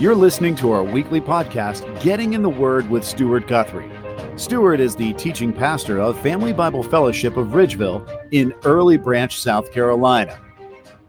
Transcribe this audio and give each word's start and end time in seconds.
You're 0.00 0.16
listening 0.16 0.56
to 0.56 0.72
our 0.72 0.82
weekly 0.82 1.20
podcast, 1.20 2.02
Getting 2.02 2.32
in 2.32 2.42
the 2.42 2.48
Word 2.48 2.90
with 2.90 3.04
Stuart 3.04 3.46
Guthrie. 3.46 3.88
Stuart 4.36 4.80
is 4.80 4.96
the 4.96 5.12
teaching 5.12 5.52
pastor 5.52 6.00
of 6.00 6.20
Family 6.20 6.52
Bible 6.52 6.82
Fellowship 6.82 7.36
of 7.36 7.54
Ridgeville 7.54 8.04
in 8.32 8.52
Early 8.64 8.96
Branch, 8.96 9.38
South 9.38 9.70
Carolina. 9.70 10.40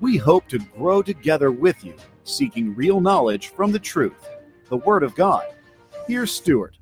We 0.02 0.18
hope 0.18 0.48
to 0.50 0.60
grow 0.60 1.02
together 1.02 1.52
with 1.52 1.84
you, 1.84 1.96
seeking 2.26 2.76
real 2.76 3.02
knowledge 3.02 3.48
from 3.48 3.72
the 3.72 3.80
truth, 3.80 4.30
the 4.70 4.78
Word 4.78 5.02
of 5.02 5.16
God. 5.16 5.46
Here's 6.08 6.32
Stuart. 6.32 6.78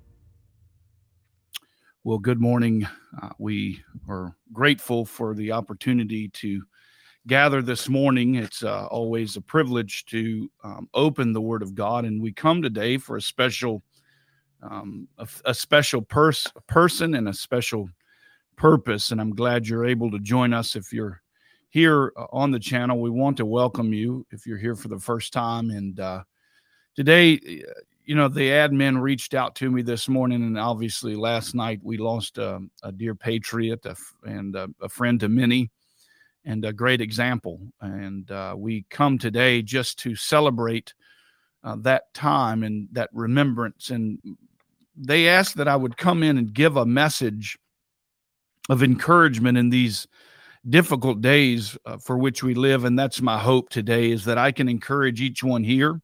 Well, 2.03 2.19
good 2.19 2.41
morning. 2.41 2.85
Uh, 3.21 3.29
we 3.39 3.81
are 4.09 4.35
grateful 4.51 5.05
for 5.05 5.33
the 5.33 5.53
opportunity 5.53 6.27
to 6.27 6.63
gather 7.27 7.61
this 7.61 7.87
morning. 7.87 8.35
It's 8.35 8.63
uh, 8.63 8.87
always 8.87 9.37
a 9.37 9.41
privilege 9.41 10.05
to 10.05 10.49
um, 10.63 10.89
open 10.93 11.33
the 11.33 11.41
Word 11.41 11.61
of 11.61 11.75
God, 11.75 12.05
and 12.05 12.21
we 12.21 12.33
come 12.33 12.61
today 12.61 12.97
for 12.97 13.15
a 13.15 13.21
special, 13.21 13.81
um, 14.61 15.07
a, 15.17 15.27
a, 15.45 15.53
special 15.53 16.01
pers- 16.01 16.51
person 16.67 17.15
and 17.15 17.29
a 17.29 17.33
special 17.33 17.89
purpose. 18.57 19.11
And 19.11 19.21
I'm 19.21 19.35
glad 19.35 19.67
you're 19.67 19.85
able 19.85 20.11
to 20.11 20.19
join 20.19 20.53
us. 20.53 20.75
If 20.75 20.91
you're 20.91 21.21
here 21.69 22.11
uh, 22.17 22.25
on 22.31 22.51
the 22.51 22.59
channel, 22.59 22.99
we 22.99 23.09
want 23.09 23.37
to 23.37 23.45
welcome 23.45 23.93
you. 23.93 24.25
If 24.31 24.45
you're 24.45 24.57
here 24.57 24.75
for 24.75 24.89
the 24.89 24.99
first 24.99 25.31
time, 25.31 25.69
and 25.69 25.99
uh, 25.99 26.23
today, 26.95 27.39
you 28.05 28.15
know, 28.15 28.27
the 28.27 28.49
admin 28.49 29.01
reached 29.01 29.33
out 29.33 29.55
to 29.55 29.71
me 29.71 29.81
this 29.81 30.09
morning, 30.09 30.43
and 30.43 30.59
obviously 30.59 31.15
last 31.15 31.55
night 31.55 31.79
we 31.83 31.97
lost 31.97 32.37
a, 32.37 32.55
um, 32.55 32.71
a 32.83 32.91
dear 32.91 33.15
patriot 33.15 33.85
and 34.25 34.57
a, 34.57 34.67
a 34.81 34.89
friend 34.89 35.21
to 35.21 35.29
many 35.29 35.71
and 36.45 36.65
a 36.65 36.73
great 36.73 37.01
example. 37.01 37.59
And 37.81 38.29
uh, 38.31 38.55
we 38.57 38.85
come 38.89 39.17
today 39.17 39.61
just 39.61 39.99
to 39.99 40.15
celebrate 40.15 40.93
uh, 41.63 41.77
that 41.81 42.13
time 42.13 42.63
and 42.63 42.87
that 42.91 43.09
remembrance. 43.13 43.89
And 43.89 44.19
they 44.95 45.27
asked 45.27 45.57
that 45.57 45.67
I 45.67 45.75
would 45.75 45.97
come 45.97 46.23
in 46.23 46.37
and 46.37 46.53
give 46.53 46.77
a 46.77 46.85
message 46.85 47.57
of 48.69 48.83
encouragement 48.83 49.57
in 49.57 49.69
these 49.69 50.07
difficult 50.69 51.21
days 51.21 51.77
uh, 51.85 51.97
for 51.97 52.17
which 52.17 52.43
we 52.43 52.53
live. 52.53 52.85
And 52.85 52.97
that's 52.97 53.21
my 53.21 53.37
hope 53.37 53.69
today 53.69 54.11
is 54.11 54.25
that 54.25 54.37
I 54.37 54.51
can 54.51 54.69
encourage 54.69 55.21
each 55.21 55.43
one 55.43 55.63
here. 55.63 56.01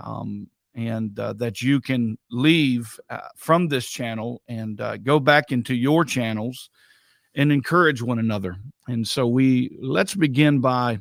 Um, 0.00 0.48
and 0.76 1.18
uh, 1.20 1.32
that 1.34 1.62
you 1.62 1.80
can 1.80 2.18
leave 2.30 2.98
uh, 3.08 3.28
from 3.36 3.68
this 3.68 3.88
channel 3.88 4.42
and 4.48 4.80
uh, 4.80 4.96
go 4.96 5.20
back 5.20 5.52
into 5.52 5.74
your 5.74 6.04
channels 6.04 6.68
and 7.34 7.52
encourage 7.52 8.02
one 8.02 8.18
another. 8.18 8.56
And 8.88 9.06
so 9.06 9.26
we 9.26 9.76
let's 9.80 10.14
begin 10.14 10.60
by 10.60 11.00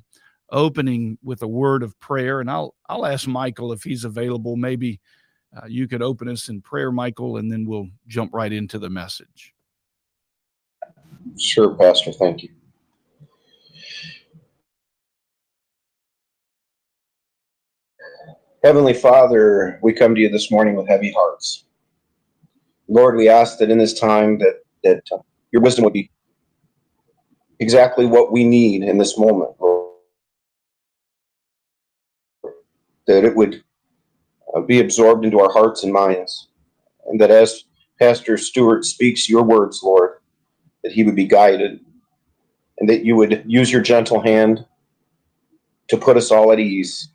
opening 0.50 1.17
with 1.23 1.42
a 1.42 1.48
word 1.48 1.84
of 1.84 2.00
prayer 2.00 2.40
and 2.40 2.50
I'll 2.50 2.75
I'll 2.88 3.06
ask 3.06 3.28
Michael 3.28 3.72
if 3.72 3.84
he's 3.84 4.06
available 4.06 4.56
maybe 4.56 5.00
uh, 5.56 5.66
you 5.67 5.88
could 5.88 6.03
open 6.03 6.28
us 6.28 6.50
in 6.50 6.62
prayer 6.62 6.92
Michael 6.92 7.38
and 7.38 7.52
then 7.52 7.66
we'll 7.66 7.88
jump 8.08 8.34
right 8.34 8.53
into 8.53 8.78
the 8.78 8.90
message. 8.90 9.53
Sure 11.40 11.75
pastor, 11.75 12.12
thank 12.12 12.44
you. 12.44 12.50
Heavenly 18.64 18.94
Father, 18.94 19.80
we 19.81 19.92
come 19.92 20.16
to 20.16 20.22
you 20.22 20.30
this 20.30 20.50
morning 20.50 20.75
with 20.75 20.88
heavy 20.88 21.12
hearts. 21.12 21.66
Lord, 22.88 23.18
we 23.18 23.28
ask 23.28 23.58
that 23.58 23.70
in 23.70 23.78
this 23.78 24.00
time 24.00 24.38
that 24.38 24.62
that 24.84 25.02
uh, 25.12 25.18
your 25.52 25.62
wisdom 25.62 25.84
would 25.84 25.94
be 25.94 26.09
exactly 27.59 28.06
what 28.06 28.32
we 28.32 28.44
need 28.44 28.84
in 28.84 28.98
this 28.98 29.18
moment, 29.18 29.52
Lord. 29.59 29.92
That 33.08 33.26
it 33.26 33.36
would 33.36 33.64
uh, 34.56 34.62
be 34.62 34.80
absorbed 34.80 35.26
into 35.26 35.40
our 35.40 35.52
hearts 35.52 35.84
and 35.84 35.92
minds. 35.92 36.50
And 37.08 37.20
that 37.20 37.31
as 37.31 37.66
Pastor 38.00 38.38
Stuart 38.38 38.86
speaks 38.86 39.30
your 39.30 39.44
words, 39.44 39.81
Lord, 39.84 40.19
that 40.84 40.94
he 40.94 41.03
would 41.03 41.16
be 41.16 41.28
guided 41.28 41.80
and 42.80 42.90
that 42.90 43.06
you 43.06 43.16
would 43.16 43.44
use 43.46 43.72
your 43.72 43.81
gentle 43.81 44.22
hand 44.22 44.66
to 45.90 45.97
put 45.97 46.18
us 46.18 46.31
all 46.31 46.52
at 46.52 46.59
ease. 46.59 47.09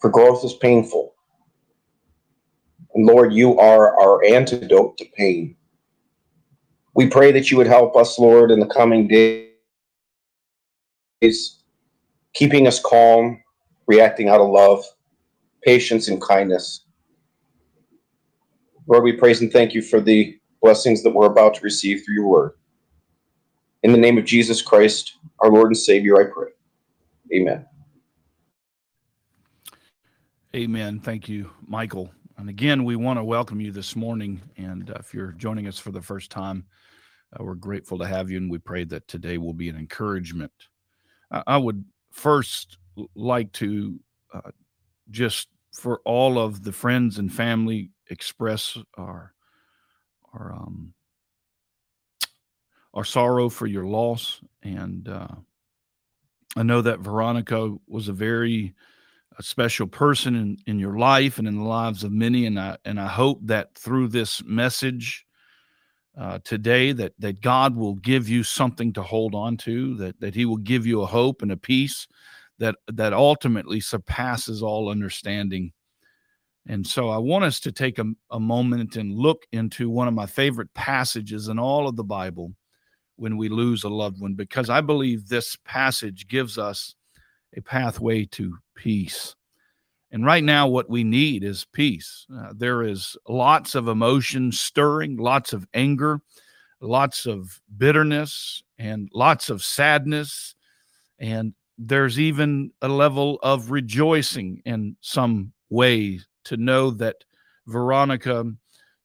For 0.00 0.10
growth 0.10 0.44
is 0.44 0.54
painful. 0.54 1.14
And 2.94 3.06
Lord, 3.06 3.32
you 3.32 3.58
are 3.58 3.98
our 4.00 4.24
antidote 4.24 4.96
to 4.98 5.04
pain. 5.16 5.56
We 6.96 7.06
pray 7.06 7.30
that 7.32 7.50
you 7.50 7.58
would 7.58 7.66
help 7.66 7.94
us, 7.94 8.18
Lord, 8.18 8.50
in 8.50 8.58
the 8.58 8.66
coming 8.66 9.06
days, 9.06 9.52
keeping 12.32 12.66
us 12.66 12.80
calm, 12.80 13.42
reacting 13.86 14.30
out 14.30 14.40
of 14.40 14.48
love, 14.48 14.82
patience, 15.62 16.08
and 16.08 16.22
kindness. 16.22 16.86
Lord, 18.86 19.04
we 19.04 19.12
praise 19.12 19.42
and 19.42 19.52
thank 19.52 19.74
you 19.74 19.82
for 19.82 20.00
the 20.00 20.38
blessings 20.62 21.02
that 21.02 21.10
we're 21.10 21.26
about 21.26 21.52
to 21.56 21.60
receive 21.60 22.02
through 22.02 22.14
your 22.14 22.28
word. 22.28 22.52
In 23.82 23.92
the 23.92 23.98
name 23.98 24.16
of 24.16 24.24
Jesus 24.24 24.62
Christ, 24.62 25.18
our 25.40 25.50
Lord 25.50 25.66
and 25.66 25.76
Savior, 25.76 26.18
I 26.18 26.32
pray. 26.32 26.48
Amen. 27.34 27.66
Amen. 30.54 30.98
Thank 31.00 31.28
you, 31.28 31.50
Michael. 31.66 32.10
And 32.38 32.48
again, 32.48 32.84
we 32.84 32.96
want 32.96 33.18
to 33.18 33.24
welcome 33.24 33.60
you 33.60 33.70
this 33.70 33.96
morning. 33.96 34.40
And 34.56 34.90
uh, 34.90 34.94
if 34.98 35.12
you're 35.12 35.32
joining 35.32 35.66
us 35.66 35.78
for 35.78 35.90
the 35.90 36.00
first 36.00 36.30
time, 36.30 36.64
uh, 37.38 37.44
we're 37.44 37.54
grateful 37.54 37.98
to 37.98 38.06
have 38.06 38.30
you, 38.30 38.36
and 38.38 38.50
we 38.50 38.58
pray 38.58 38.84
that 38.84 39.08
today 39.08 39.38
will 39.38 39.54
be 39.54 39.68
an 39.68 39.76
encouragement. 39.76 40.52
I, 41.30 41.42
I 41.46 41.56
would 41.56 41.84
first 42.12 42.78
like 43.14 43.52
to 43.52 43.98
uh, 44.32 44.50
just 45.10 45.48
for 45.72 46.00
all 46.04 46.38
of 46.38 46.64
the 46.64 46.72
friends 46.72 47.18
and 47.18 47.32
family 47.32 47.90
express 48.08 48.78
our 48.96 49.34
our 50.32 50.52
um, 50.52 50.94
our 52.94 53.04
sorrow 53.04 53.48
for 53.48 53.66
your 53.66 53.84
loss, 53.84 54.40
and 54.62 55.08
uh, 55.08 55.28
I 56.56 56.62
know 56.62 56.80
that 56.82 57.00
Veronica 57.00 57.74
was 57.86 58.08
a 58.08 58.12
very 58.12 58.74
a 59.38 59.42
special 59.42 59.86
person 59.86 60.34
in, 60.34 60.56
in 60.66 60.78
your 60.78 60.98
life 60.98 61.38
and 61.38 61.46
in 61.46 61.56
the 61.56 61.64
lives 61.64 62.04
of 62.04 62.12
many, 62.12 62.46
and 62.46 62.58
I 62.58 62.78
and 62.84 62.98
I 62.98 63.08
hope 63.08 63.40
that 63.42 63.74
through 63.74 64.08
this 64.08 64.42
message 64.44 65.25
uh, 66.18 66.38
today 66.44 66.92
that 66.92 67.12
that 67.18 67.40
God 67.40 67.76
will 67.76 67.94
give 67.96 68.28
you 68.28 68.42
something 68.42 68.92
to 68.94 69.02
hold 69.02 69.34
on 69.34 69.56
to, 69.58 69.94
that 69.96 70.20
that 70.20 70.34
He 70.34 70.44
will 70.44 70.56
give 70.56 70.86
you 70.86 71.02
a 71.02 71.06
hope 71.06 71.42
and 71.42 71.52
a 71.52 71.56
peace 71.56 72.06
that 72.58 72.74
that 72.88 73.12
ultimately 73.12 73.80
surpasses 73.80 74.62
all 74.62 74.88
understanding. 74.88 75.72
And 76.68 76.84
so 76.84 77.10
I 77.10 77.18
want 77.18 77.44
us 77.44 77.60
to 77.60 77.70
take 77.70 77.98
a, 77.98 78.06
a 78.30 78.40
moment 78.40 78.96
and 78.96 79.14
look 79.14 79.46
into 79.52 79.88
one 79.88 80.08
of 80.08 80.14
my 80.14 80.26
favorite 80.26 80.72
passages 80.74 81.46
in 81.48 81.60
all 81.60 81.86
of 81.86 81.94
the 81.94 82.02
Bible 82.02 82.52
when 83.14 83.36
we 83.36 83.48
lose 83.48 83.84
a 83.84 83.88
loved 83.88 84.20
one, 84.20 84.34
because 84.34 84.68
I 84.68 84.80
believe 84.80 85.28
this 85.28 85.56
passage 85.64 86.26
gives 86.26 86.58
us 86.58 86.96
a 87.56 87.60
pathway 87.60 88.24
to 88.32 88.58
peace. 88.74 89.35
And 90.16 90.24
right 90.24 90.42
now, 90.42 90.66
what 90.66 90.88
we 90.88 91.04
need 91.04 91.44
is 91.44 91.66
peace. 91.74 92.24
Uh, 92.34 92.54
there 92.56 92.82
is 92.82 93.18
lots 93.28 93.74
of 93.74 93.86
emotion 93.86 94.50
stirring, 94.50 95.18
lots 95.18 95.52
of 95.52 95.66
anger, 95.74 96.22
lots 96.80 97.26
of 97.26 97.60
bitterness, 97.76 98.62
and 98.78 99.10
lots 99.12 99.50
of 99.50 99.62
sadness. 99.62 100.54
And 101.18 101.52
there's 101.76 102.18
even 102.18 102.70
a 102.80 102.88
level 102.88 103.38
of 103.42 103.70
rejoicing 103.70 104.62
in 104.64 104.96
some 105.02 105.52
way 105.68 106.20
to 106.44 106.56
know 106.56 106.92
that 106.92 107.16
Veronica 107.66 108.50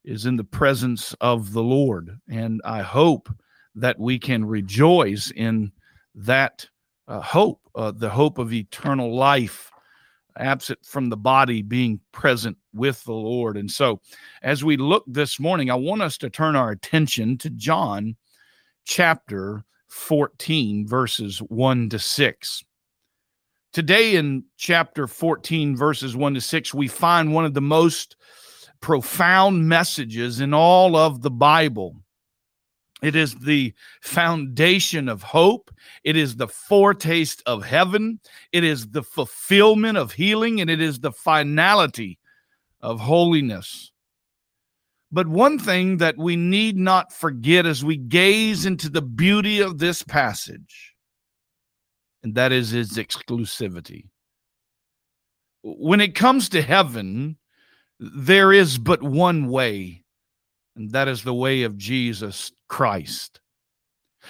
is 0.05 0.25
in 0.25 0.38
the 0.38 0.45
presence 0.45 1.13
of 1.19 1.51
the 1.51 1.61
Lord. 1.61 2.21
And 2.29 2.61
I 2.63 2.83
hope 2.83 3.27
that 3.75 4.00
we 4.00 4.17
can 4.17 4.45
rejoice 4.45 5.29
in 5.29 5.73
that 6.16 6.69
uh, 7.09 7.19
hope, 7.19 7.59
uh, 7.75 7.91
the 7.91 8.12
hope 8.12 8.38
of 8.38 8.53
eternal 8.53 9.13
life 9.13 9.70
absent 10.38 10.80
from 10.86 11.10
the 11.10 11.18
body 11.18 11.62
being 11.62 12.00
present 12.12 12.57
with 12.74 13.04
the 13.04 13.13
Lord. 13.13 13.57
And 13.57 13.69
so, 13.69 14.01
as 14.42 14.63
we 14.63 14.78
look 14.78 15.04
this 15.07 15.39
morning, 15.39 15.69
I 15.69 15.75
want 15.75 16.01
us 16.01 16.18
to 16.19 16.30
turn 16.30 16.56
our 16.56 16.72
attention 16.72 17.38
to 17.39 17.50
John 17.50 18.16
chapter 18.86 19.63
14, 19.89 20.88
verses 20.88 21.39
1 21.39 21.89
to 21.89 22.00
6. 22.00 22.63
Today, 23.74 24.16
in 24.16 24.44
chapter 24.57 25.07
14, 25.07 25.75
verses 25.75 26.16
1 26.16 26.34
to 26.34 26.42
6, 26.42 26.74
we 26.74 26.88
find 26.88 27.34
one 27.34 27.45
of 27.45 27.54
the 27.54 27.62
most 27.62 28.16
profound 28.81 29.68
messages 29.68 30.42
in 30.42 30.54
all 30.54 30.95
of 30.95 31.22
the 31.22 31.31
Bible. 31.31 31.95
It 33.01 33.15
is 33.15 33.36
the 33.36 33.74
foundation 34.01 35.09
of 35.09 35.24
hope. 35.24 35.71
It 36.03 36.15
is 36.15 36.36
the 36.36 36.48
foretaste 36.48 37.42
of 37.45 37.65
heaven. 37.65 38.19
It 38.51 38.63
is 38.63 38.89
the 38.89 39.03
fulfillment 39.03 39.98
of 39.98 40.12
healing, 40.12 40.62
and 40.62 40.69
it 40.69 40.81
is 40.81 41.00
the 41.00 41.12
finality 41.12 42.19
of 42.81 43.00
holiness. 43.00 43.92
But 45.12 45.27
one 45.27 45.59
thing 45.59 45.98
that 45.98 46.18
we 46.18 46.36
need 46.36 46.77
not 46.77 47.12
forget 47.12 47.65
as 47.65 47.83
we 47.83 47.98
gaze 47.98 48.65
into 48.65 48.89
the 48.89 49.01
beauty 49.01 49.59
of 49.59 49.80
this 49.80 50.03
passage, 50.03 50.95
and 52.24 52.36
that 52.36 52.51
is 52.51 52.74
its 52.74 52.98
exclusivity. 52.98 54.06
when 55.63 56.01
it 56.01 56.15
comes 56.15 56.50
to 56.50 56.62
heaven, 56.62 57.38
there 58.00 58.51
is 58.53 58.77
but 58.77 59.03
one 59.03 59.48
way, 59.48 60.03
and 60.75 60.92
that 60.92 61.07
is 61.07 61.24
the 61.24 61.33
way 61.33 61.63
of 61.63 61.77
Jesus 61.77 62.51
Christ. 62.71 63.41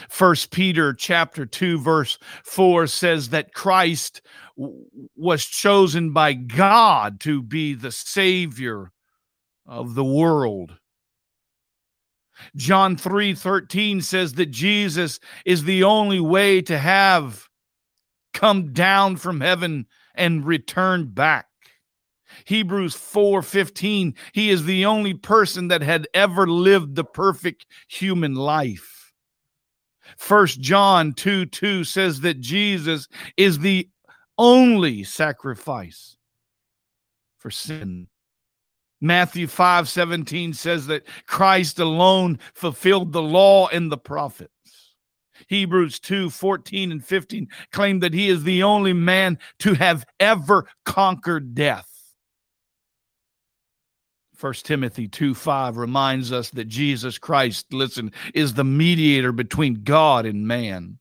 First 0.10 0.50
Peter 0.50 0.96
chapter 0.96 1.46
2 1.46 1.78
verse 1.78 2.18
4 2.44 2.88
says 2.88 3.30
that 3.30 3.54
Christ 3.54 4.22
was 4.58 5.46
chosen 5.46 6.12
by 6.12 6.34
God 6.34 7.20
to 7.20 7.44
be 7.44 7.76
the 7.76 7.92
savior 7.92 8.92
of 9.68 9.94
the 9.94 10.04
world. 10.04 10.80
John 12.56 12.98
3:13 12.98 14.02
says 14.02 14.34
that 14.34 14.50
Jesus 14.50 15.20
is 15.46 15.66
the 15.66 15.84
only 15.84 16.20
way 16.20 16.64
to 16.64 16.80
have 16.80 17.48
come 18.34 18.74
down 18.74 19.18
from 19.18 19.42
heaven 19.42 19.86
and 20.16 20.48
return 20.48 21.14
back. 21.14 21.51
Hebrews 22.46 22.96
4:15 22.96 24.16
he 24.34 24.50
is 24.50 24.66
the 24.66 24.86
only 24.86 25.14
person 25.14 25.68
that 25.70 25.82
had 25.82 26.08
ever 26.14 26.48
lived 26.48 26.96
the 26.96 27.04
perfect 27.04 27.66
human 27.88 28.36
life. 28.36 29.14
First 30.18 30.60
John 30.60 31.14
2 31.14 31.46
2 31.46 31.84
says 31.84 32.22
that 32.22 32.40
Jesus 32.40 33.08
is 33.38 33.60
the 33.60 33.90
only 34.38 35.04
sacrifice 35.04 36.18
for 37.38 37.52
sin. 37.52 38.08
Matthew 39.02 39.48
5 39.48 39.90
17 39.90 40.54
says 40.54 40.88
that 40.88 41.06
Christ 41.26 41.80
alone 41.80 42.40
fulfilled 42.54 43.12
the 43.12 43.22
law 43.22 43.68
and 43.68 43.92
the 43.92 43.98
prophets. 43.98 44.52
Hebrews 45.48 46.00
2 46.00 46.30
14 46.30 46.92
and 46.92 47.04
15 47.04 47.48
claim 47.72 48.00
that 48.00 48.14
he 48.14 48.30
is 48.30 48.44
the 48.44 48.64
only 48.64 48.94
man 48.94 49.40
to 49.60 49.74
have 49.74 50.06
ever 50.20 50.68
conquered 50.86 51.56
death. 51.56 51.91
1 54.42 54.54
Timothy 54.64 55.08
2 55.08 55.36
5 55.36 55.78
reminds 55.78 56.32
us 56.32 56.50
that 56.52 56.66
Jesus 56.66 57.18
Christ, 57.18 57.72
listen, 57.72 58.12
is 58.34 58.54
the 58.54 58.64
mediator 58.64 59.32
between 59.32 59.84
God 59.84 60.26
and 60.26 60.48
man. 60.48 60.98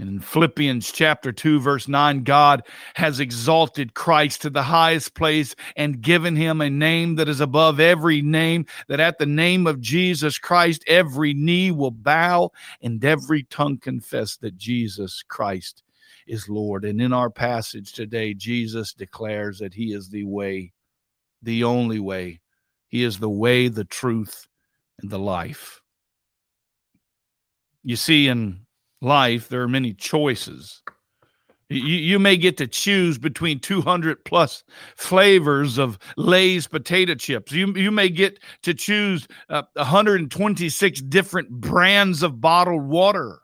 And 0.00 0.08
in 0.08 0.20
Philippians 0.20 0.92
chapter 0.92 1.30
2, 1.30 1.60
verse 1.60 1.86
9, 1.86 2.24
God 2.24 2.66
has 2.94 3.20
exalted 3.20 3.92
Christ 3.92 4.40
to 4.42 4.50
the 4.50 4.62
highest 4.62 5.14
place 5.14 5.54
and 5.76 6.00
given 6.00 6.36
him 6.36 6.62
a 6.62 6.70
name 6.70 7.16
that 7.16 7.28
is 7.28 7.40
above 7.40 7.80
every 7.80 8.22
name, 8.22 8.64
that 8.88 8.98
at 8.98 9.18
the 9.18 9.26
name 9.26 9.66
of 9.66 9.80
Jesus 9.80 10.38
Christ, 10.38 10.82
every 10.86 11.34
knee 11.34 11.70
will 11.70 11.90
bow 11.90 12.50
and 12.80 13.04
every 13.04 13.42
tongue 13.44 13.76
confess 13.76 14.38
that 14.38 14.56
Jesus 14.56 15.22
Christ 15.28 15.82
is 16.26 16.48
Lord. 16.48 16.86
And 16.86 17.00
in 17.02 17.12
our 17.12 17.28
passage 17.28 17.92
today, 17.92 18.32
Jesus 18.32 18.94
declares 18.94 19.58
that 19.58 19.74
he 19.74 19.92
is 19.92 20.08
the 20.08 20.24
way, 20.24 20.72
the 21.42 21.64
only 21.64 21.98
way. 21.98 22.40
He 22.88 23.02
is 23.04 23.18
the 23.18 23.30
way, 23.30 23.68
the 23.68 23.84
truth, 23.84 24.46
and 25.00 25.10
the 25.10 25.18
life. 25.18 25.80
You 27.82 27.96
see, 27.96 28.28
in 28.28 28.66
life, 29.00 29.48
there 29.48 29.62
are 29.62 29.68
many 29.68 29.94
choices. 29.94 30.82
You, 31.70 31.78
you 31.78 32.18
may 32.18 32.36
get 32.36 32.56
to 32.56 32.66
choose 32.66 33.16
between 33.16 33.60
200 33.60 34.24
plus 34.24 34.64
flavors 34.96 35.78
of 35.78 35.98
Lay's 36.16 36.66
potato 36.66 37.14
chips. 37.14 37.52
You, 37.52 37.72
you 37.74 37.92
may 37.92 38.08
get 38.08 38.40
to 38.62 38.74
choose 38.74 39.28
uh, 39.48 39.62
126 39.74 41.00
different 41.02 41.48
brands 41.48 42.24
of 42.24 42.40
bottled 42.40 42.82
water. 42.82 43.38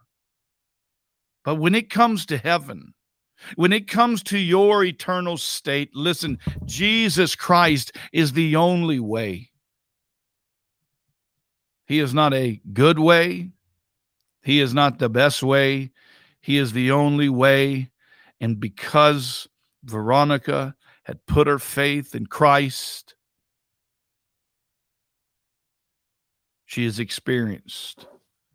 But 1.44 1.54
when 1.54 1.76
it 1.76 1.88
comes 1.88 2.26
to 2.26 2.38
heaven, 2.38 2.94
when 3.56 3.72
it 3.72 3.88
comes 3.88 4.22
to 4.24 4.38
your 4.38 4.84
eternal 4.84 5.36
state, 5.36 5.94
listen, 5.94 6.38
Jesus 6.64 7.34
Christ 7.34 7.92
is 8.12 8.32
the 8.32 8.56
only 8.56 9.00
way. 9.00 9.50
He 11.86 12.00
is 12.00 12.12
not 12.12 12.34
a 12.34 12.60
good 12.72 12.98
way. 12.98 13.50
He 14.42 14.60
is 14.60 14.72
not 14.72 14.98
the 14.98 15.08
best 15.08 15.42
way, 15.42 15.90
He 16.40 16.56
is 16.56 16.72
the 16.72 16.92
only 16.92 17.28
way. 17.28 17.90
And 18.40 18.60
because 18.60 19.48
Veronica 19.82 20.76
had 21.04 21.26
put 21.26 21.46
her 21.46 21.58
faith 21.58 22.14
in 22.14 22.26
Christ, 22.26 23.16
she 26.64 26.84
has 26.84 27.00
experienced 27.00 28.06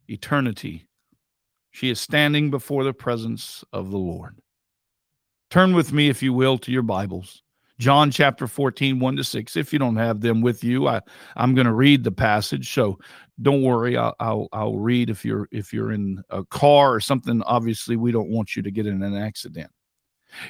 eternity. 0.08 0.88
She 1.72 1.90
is 1.90 2.00
standing 2.00 2.52
before 2.52 2.84
the 2.84 2.94
presence 2.94 3.64
of 3.74 3.92
the 3.92 3.98
Lord. 3.98 4.41
Turn 5.52 5.76
with 5.76 5.92
me, 5.92 6.08
if 6.08 6.24
you 6.24 6.32
will, 6.32 6.58
to 6.60 6.72
your 6.72 6.82
Bibles. 6.82 7.44
John 7.78 8.10
chapter 8.10 8.48
14, 8.48 9.00
1 9.00 9.16
to 9.18 9.24
6. 9.24 9.58
If 9.58 9.74
you 9.74 9.80
don't 9.80 9.98
have 9.98 10.22
them 10.22 10.40
with 10.40 10.64
you, 10.64 10.88
I, 10.88 11.02
I'm 11.36 11.54
going 11.54 11.68
to 11.68 11.74
read 11.74 12.06
the 12.06 12.12
passage. 12.12 12.74
So 12.74 12.98
don't 13.42 13.62
worry. 13.62 13.98
I'll, 13.98 14.16
I'll, 14.22 14.48
I'll 14.54 14.78
read 14.78 15.10
if 15.10 15.26
you're, 15.26 15.50
if 15.52 15.74
you're 15.74 15.92
in 15.92 16.24
a 16.30 16.46
car 16.46 16.94
or 16.94 17.02
something. 17.02 17.42
Obviously, 17.44 17.98
we 17.98 18.14
don't 18.14 18.30
want 18.30 18.56
you 18.56 18.62
to 18.62 18.72
get 18.72 18.88
in 18.88 19.04
an 19.04 19.18
accident. 19.18 19.70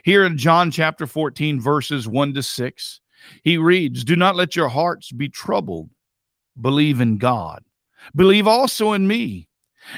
Here 0.03 0.23
in 0.23 0.37
John 0.37 0.69
chapter 0.69 1.07
14, 1.07 1.59
verses 1.59 2.07
1 2.07 2.35
to 2.35 2.43
6, 2.43 3.01
he 3.43 3.57
reads, 3.57 4.03
Do 4.03 4.15
not 4.15 4.35
let 4.35 4.55
your 4.55 4.69
hearts 4.69 5.11
be 5.11 5.29
troubled. 5.29 5.89
Believe 6.59 7.01
in 7.01 7.17
God. 7.17 7.63
Believe 8.13 8.45
also 8.45 8.93
in 8.93 9.07
me. 9.07 9.47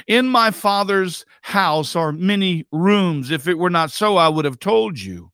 In 0.06 0.28
my 0.28 0.50
Father's 0.50 1.24
house 1.42 1.94
are 1.94 2.12
many 2.12 2.66
rooms. 2.72 3.30
If 3.30 3.48
it 3.48 3.58
were 3.58 3.70
not 3.70 3.90
so, 3.90 4.16
I 4.16 4.28
would 4.28 4.44
have 4.44 4.58
told 4.58 4.98
you 4.98 5.30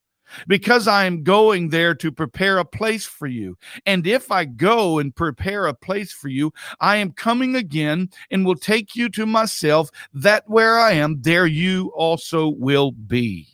because 0.47 0.87
I 0.87 1.05
am 1.05 1.23
going 1.23 1.69
there 1.69 1.95
to 1.97 2.13
prepare 2.13 2.59
a 2.59 2.65
place 2.65 3.07
for 3.07 3.27
you. 3.27 3.57
And 3.87 4.07
if 4.07 4.31
I 4.31 4.45
go 4.45 4.99
and 4.99 5.15
prepare 5.15 5.67
a 5.67 5.75
place 5.75 6.13
for 6.13 6.29
you, 6.29 6.53
I 6.81 6.97
am 6.97 7.13
coming 7.13 7.57
again 7.57 8.11
and 8.31 8.45
will 8.45 8.57
take 8.57 8.95
you 8.95 9.09
to 9.11 9.27
myself, 9.27 9.91
that 10.13 10.45
where 10.49 10.79
I 10.79 10.93
am, 10.93 11.23
there 11.23 11.47
you 11.47 11.93
also 11.95 12.49
will 12.49 12.93
be. 12.93 13.49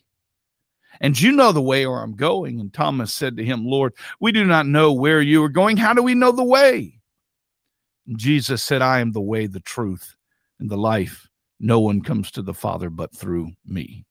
And 1.01 1.21
you 1.21 1.33
know 1.33 1.53
the 1.53 1.63
way 1.63 1.87
where 1.87 2.03
I'm 2.03 2.15
going. 2.15 2.59
And 2.59 2.73
Thomas 2.73 3.13
said 3.13 3.37
to 3.37 3.45
him, 3.45 3.67
Lord, 3.67 3.93
we 4.19 4.33
do 4.33 4.45
not 4.45 4.67
know 4.67 4.93
where 4.93 5.21
you 5.21 5.43
are 5.45 5.51
going. 5.51 5.77
How 5.77 5.93
do 5.93 6.03
we 6.03 6.15
know 6.15 6.33
the 6.33 6.45
way? 6.45 7.01
And 8.07 8.19
Jesus 8.19 8.63
said, 8.63 8.81
I 8.81 9.01
am 9.01 9.13
the 9.13 9.21
way, 9.21 9.47
the 9.47 9.61
truth, 9.61 10.16
and 10.61 10.71
the 10.71 10.77
life. 10.77 11.29
No 11.59 11.81
one 11.81 12.03
comes 12.03 12.31
to 12.33 12.43
the 12.43 12.55
Father 12.55 12.91
but 12.91 13.15
through 13.15 13.53
me. 13.65 14.05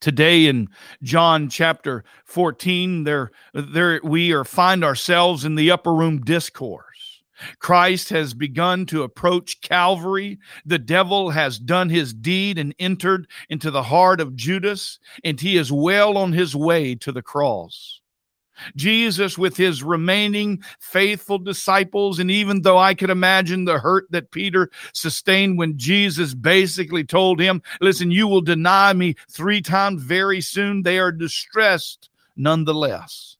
Today 0.00 0.46
in 0.46 0.68
John 1.02 1.48
chapter 1.48 2.04
14, 2.26 3.04
there, 3.04 3.30
there 3.54 4.00
we 4.04 4.32
are 4.32 4.44
find 4.44 4.84
ourselves 4.84 5.44
in 5.44 5.54
the 5.54 5.70
upper 5.70 5.94
room 5.94 6.20
discourse. 6.20 7.22
Christ 7.58 8.10
has 8.10 8.34
begun 8.34 8.86
to 8.86 9.02
approach 9.02 9.60
Calvary. 9.60 10.38
The 10.64 10.78
devil 10.78 11.30
has 11.30 11.58
done 11.58 11.88
his 11.88 12.14
deed 12.14 12.58
and 12.58 12.74
entered 12.78 13.28
into 13.48 13.70
the 13.70 13.82
heart 13.82 14.20
of 14.20 14.36
Judas, 14.36 14.98
and 15.24 15.40
he 15.40 15.56
is 15.56 15.72
well 15.72 16.16
on 16.16 16.32
his 16.32 16.54
way 16.54 16.94
to 16.96 17.10
the 17.10 17.22
cross. 17.22 18.00
Jesus, 18.76 19.38
with 19.38 19.56
his 19.56 19.82
remaining 19.82 20.62
faithful 20.80 21.38
disciples, 21.38 22.18
and 22.18 22.30
even 22.30 22.62
though 22.62 22.78
I 22.78 22.94
could 22.94 23.10
imagine 23.10 23.64
the 23.64 23.78
hurt 23.78 24.06
that 24.10 24.30
Peter 24.30 24.70
sustained 24.92 25.58
when 25.58 25.78
Jesus 25.78 26.34
basically 26.34 27.04
told 27.04 27.40
him, 27.40 27.62
Listen, 27.80 28.10
you 28.10 28.28
will 28.28 28.40
deny 28.40 28.92
me 28.92 29.14
three 29.30 29.60
times 29.60 30.02
very 30.02 30.40
soon, 30.40 30.82
they 30.82 30.98
are 30.98 31.12
distressed 31.12 32.10
nonetheless. 32.36 33.36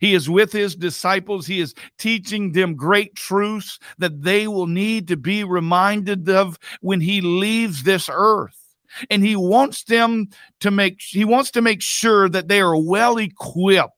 He 0.00 0.14
is 0.14 0.28
with 0.28 0.52
his 0.52 0.76
disciples. 0.76 1.46
He 1.46 1.60
is 1.60 1.74
teaching 1.96 2.52
them 2.52 2.76
great 2.76 3.14
truths 3.14 3.78
that 3.98 4.22
they 4.22 4.46
will 4.46 4.66
need 4.66 5.08
to 5.08 5.16
be 5.16 5.44
reminded 5.44 6.28
of 6.28 6.58
when 6.80 7.00
he 7.00 7.20
leaves 7.20 7.82
this 7.82 8.08
earth 8.12 8.68
and 9.10 9.24
he 9.24 9.36
wants 9.36 9.84
them 9.84 10.28
to 10.60 10.70
make 10.70 11.00
he 11.00 11.24
wants 11.24 11.50
to 11.52 11.62
make 11.62 11.82
sure 11.82 12.28
that 12.28 12.48
they 12.48 12.60
are 12.60 12.76
well 12.76 13.18
equipped 13.18 13.97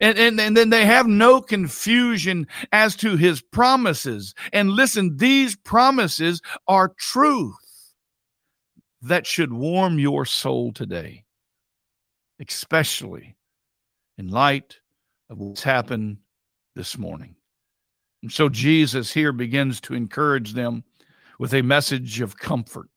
and, 0.00 0.18
and, 0.18 0.40
and 0.40 0.56
then 0.56 0.70
they 0.70 0.84
have 0.84 1.06
no 1.06 1.40
confusion 1.40 2.46
as 2.72 2.96
to 2.96 3.16
his 3.16 3.40
promises. 3.40 4.34
And 4.52 4.70
listen, 4.70 5.16
these 5.16 5.56
promises 5.56 6.40
are 6.66 6.94
truth 6.98 7.54
that 9.02 9.26
should 9.26 9.52
warm 9.52 9.98
your 9.98 10.24
soul 10.24 10.72
today, 10.72 11.24
especially 12.40 13.36
in 14.16 14.28
light 14.28 14.78
of 15.30 15.38
what's 15.38 15.62
happened 15.62 16.18
this 16.74 16.98
morning. 16.98 17.36
And 18.22 18.32
so 18.32 18.48
Jesus 18.48 19.12
here 19.12 19.32
begins 19.32 19.80
to 19.82 19.94
encourage 19.94 20.54
them 20.54 20.82
with 21.38 21.54
a 21.54 21.62
message 21.62 22.20
of 22.20 22.36
comfort, 22.36 22.88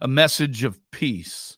a 0.00 0.08
message 0.08 0.64
of 0.64 0.80
peace, 0.90 1.57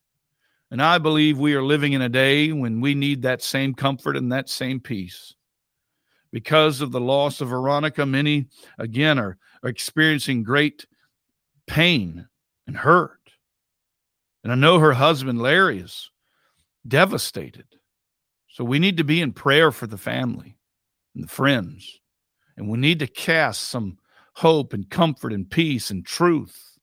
and 0.70 0.80
I 0.80 0.98
believe 0.98 1.38
we 1.38 1.54
are 1.54 1.62
living 1.62 1.94
in 1.94 2.02
a 2.02 2.08
day 2.08 2.52
when 2.52 2.80
we 2.80 2.94
need 2.94 3.22
that 3.22 3.42
same 3.42 3.74
comfort 3.74 4.16
and 4.16 4.30
that 4.30 4.48
same 4.48 4.80
peace. 4.80 5.34
Because 6.32 6.80
of 6.80 6.92
the 6.92 7.00
loss 7.00 7.40
of 7.40 7.48
Veronica, 7.48 8.06
many 8.06 8.46
again 8.78 9.18
are, 9.18 9.36
are 9.64 9.68
experiencing 9.68 10.44
great 10.44 10.86
pain 11.66 12.28
and 12.68 12.76
hurt. 12.76 13.18
And 14.44 14.52
I 14.52 14.54
know 14.54 14.78
her 14.78 14.92
husband, 14.92 15.42
Larry, 15.42 15.80
is 15.80 16.10
devastated. 16.86 17.66
So 18.48 18.62
we 18.62 18.78
need 18.78 18.96
to 18.98 19.04
be 19.04 19.20
in 19.20 19.32
prayer 19.32 19.72
for 19.72 19.88
the 19.88 19.98
family 19.98 20.56
and 21.14 21.24
the 21.24 21.28
friends. 21.28 21.98
And 22.56 22.68
we 22.68 22.78
need 22.78 23.00
to 23.00 23.06
cast 23.08 23.62
some 23.62 23.98
hope 24.34 24.72
and 24.72 24.88
comfort 24.88 25.32
and 25.32 25.50
peace 25.50 25.90
and 25.90 26.06
truth. 26.06 26.78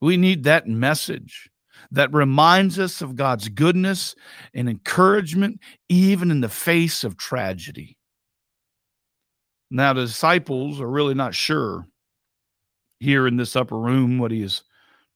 We 0.00 0.16
need 0.16 0.44
that 0.44 0.66
message 0.66 1.50
that 1.90 2.12
reminds 2.12 2.78
us 2.78 3.00
of 3.02 3.16
God's 3.16 3.48
goodness 3.48 4.14
and 4.54 4.68
encouragement, 4.68 5.60
even 5.88 6.30
in 6.30 6.40
the 6.40 6.48
face 6.48 7.04
of 7.04 7.16
tragedy. 7.16 7.96
Now, 9.70 9.92
the 9.92 10.06
disciples 10.06 10.80
are 10.80 10.88
really 10.88 11.14
not 11.14 11.34
sure 11.34 11.86
here 13.00 13.26
in 13.26 13.36
this 13.36 13.54
upper 13.54 13.78
room 13.78 14.18
what 14.18 14.30
he 14.30 14.42
is 14.42 14.62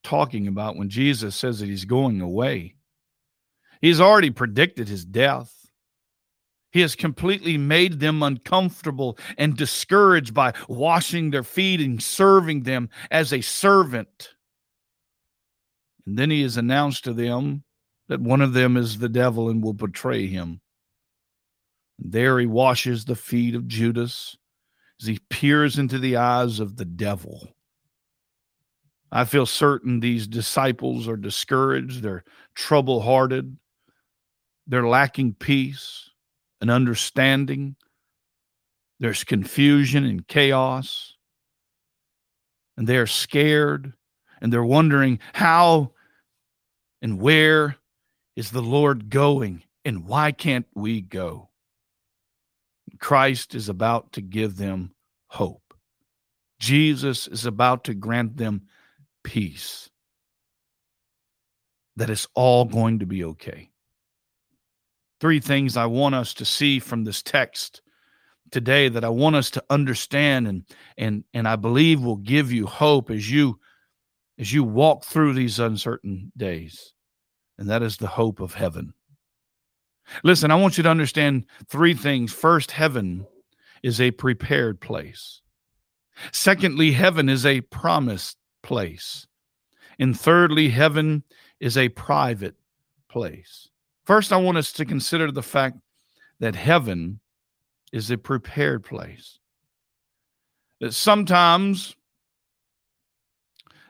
talking 0.03 0.47
about 0.47 0.77
when 0.77 0.89
Jesus 0.89 1.37
says 1.37 1.61
that 1.61 1.69
he's 1.69 1.85
going 1.85 2.21
away. 2.21 2.75
He's 3.81 4.01
already 4.01 4.31
predicted 4.31 4.89
his 4.89 5.05
death. 5.05 5.53
He 6.71 6.81
has 6.81 6.95
completely 6.95 7.59
made 7.59 8.01
them 8.01 8.23
uncomfortable 8.23 9.19
and 9.37 9.57
discouraged 9.57 10.33
by 10.33 10.55
washing 10.69 11.31
their 11.31 11.43
feet 11.43 11.81
and 11.81 12.03
serving 12.03 12.63
them 12.63 12.89
as 13.11 13.33
a 13.33 13.43
servant. 13.43 14.31
And 16.07 16.19
then 16.19 16.31
he 16.31 16.43
has 16.43 16.57
announced 16.57 17.05
to 17.05 17.13
them 17.13 17.65
that 18.09 18.21
one 18.21 18.41
of 18.41 18.53
them 18.53 18.77
is 18.77 18.99
the 18.99 19.09
devil 19.09 19.49
and 19.49 19.63
will 19.63 19.73
betray 19.73 20.27
him. 20.27 20.61
And 22.03 22.13
there 22.13 22.39
he 22.39 22.47
washes 22.47 23.05
the 23.05 23.17
feet 23.17 23.55
of 23.55 23.69
Judas 23.69 24.37
as 25.01 25.07
he 25.07 25.19
peers 25.31 25.79
into 25.79 25.99
the 25.99 26.17
eyes 26.17 26.61
of 26.61 26.77
the 26.77 26.85
devil. 26.85 27.55
I 29.11 29.25
feel 29.25 29.47
certain 29.47 30.01
these 30.01 30.27
disciples 30.27 31.07
are 31.07 31.19
discouraged, 31.19 32.03
they're 32.03 32.25
trouble 32.55 33.03
hearted, 33.03 33.59
they're 34.67 34.87
lacking 34.87 35.35
peace 35.35 36.09
and 36.61 36.71
understanding. 36.71 37.77
There's 39.01 39.25
confusion 39.25 40.05
and 40.05 40.27
chaos, 40.27 41.17
and 42.77 42.87
they're 42.87 43.09
scared 43.09 43.93
and 44.41 44.53
they're 44.53 44.65
wondering 44.65 45.21
how 45.33 45.92
and 47.03 47.21
where 47.21 47.77
is 48.37 48.53
the 48.53 48.63
Lord 48.63 49.11
going 49.11 49.65
and 49.85 50.07
why 50.07 50.33
can't 50.33 50.67
we 50.75 51.03
go? 51.03 51.51
Christ 52.99 53.55
is 53.55 53.69
about 53.69 54.13
to 54.13 54.21
give 54.21 54.57
them 54.57 54.95
hope. 55.27 55.75
Jesus 56.61 57.27
is 57.27 57.45
about 57.45 57.85
to 57.85 57.95
grant 57.95 58.37
them 58.37 58.63
peace. 59.25 59.91
That 61.97 62.09
it's 62.09 62.29
all 62.35 62.65
going 62.65 63.01
to 63.01 63.07
be 63.07 63.25
okay. 63.25 63.71
Three 65.21 65.41
things 65.41 65.77
I 65.77 65.87
want 65.87 66.15
us 66.15 66.35
to 66.35 66.45
see 66.45 66.79
from 66.79 67.05
this 67.05 67.23
text 67.23 67.83
today 68.51 68.89
that 68.89 69.05
I 69.05 69.09
want 69.09 69.35
us 69.35 69.51
to 69.51 69.65
understand 69.69 70.47
and 70.47 70.65
and 70.97 71.25
and 71.35 71.49
I 71.49 71.57
believe 71.57 72.03
will 72.03 72.17
give 72.17 72.53
you 72.53 72.67
hope 72.67 73.11
as 73.11 73.31
you 73.31 73.59
as 74.43 74.53
you 74.53 74.65
walk 74.65 75.05
through 75.05 75.33
these 75.33 75.61
uncertain 75.61 76.33
days. 76.37 76.95
And 77.59 77.71
that 77.71 77.81
is 77.81 77.97
the 77.97 78.09
hope 78.09 78.41
of 78.41 78.55
heaven. 78.55 78.93
Listen, 80.25 80.51
I 80.51 80.57
want 80.57 80.77
you 80.77 80.83
to 80.83 80.91
understand 80.91 81.47
three 81.69 81.95
things. 81.95 82.33
First, 82.33 82.73
heaven 82.73 83.25
is 83.85 84.01
a 84.01 84.11
prepared 84.11 84.81
place. 84.81 85.43
Secondly, 86.33 86.91
heaven 86.91 87.29
is 87.29 87.47
a 87.47 87.61
promised 87.61 88.37
place. 88.65 89.29
And 90.01 90.19
thirdly, 90.19 90.71
heaven 90.71 91.23
is 91.61 91.79
a 91.79 91.91
private 91.91 92.57
place. 93.09 93.69
First, 94.07 94.33
I 94.33 94.39
want 94.39 94.59
us 94.59 94.73
to 94.73 94.85
consider 94.85 95.31
the 95.31 95.45
fact 95.45 95.77
that 96.41 96.57
heaven 96.57 97.21
is 97.93 98.11
a 98.11 98.19
prepared 98.19 98.83
place. 98.83 99.39
That 100.81 100.95
sometimes 100.95 101.95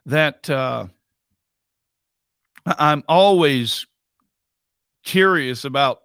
that 0.07 0.49
uh, 0.51 0.87
I'm 2.67 3.03
always 3.09 3.87
curious 5.05 5.65
about 5.65 6.01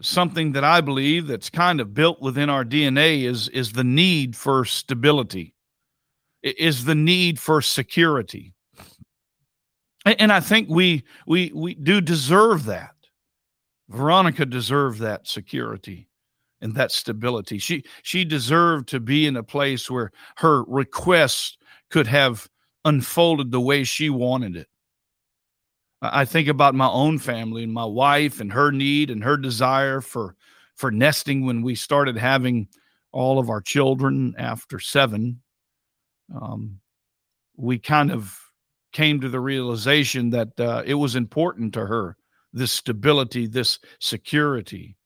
something 0.00 0.52
that 0.52 0.64
I 0.64 0.80
believe 0.80 1.26
that's 1.26 1.50
kind 1.50 1.80
of 1.80 1.94
built 1.94 2.20
within 2.20 2.50
our 2.50 2.64
DNA 2.64 3.24
is 3.24 3.48
is 3.48 3.72
the 3.72 3.84
need 3.84 4.36
for 4.36 4.64
stability, 4.64 5.54
is 6.42 6.84
the 6.84 6.94
need 6.94 7.38
for 7.38 7.62
security, 7.62 8.54
and 10.04 10.32
I 10.32 10.40
think 10.40 10.68
we 10.68 11.04
we 11.26 11.52
we 11.54 11.74
do 11.74 12.00
deserve 12.00 12.64
that. 12.66 12.90
Veronica 13.88 14.46
deserved 14.46 14.98
that 15.00 15.28
security 15.28 16.08
and 16.60 16.74
that 16.74 16.90
stability. 16.90 17.58
She 17.58 17.84
she 18.02 18.24
deserved 18.24 18.88
to 18.88 19.00
be 19.00 19.26
in 19.26 19.36
a 19.36 19.42
place 19.42 19.90
where 19.90 20.10
her 20.36 20.64
requests 20.64 21.56
could 21.90 22.06
have 22.06 22.48
unfolded 22.84 23.50
the 23.50 23.60
way 23.60 23.84
she 23.84 24.10
wanted 24.10 24.56
it. 24.56 24.68
I 26.02 26.24
think 26.24 26.48
about 26.48 26.74
my 26.74 26.88
own 26.88 27.18
family 27.18 27.62
and 27.62 27.72
my 27.72 27.84
wife 27.84 28.40
and 28.40 28.52
her 28.52 28.70
need 28.70 29.10
and 29.10 29.24
her 29.24 29.36
desire 29.36 30.00
for 30.00 30.36
for 30.76 30.90
nesting 30.90 31.46
when 31.46 31.62
we 31.62 31.74
started 31.74 32.16
having 32.16 32.68
all 33.12 33.38
of 33.38 33.48
our 33.48 33.60
children 33.60 34.34
after 34.36 34.80
seven. 34.80 35.40
Um, 36.34 36.80
we 37.56 37.78
kind 37.78 38.10
of 38.10 38.38
came 38.92 39.20
to 39.20 39.28
the 39.28 39.40
realization 39.40 40.30
that 40.30 40.58
uh, 40.58 40.82
it 40.84 40.94
was 40.94 41.16
important 41.16 41.72
to 41.74 41.86
her 41.86 42.16
this 42.52 42.72
stability, 42.72 43.46
this 43.46 43.78
security, 43.98 44.96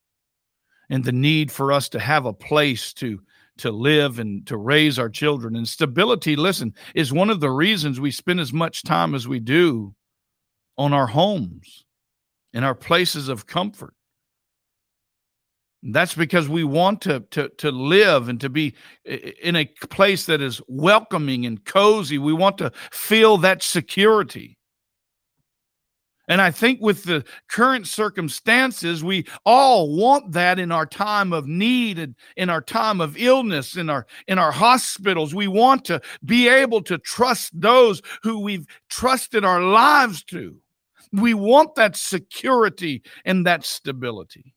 and 0.91 1.03
the 1.03 1.13
need 1.13 1.51
for 1.51 1.73
us 1.73 1.89
to 1.91 1.99
have 1.99 2.27
a 2.27 2.33
place 2.33 2.93
to 2.95 3.21
to 3.59 3.71
live 3.71 4.19
and 4.19 4.47
to 4.47 4.57
raise 4.57 4.99
our 4.99 5.09
children. 5.09 5.57
And 5.57 5.69
stability, 5.69 6.37
listen, 6.37 6.75
is 6.95 7.12
one 7.12 7.31
of 7.31 7.41
the 7.41 7.50
reasons 7.50 8.00
we 8.00 8.11
spend 8.11 8.41
as 8.41 8.53
much 8.53 8.83
time 8.83 9.15
as 9.15 9.29
we 9.29 9.41
do 9.41 9.95
on 10.77 10.93
our 10.93 11.07
homes 11.07 11.85
and 12.53 12.65
our 12.65 12.75
places 12.75 13.29
of 13.29 13.47
comfort. 13.47 13.95
That's 15.83 16.15
because 16.15 16.49
we 16.49 16.65
want 16.65 17.00
to, 17.03 17.21
to, 17.31 17.49
to 17.59 17.71
live 17.71 18.29
and 18.29 18.41
to 18.41 18.49
be 18.49 18.75
in 19.05 19.55
a 19.55 19.67
place 19.88 20.27
that 20.27 20.41
is 20.41 20.61
welcoming 20.67 21.47
and 21.47 21.65
cozy. 21.65 22.19
We 22.19 22.33
want 22.33 22.59
to 22.59 22.73
feel 22.91 23.38
that 23.38 23.62
security. 23.62 24.58
And 26.29 26.43
I 26.43 26.51
think 26.51 26.81
with 26.83 27.05
the 27.05 27.25
current 27.49 27.87
circumstances, 27.87 29.03
we 29.03 29.25
all 29.47 29.97
want 29.97 30.33
that 30.33 30.59
in 30.59 30.71
our 30.71 30.85
time 30.85 31.33
of 31.33 31.47
need 31.47 31.99
and 31.99 32.15
in 32.37 32.51
our 32.51 32.61
time 32.61 33.01
of 33.01 33.17
illness, 33.17 33.77
in 33.77 33.89
our 33.89 34.07
in 34.27 34.39
our 34.39 34.53
hospitals. 34.53 35.35
We 35.35 35.49
want 35.49 35.87
to 35.87 36.03
be 36.23 36.47
able 36.47 36.83
to 36.83 36.99
trust 36.99 37.59
those 37.59 38.03
who 38.23 38.41
we've 38.41 38.67
trusted 38.91 39.43
our 39.45 39.63
lives 39.63 40.23
to. 40.25 40.57
We 41.13 41.33
want 41.33 41.75
that 41.77 41.97
security 41.97 43.03
and 43.25 43.47
that 43.47 43.65
stability. 43.65 44.55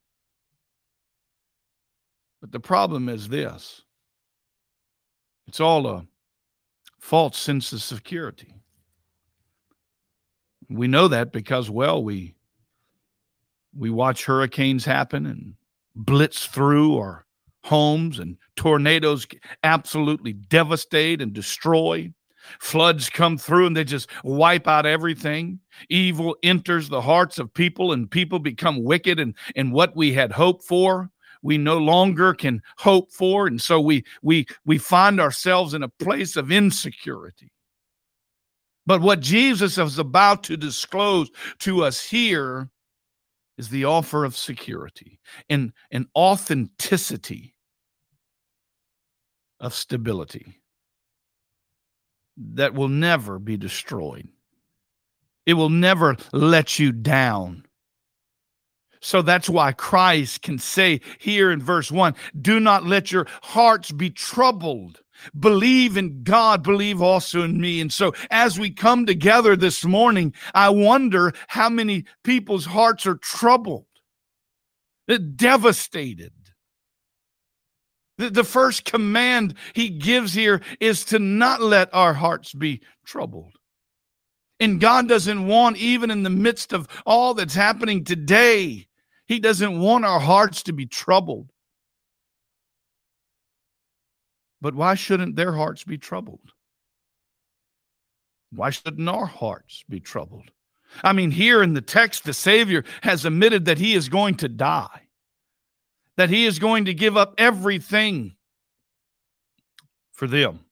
But 2.42 2.52
the 2.52 2.60
problem 2.60 3.08
is 3.08 3.30
this 3.30 3.84
it's 5.48 5.62
all 5.62 5.88
a 5.88 6.06
false 7.00 7.38
sense 7.38 7.72
of 7.72 7.82
security. 7.82 8.61
We 10.72 10.88
know 10.88 11.08
that 11.08 11.32
because, 11.32 11.70
well, 11.70 12.04
we 12.04 12.36
we 13.76 13.90
watch 13.90 14.26
hurricanes 14.26 14.86
happen 14.86 15.26
and 15.26 15.54
blitz 15.96 16.46
through 16.46 16.98
our 16.98 17.26
homes 17.64 18.20
and 18.20 18.38
tornadoes 18.56 19.28
absolutely 19.64 20.34
devastate 20.34 21.22
and 21.22 21.34
destroy. 21.34 22.12
Floods 22.60 23.10
come 23.10 23.38
through 23.38 23.68
and 23.68 23.78
they 23.78 23.84
just 23.84 24.10
wipe 24.24 24.68
out 24.68 24.86
everything. 24.86 25.60
Evil 25.90 26.36
enters 26.44 26.90
the 26.90 27.02
hearts 27.02 27.38
of 27.38 27.54
people 27.54 27.94
and 27.94 28.10
people 28.10 28.40
become 28.40 28.84
wicked 28.84 29.20
and, 29.20 29.36
and 29.56 29.72
what 29.72 29.96
we 29.96 30.12
had 30.12 30.32
hoped 30.32 30.64
for 30.64 31.10
we 31.44 31.58
no 31.58 31.78
longer 31.78 32.34
can 32.34 32.62
hope 32.78 33.12
for 33.12 33.48
and 33.48 33.62
so 33.62 33.80
we 33.80 34.04
we 34.22 34.46
we 34.66 34.78
find 34.78 35.20
ourselves 35.20 35.74
in 35.74 35.84
a 35.84 35.90
place 35.90 36.36
of 36.36 36.52
insecurity 36.52 37.52
but 38.92 39.00
what 39.00 39.22
Jesus 39.22 39.78
is 39.78 39.98
about 39.98 40.44
to 40.44 40.58
disclose 40.58 41.32
to 41.60 41.82
us 41.86 42.04
here 42.04 42.70
is 43.58 43.70
the 43.70 43.86
offer 43.86 44.26
of 44.26 44.36
security 44.36 45.22
and 45.50 45.72
an 45.92 46.08
authenticity 46.14 47.56
of 49.62 49.74
stability 49.74 50.58
that 52.36 52.74
will 52.74 52.90
never 52.90 53.40
be 53.40 53.56
destroyed. 53.56 54.28
It 55.46 55.54
will 55.54 55.70
never 55.70 56.18
let 56.34 56.78
you 56.78 56.92
down. 56.92 57.66
So 59.00 59.22
that's 59.22 59.50
why 59.50 59.72
Christ 59.72 60.42
can 60.42 60.60
say 60.60 61.00
here 61.18 61.50
in 61.50 61.62
verse 61.62 61.94
1 61.94 62.14
do 62.42 62.60
not 62.60 62.86
let 62.86 63.10
your 63.10 63.26
hearts 63.42 63.94
be 63.94 64.10
troubled. 64.10 65.00
Believe 65.38 65.98
in 65.98 66.24
God, 66.24 66.64
believe 66.64 67.02
also 67.02 67.44
in 67.44 67.60
me. 67.60 67.82
And 67.82 67.92
so, 67.92 68.14
as 68.30 68.60
we 68.60 68.72
come 68.72 69.06
together 69.06 69.56
this 69.56 69.86
morning, 69.86 70.34
I 70.54 70.70
wonder 70.70 71.34
how 71.48 71.70
many 71.70 72.06
people's 72.24 72.66
hearts 72.66 73.06
are 73.06 73.16
troubled, 73.16 73.86
devastated. 75.08 76.34
The 78.18 78.44
first 78.44 78.86
command 78.86 79.56
he 79.74 79.90
gives 79.90 80.34
here 80.34 80.62
is 80.80 81.04
to 81.06 81.18
not 81.18 81.62
let 81.62 81.90
our 81.94 82.14
hearts 82.14 82.54
be 82.54 82.82
troubled. 83.06 83.54
And 84.62 84.80
God 84.80 85.10
doesn't 85.10 85.48
want, 85.48 85.78
even 85.78 86.12
in 86.12 86.22
the 86.22 86.30
midst 86.30 86.72
of 86.72 86.88
all 87.04 87.34
that's 87.34 87.56
happening 87.56 88.04
today, 88.04 88.88
He 89.26 89.40
doesn't 89.40 89.80
want 89.80 90.06
our 90.06 90.20
hearts 90.20 90.62
to 90.64 90.72
be 90.72 90.86
troubled. 90.86 91.50
But 94.62 94.76
why 94.76 94.96
shouldn't 94.96 95.36
their 95.36 95.54
hearts 95.54 95.84
be 95.84 95.98
troubled? 95.98 96.54
Why 98.52 98.70
shouldn't 98.70 99.10
our 99.10 99.26
hearts 99.26 99.84
be 99.90 100.00
troubled? 100.00 100.52
I 101.04 101.14
mean, 101.14 101.32
here 101.32 101.64
in 101.64 101.74
the 101.74 101.82
text, 101.82 102.26
the 102.26 102.34
Savior 102.34 102.84
has 103.02 103.26
admitted 103.26 103.66
that 103.66 103.78
He 103.78 103.94
is 103.94 104.10
going 104.10 104.36
to 104.36 104.50
die, 104.50 105.08
that 106.18 106.30
He 106.30 106.46
is 106.46 106.60
going 106.60 106.86
to 106.86 106.94
give 106.94 107.16
up 107.16 107.34
everything 107.38 108.36
for 110.12 110.28
them. 110.28 110.66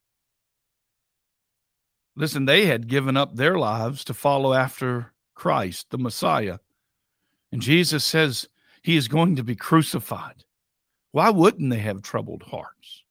Listen, 2.15 2.45
they 2.45 2.65
had 2.65 2.89
given 2.89 3.15
up 3.15 3.35
their 3.35 3.57
lives 3.57 4.03
to 4.03 4.13
follow 4.13 4.53
after 4.53 5.13
Christ, 5.35 5.89
the 5.89 5.97
Messiah. 5.97 6.59
And 7.51 7.61
Jesus 7.61 8.03
says 8.03 8.49
he 8.83 8.97
is 8.97 9.07
going 9.07 9.37
to 9.37 9.43
be 9.43 9.55
crucified. 9.55 10.43
Why 11.13 11.29
wouldn't 11.29 11.69
they 11.69 11.79
have 11.79 12.01
troubled 12.01 12.43
hearts? 12.43 13.03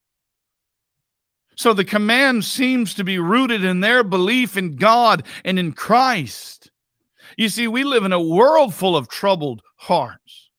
So 1.58 1.72
the 1.72 1.84
command 1.84 2.44
seems 2.44 2.94
to 2.94 3.02
be 3.02 3.18
rooted 3.18 3.64
in 3.64 3.80
their 3.80 4.04
belief 4.04 4.56
in 4.56 4.76
God 4.76 5.24
and 5.44 5.58
in 5.58 5.72
Christ. 5.72 6.70
You 7.36 7.48
see, 7.48 7.66
we 7.66 7.82
live 7.82 8.04
in 8.04 8.12
a 8.12 8.22
world 8.22 8.72
full 8.72 8.96
of 8.96 9.08
troubled 9.08 9.62
hearts. 9.74 10.50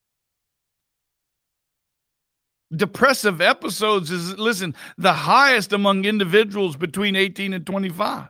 Depressive 2.75 3.39
episodes 3.39 4.11
is, 4.11 4.37
listen, 4.37 4.75
the 4.97 5.13
highest 5.13 5.71
among 5.71 6.03
individuals 6.03 6.75
between 6.75 7.15
18 7.15 7.53
and 7.53 7.65
25. 7.65 8.27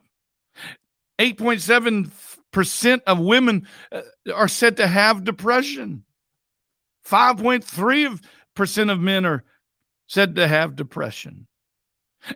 8.7% 1.19 3.01
of 3.07 3.19
women 3.19 3.67
uh, 3.91 4.01
are 4.31 4.47
said 4.47 4.77
to 4.77 4.85
have 4.85 5.23
depression. 5.23 6.03
5.3% 7.07 8.91
of 8.91 8.99
men 8.99 9.25
are 9.25 9.43
said 10.05 10.35
to 10.35 10.47
have 10.47 10.75
depression. 10.75 11.47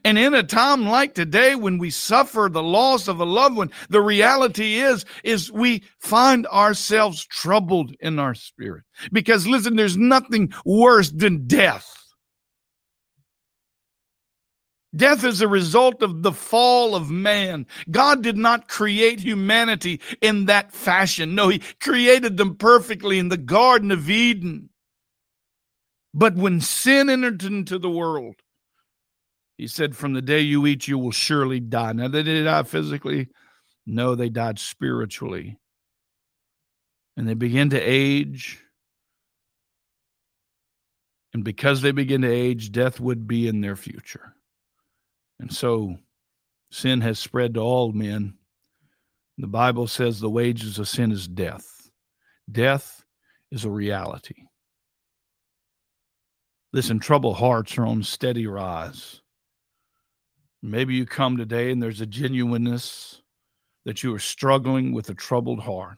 And 0.04 0.18
in 0.18 0.34
a 0.34 0.44
time 0.44 0.86
like 0.86 1.14
today 1.14 1.56
when 1.56 1.78
we 1.78 1.90
suffer 1.90 2.50
the 2.52 2.64
loss 2.64 3.08
of 3.08 3.20
a 3.20 3.26
loved 3.26 3.58
one, 3.58 3.72
the 3.90 4.02
reality 4.02 4.76
is 4.76 5.06
is 5.24 5.52
we 5.52 5.84
find 6.00 6.48
ourselves 6.48 7.26
troubled 7.26 7.96
in 8.00 8.20
our 8.20 8.36
spirit. 8.36 8.84
Because 9.12 9.48
listen, 9.48 9.76
there's 9.76 9.98
nothing 9.98 10.54
worse 10.66 11.12
than 11.12 11.48
death. 11.48 11.90
Death 14.96 15.24
is 15.24 15.42
a 15.42 15.48
result 15.48 16.04
of 16.04 16.22
the 16.22 16.32
fall 16.32 16.96
of 16.96 17.10
man. 17.10 17.66
God 17.90 18.22
did 18.22 18.38
not 18.38 18.68
create 18.68 19.20
humanity 19.20 20.00
in 20.22 20.46
that 20.46 20.72
fashion. 20.72 21.34
No, 21.34 21.50
He 21.50 21.62
created 21.82 22.38
them 22.38 22.56
perfectly 22.56 23.18
in 23.18 23.30
the 23.30 23.38
Garden 23.38 23.90
of 23.90 24.10
Eden. 24.10 24.70
But 26.14 26.36
when 26.36 26.62
sin 26.62 27.10
entered 27.10 27.44
into 27.44 27.80
the 27.80 27.90
world, 27.90 28.36
He 29.58 29.68
said, 29.68 29.96
From 29.96 30.14
the 30.14 30.22
day 30.22 30.40
you 30.40 30.66
eat, 30.66 30.88
you 30.88 30.98
will 30.98 31.12
surely 31.12 31.60
die. 31.60 31.94
Now, 31.94 32.08
did 32.08 32.26
they 32.26 32.44
die 32.44 32.64
physically? 32.64 33.30
No, 33.86 34.16
they 34.16 34.30
died 34.30 34.60
spiritually. 34.60 35.58
And 37.16 37.28
they 37.28 37.34
begin 37.34 37.70
to 37.72 37.80
age. 37.80 38.60
And 41.34 41.44
because 41.44 41.82
they 41.82 41.92
begin 41.92 42.22
to 42.22 42.32
age, 42.32 42.72
death 42.72 43.00
would 43.00 43.28
be 43.28 43.48
in 43.48 43.62
their 43.62 43.76
future. 43.76 44.36
And 45.40 45.52
so 45.52 45.98
sin 46.72 47.02
has 47.02 47.20
spread 47.20 47.56
to 47.56 47.60
all 47.60 47.92
men. 47.92 48.36
The 49.38 49.48
Bible 49.48 49.88
says 49.88 50.20
the 50.20 50.30
wages 50.30 50.78
of 50.78 50.88
sin 50.88 51.12
is 51.12 51.28
death. 51.28 51.90
Death 52.52 53.04
is 53.52 53.66
a 53.66 53.70
reality. 53.70 54.46
Listen, 56.72 57.00
troubled 57.00 57.38
hearts 57.38 57.78
are 57.78 57.86
on 57.86 58.04
steady 58.04 58.48
rise. 58.48 59.23
Maybe 60.66 60.96
you 60.96 61.06
come 61.06 61.36
today 61.36 61.72
and 61.72 61.84
there's 61.84 62.00
a 62.00 62.06
genuineness 62.06 63.22
that 63.84 64.02
you 64.02 64.16
are 64.16 64.20
struggling 64.20 64.94
with 64.94 65.10
a 65.10 65.14
troubled 65.14 65.60
heart. 65.60 65.98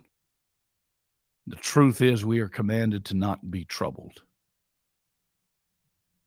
The 1.46 1.56
truth 1.58 2.02
is, 2.02 2.26
we 2.26 2.40
are 2.40 2.48
commanded 2.48 3.06
to 3.06 3.14
not 3.14 3.52
be 3.52 3.64
troubled. 3.64 4.24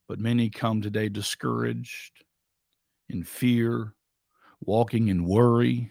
But 0.07 0.21
many 0.21 0.51
come 0.51 0.81
today 0.81 1.09
discouraged, 1.09 2.25
in 3.09 3.25
fear, 3.25 3.95
walking 4.61 5.09
in 5.09 5.25
worry. 5.25 5.91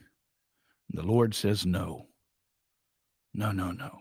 The 0.92 1.04
Lord 1.04 1.36
says, 1.36 1.66
No, 1.66 2.08
no, 3.34 3.52
no, 3.52 3.72
no, 3.72 4.00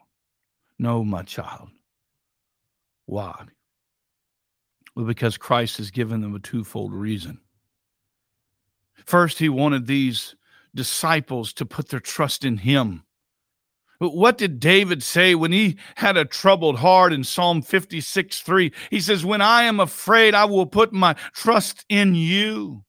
no, 0.78 1.02
my 1.02 1.24
child. 1.24 1.70
Why? 3.06 3.46
Well, 4.94 5.04
because 5.04 5.36
Christ 5.36 5.78
has 5.78 5.90
given 5.90 6.20
them 6.20 6.36
a 6.36 6.38
twofold 6.38 6.94
reason. 6.94 7.40
First, 9.04 9.38
he 9.38 9.48
wanted 9.48 9.86
these 9.86 10.34
disciples 10.74 11.52
to 11.54 11.66
put 11.66 11.88
their 11.88 12.00
trust 12.00 12.44
in 12.44 12.58
him. 12.58 13.02
What 13.98 14.36
did 14.36 14.60
David 14.60 15.02
say 15.02 15.34
when 15.34 15.52
he 15.52 15.78
had 15.96 16.16
a 16.16 16.26
troubled 16.26 16.78
heart 16.78 17.12
in 17.12 17.24
Psalm 17.24 17.62
56 17.62 18.40
3? 18.40 18.72
He 18.90 19.00
says, 19.00 19.24
When 19.24 19.40
I 19.40 19.62
am 19.62 19.80
afraid, 19.80 20.34
I 20.34 20.44
will 20.44 20.66
put 20.66 20.92
my 20.92 21.14
trust 21.32 21.84
in 21.88 22.14
you. 22.14 22.84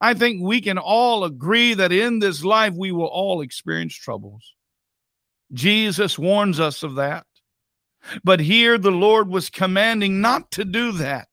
I 0.00 0.12
think 0.12 0.42
we 0.42 0.60
can 0.60 0.76
all 0.76 1.24
agree 1.24 1.72
that 1.74 1.92
in 1.92 2.18
this 2.18 2.44
life 2.44 2.74
we 2.74 2.92
will 2.92 3.06
all 3.06 3.40
experience 3.40 3.94
troubles. 3.94 4.54
Jesus 5.52 6.18
warns 6.18 6.60
us 6.60 6.82
of 6.82 6.96
that. 6.96 7.26
But 8.22 8.40
here 8.40 8.76
the 8.76 8.90
Lord 8.90 9.28
was 9.28 9.48
commanding 9.48 10.20
not 10.20 10.50
to 10.52 10.64
do 10.64 10.92
that. 10.92 11.28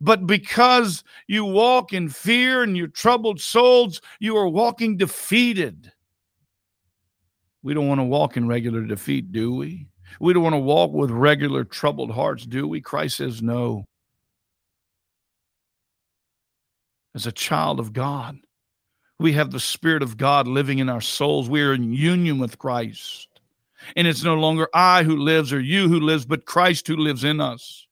But 0.00 0.26
because 0.26 1.04
you 1.26 1.44
walk 1.44 1.92
in 1.92 2.08
fear 2.08 2.62
and 2.62 2.76
your 2.76 2.88
troubled 2.88 3.40
souls, 3.40 4.00
you 4.20 4.36
are 4.36 4.48
walking 4.48 4.96
defeated. 4.96 5.92
We 7.62 7.74
don't 7.74 7.88
want 7.88 8.00
to 8.00 8.04
walk 8.04 8.36
in 8.36 8.46
regular 8.46 8.82
defeat, 8.82 9.32
do 9.32 9.54
we? 9.54 9.88
We 10.20 10.32
don't 10.32 10.42
want 10.42 10.54
to 10.54 10.58
walk 10.58 10.92
with 10.92 11.10
regular 11.10 11.64
troubled 11.64 12.10
hearts, 12.10 12.46
do 12.46 12.68
we? 12.68 12.80
Christ 12.80 13.16
says 13.16 13.42
no. 13.42 13.84
as 17.16 17.26
a 17.26 17.32
child 17.32 17.80
of 17.80 17.92
God. 17.92 18.38
We 19.18 19.32
have 19.32 19.50
the 19.50 19.58
Spirit 19.58 20.02
of 20.02 20.18
God 20.18 20.46
living 20.46 20.78
in 20.78 20.90
our 20.90 21.00
souls. 21.00 21.48
We 21.48 21.62
are 21.62 21.72
in 21.72 21.94
union 21.94 22.38
with 22.38 22.58
Christ. 22.58 23.28
And 23.96 24.06
it's 24.06 24.22
no 24.22 24.34
longer 24.34 24.68
I 24.74 25.02
who 25.02 25.16
lives 25.16 25.52
or 25.52 25.60
you 25.60 25.88
who 25.88 25.98
lives, 25.98 26.26
but 26.26 26.44
Christ 26.44 26.86
who 26.86 26.96
lives 26.96 27.24
in 27.24 27.40
us. 27.40 27.85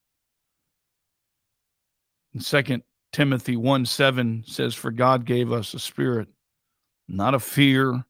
In 2.35 2.41
2 2.41 2.81
Timothy 3.13 3.55
1 3.55 3.85
7 3.85 4.43
says, 4.45 4.75
For 4.75 4.91
God 4.91 5.25
gave 5.25 5.51
us 5.51 5.73
a 5.73 5.79
spirit, 5.79 6.27
not 7.07 7.33
of 7.33 7.41
fear, 7.41 8.03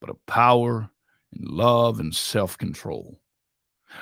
but 0.00 0.10
of 0.10 0.24
power 0.26 0.90
and 1.34 1.48
love 1.48 2.00
and 2.00 2.14
self 2.14 2.56
control. 2.56 3.20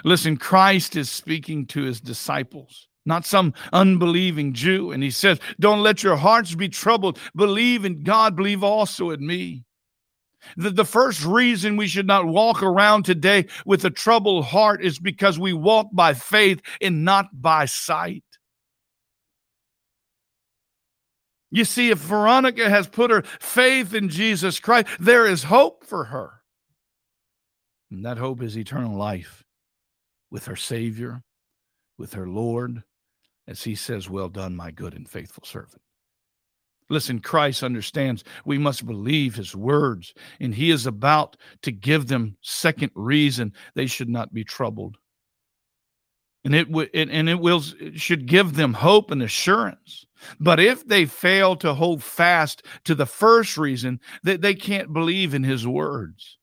Listen, 0.04 0.36
Christ 0.36 0.94
is 0.94 1.10
speaking 1.10 1.66
to 1.66 1.82
his 1.82 2.00
disciples 2.00 2.86
not 3.06 3.24
some 3.24 3.54
unbelieving 3.72 4.52
Jew. 4.52 4.92
And 4.92 5.02
he 5.02 5.10
says, 5.10 5.40
Don't 5.58 5.82
let 5.82 6.02
your 6.02 6.16
hearts 6.16 6.54
be 6.54 6.68
troubled. 6.68 7.18
Believe 7.34 7.84
in 7.84 8.04
God, 8.04 8.36
believe 8.36 8.62
also 8.62 9.10
in 9.10 9.26
me. 9.26 9.64
The, 10.56 10.70
the 10.70 10.84
first 10.84 11.24
reason 11.24 11.76
we 11.76 11.88
should 11.88 12.06
not 12.06 12.26
walk 12.26 12.62
around 12.62 13.04
today 13.04 13.46
with 13.66 13.84
a 13.84 13.90
troubled 13.90 14.46
heart 14.46 14.82
is 14.82 14.98
because 14.98 15.38
we 15.38 15.52
walk 15.52 15.88
by 15.92 16.14
faith 16.14 16.60
and 16.80 17.04
not 17.04 17.28
by 17.32 17.66
sight. 17.66 18.24
You 21.50 21.64
see, 21.64 21.90
if 21.90 21.98
Veronica 21.98 22.70
has 22.70 22.86
put 22.86 23.10
her 23.10 23.22
faith 23.22 23.92
in 23.92 24.08
Jesus 24.08 24.60
Christ, 24.60 24.86
there 24.98 25.26
is 25.26 25.44
hope 25.44 25.84
for 25.84 26.04
her. 26.04 26.42
And 27.90 28.04
that 28.04 28.18
hope 28.18 28.40
is 28.42 28.56
eternal 28.56 28.96
life 28.96 29.44
with 30.30 30.46
her 30.46 30.56
Savior, 30.56 31.22
with 31.98 32.12
her 32.12 32.28
Lord, 32.28 32.84
as 33.48 33.64
he 33.64 33.74
says, 33.74 34.08
Well 34.08 34.28
done, 34.28 34.54
my 34.54 34.70
good 34.70 34.94
and 34.94 35.08
faithful 35.08 35.42
servant. 35.44 35.82
Listen, 36.88 37.20
Christ 37.20 37.62
understands 37.62 38.24
we 38.44 38.58
must 38.58 38.86
believe 38.86 39.34
his 39.36 39.54
words, 39.54 40.12
and 40.40 40.54
he 40.54 40.70
is 40.70 40.86
about 40.86 41.36
to 41.62 41.72
give 41.72 42.08
them 42.08 42.36
second 42.42 42.90
reason 42.94 43.52
they 43.74 43.86
should 43.86 44.08
not 44.08 44.34
be 44.34 44.44
troubled. 44.44 44.96
And 46.44 46.55
it 46.55 46.70
would 46.70 46.90
and 46.94 47.29
it 47.29 47.38
will 47.38 47.61
should 47.94 48.26
give 48.26 48.55
them 48.55 48.72
hope 48.72 49.11
and 49.11 49.22
assurance 49.22 50.07
but 50.38 50.61
if 50.61 50.87
they 50.87 51.07
fail 51.07 51.57
to 51.57 51.74
hold 51.74 52.03
fast 52.03 52.62
to 52.85 52.94
the 52.94 53.07
first 53.07 53.57
reason 53.57 54.00
that 54.22 54.40
they 54.40 54.55
can't 54.55 54.92
believe 54.92 55.35
in 55.35 55.42
his 55.42 55.66
words 55.66 56.38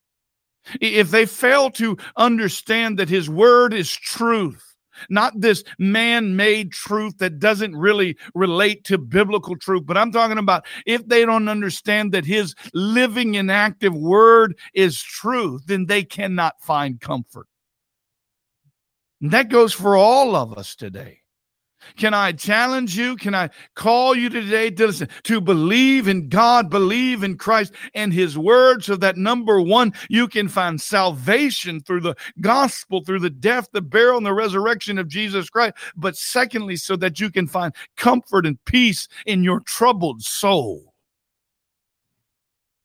if 0.82 1.12
they 1.12 1.26
fail 1.26 1.70
to 1.72 1.98
understand 2.18 3.00
that 3.00 3.10
his 3.10 3.30
word 3.30 3.74
is 3.74 3.92
truth 3.92 4.68
not 5.10 5.40
this 5.40 5.64
man 5.78 6.36
made 6.36 6.72
truth 6.72 7.18
that 7.20 7.40
doesn't 7.40 7.76
really 7.76 8.18
relate 8.34 8.84
to 8.86 8.98
biblical 8.98 9.56
truth, 9.56 9.84
but 9.86 9.98
I'm 9.98 10.12
talking 10.12 10.38
about 10.38 10.66
if 10.86 11.08
they 11.08 11.26
don't 11.26 11.48
understand 11.48 12.12
that 12.14 12.26
his 12.26 12.56
living 12.74 13.38
and 13.38 13.52
active 13.52 13.96
word 13.96 14.58
is 14.74 15.02
truth, 15.02 15.64
then 15.68 15.86
they 15.86 16.04
cannot 16.04 16.60
find 16.62 17.00
comfort. 17.00 17.48
And 19.22 19.32
that 19.32 19.50
goes 19.50 19.74
for 19.74 19.96
all 19.96 20.36
of 20.36 20.58
us 20.58 20.76
today. 20.76 21.22
Can 21.96 22.14
I 22.14 22.32
challenge 22.32 22.98
you? 22.98 23.16
Can 23.16 23.34
I 23.34 23.50
call 23.76 24.16
you 24.16 24.30
today 24.30 24.70
to 24.72 24.88
listen, 24.88 25.10
to 25.24 25.40
believe 25.40 26.08
in 26.08 26.28
God, 26.28 26.70
believe 26.70 27.24
in 27.24 27.38
Christ 27.38 27.74
and 27.94 28.12
his 28.12 28.38
word 28.38 28.84
so 28.84 28.96
that 28.98 29.16
number 29.16 29.62
one, 29.62 29.94
you 30.10 30.28
can 30.28 30.48
find 30.48 30.82
salvation 30.82 31.80
through 31.80 32.02
the 32.02 32.16
gospel, 32.42 33.04
through 33.04 33.20
the 33.20 33.30
death, 33.30 33.70
the 33.72 33.82
burial, 33.82 34.18
and 34.18 34.26
the 34.26 34.34
resurrection 34.34 34.98
of 34.98 35.08
Jesus 35.08 35.50
Christ. 35.50 35.76
But 35.96 36.18
secondly, 36.18 36.76
so 36.76 36.96
that 36.98 37.20
you 37.20 37.32
can 37.32 37.48
find 37.48 37.74
comfort 37.96 38.46
and 38.46 38.64
peace 38.66 39.08
in 39.26 39.44
your 39.44 39.62
troubled 39.62 40.24
soul. 40.24 40.87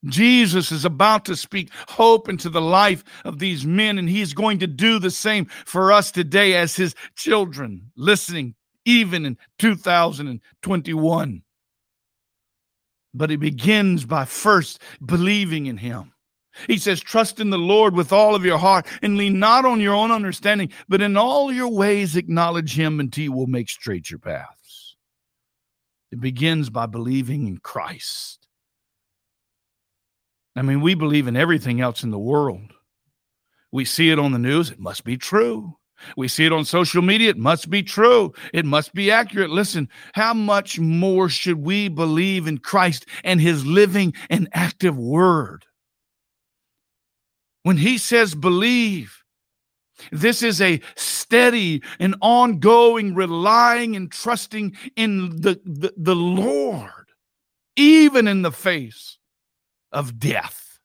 Jesus 0.07 0.73
is 0.73 0.85
about 0.85 1.25
to 1.27 1.37
speak 1.37 1.71
hope 1.89 2.29
into 2.29 2.49
the 2.49 2.61
life 2.61 3.05
of 3.25 3.39
these 3.39 3.65
men, 3.65 3.99
and 3.99 4.09
he's 4.09 4.35
going 4.35 4.59
to 4.59 4.67
do 4.67 4.99
the 4.99 5.11
same 5.11 5.47
for 5.65 5.93
us 5.93 6.11
today 6.11 6.55
as 6.55 6.75
his 6.75 6.95
children, 7.15 7.93
listening 7.97 8.55
even 8.85 9.25
in 9.25 9.39
2021. 9.59 11.43
But 13.15 13.31
it 13.31 13.39
begins 13.39 14.05
by 14.05 14.25
first 14.25 14.81
believing 15.05 15.67
in 15.67 15.77
him. 15.77 16.13
He 16.67 16.79
says, 16.79 17.01
Trust 17.01 17.41
in 17.41 17.51
the 17.51 17.59
Lord 17.59 17.95
with 17.95 18.13
all 18.13 18.35
of 18.35 18.45
your 18.45 18.59
heart 18.59 18.87
and 19.03 19.17
lean 19.17 19.39
not 19.39 19.65
on 19.65 19.81
your 19.81 19.95
own 19.95 20.11
understanding, 20.11 20.71
but 20.89 21.01
in 21.01 21.17
all 21.17 21.53
your 21.53 21.69
ways 21.69 22.17
acknowledge 22.17 22.79
him, 22.79 23.01
and 23.01 23.15
he 23.15 23.29
will 23.29 23.47
make 23.47 23.69
straight 23.69 24.11
your 24.11 24.19
paths. 24.19 24.97
It 26.11 26.21
begins 26.21 26.69
by 26.69 26.87
believing 26.87 27.47
in 27.47 27.59
Christ. 27.59 28.42
I 30.55 30.63
mean, 30.63 30.81
we 30.81 30.95
believe 30.95 31.27
in 31.27 31.37
everything 31.37 31.81
else 31.81 32.03
in 32.03 32.11
the 32.11 32.19
world. 32.19 32.73
We 33.71 33.85
see 33.85 34.11
it 34.11 34.19
on 34.19 34.33
the 34.33 34.39
news, 34.39 34.71
it 34.71 34.79
must 34.79 35.05
be 35.05 35.17
true. 35.17 35.77
We 36.17 36.27
see 36.29 36.45
it 36.45 36.53
on 36.53 36.65
social 36.65 37.01
media, 37.01 37.31
it 37.31 37.39
must 37.39 37.71
be 37.71 37.83
true. 37.83 38.33
It 38.53 38.67
must 38.67 38.93
be 38.93 39.11
accurate. 39.11 39.51
Listen, 39.51 39.89
how 40.15 40.35
much 40.35 40.79
more 40.79 41.29
should 41.29 41.59
we 41.59 41.89
believe 41.89 42.47
in 42.47 42.59
Christ 42.59 43.07
and 43.25 43.41
his 43.41 43.65
living 43.65 44.13
and 44.29 44.49
active 44.53 44.99
word? 44.99 45.65
When 47.63 47.77
he 47.77 47.99
says 47.99 48.35
believe, 48.35 49.23
this 50.11 50.43
is 50.43 50.61
a 50.61 50.81
steady 50.97 51.83
and 52.01 52.17
ongoing 52.21 53.15
relying 53.15 53.95
and 53.95 54.11
trusting 54.11 54.77
in 54.97 55.31
the, 55.41 55.61
the, 55.65 55.95
the 55.97 56.17
Lord, 56.17 56.91
even 57.77 58.27
in 58.27 58.43
the 58.43 58.51
face 58.51 59.19
of 59.93 60.19
death, 60.19 60.79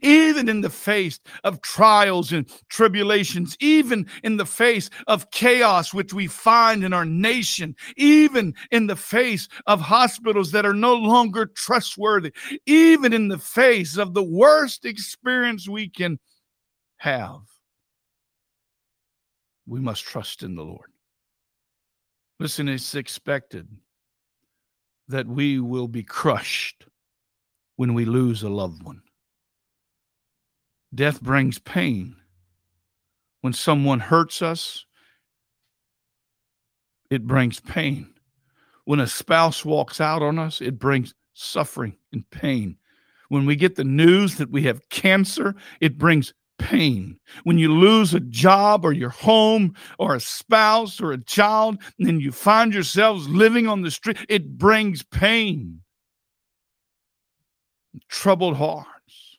even 0.00 0.48
in 0.48 0.60
the 0.60 0.70
face 0.70 1.18
of 1.44 1.60
trials 1.62 2.32
and 2.32 2.48
tribulations, 2.68 3.56
even 3.60 4.06
in 4.22 4.36
the 4.36 4.46
face 4.46 4.88
of 5.06 5.30
chaos, 5.30 5.92
which 5.92 6.12
we 6.12 6.26
find 6.26 6.84
in 6.84 6.92
our 6.92 7.04
nation, 7.04 7.74
even 7.96 8.54
in 8.70 8.86
the 8.86 8.96
face 8.96 9.48
of 9.66 9.80
hospitals 9.80 10.52
that 10.52 10.66
are 10.66 10.74
no 10.74 10.94
longer 10.94 11.46
trustworthy, 11.46 12.32
even 12.66 13.12
in 13.12 13.28
the 13.28 13.38
face 13.38 13.96
of 13.96 14.14
the 14.14 14.22
worst 14.22 14.84
experience 14.84 15.68
we 15.68 15.88
can 15.88 16.18
have. 16.98 17.40
We 19.66 19.80
must 19.80 20.04
trust 20.04 20.42
in 20.42 20.54
the 20.54 20.64
Lord. 20.64 20.90
Listen, 22.38 22.68
it's 22.68 22.94
expected 22.94 23.68
that 25.08 25.26
we 25.26 25.60
will 25.60 25.88
be 25.88 26.02
crushed 26.02 26.86
when 27.82 27.94
we 27.94 28.04
lose 28.04 28.44
a 28.44 28.48
loved 28.48 28.80
one. 28.84 29.02
Death 30.94 31.20
brings 31.20 31.58
pain. 31.58 32.14
When 33.40 33.52
someone 33.52 33.98
hurts 33.98 34.40
us, 34.40 34.86
it 37.10 37.26
brings 37.26 37.58
pain. 37.58 38.14
When 38.84 39.00
a 39.00 39.08
spouse 39.08 39.64
walks 39.64 40.00
out 40.00 40.22
on 40.22 40.38
us, 40.38 40.60
it 40.60 40.78
brings 40.78 41.12
suffering 41.34 41.96
and 42.12 42.22
pain. 42.30 42.76
When 43.30 43.46
we 43.46 43.56
get 43.56 43.74
the 43.74 43.82
news 43.82 44.36
that 44.36 44.52
we 44.52 44.62
have 44.62 44.88
cancer, 44.88 45.56
it 45.80 45.98
brings 45.98 46.32
pain. 46.60 47.18
When 47.42 47.58
you 47.58 47.74
lose 47.74 48.14
a 48.14 48.20
job 48.20 48.84
or 48.84 48.92
your 48.92 49.10
home 49.10 49.74
or 49.98 50.14
a 50.14 50.20
spouse 50.20 51.00
or 51.00 51.10
a 51.10 51.24
child, 51.24 51.78
and 51.98 52.22
you 52.22 52.30
find 52.30 52.72
yourselves 52.72 53.28
living 53.28 53.66
on 53.66 53.82
the 53.82 53.90
street, 53.90 54.18
it 54.28 54.56
brings 54.56 55.02
pain 55.02 55.81
troubled 58.08 58.56
hearts. 58.56 59.38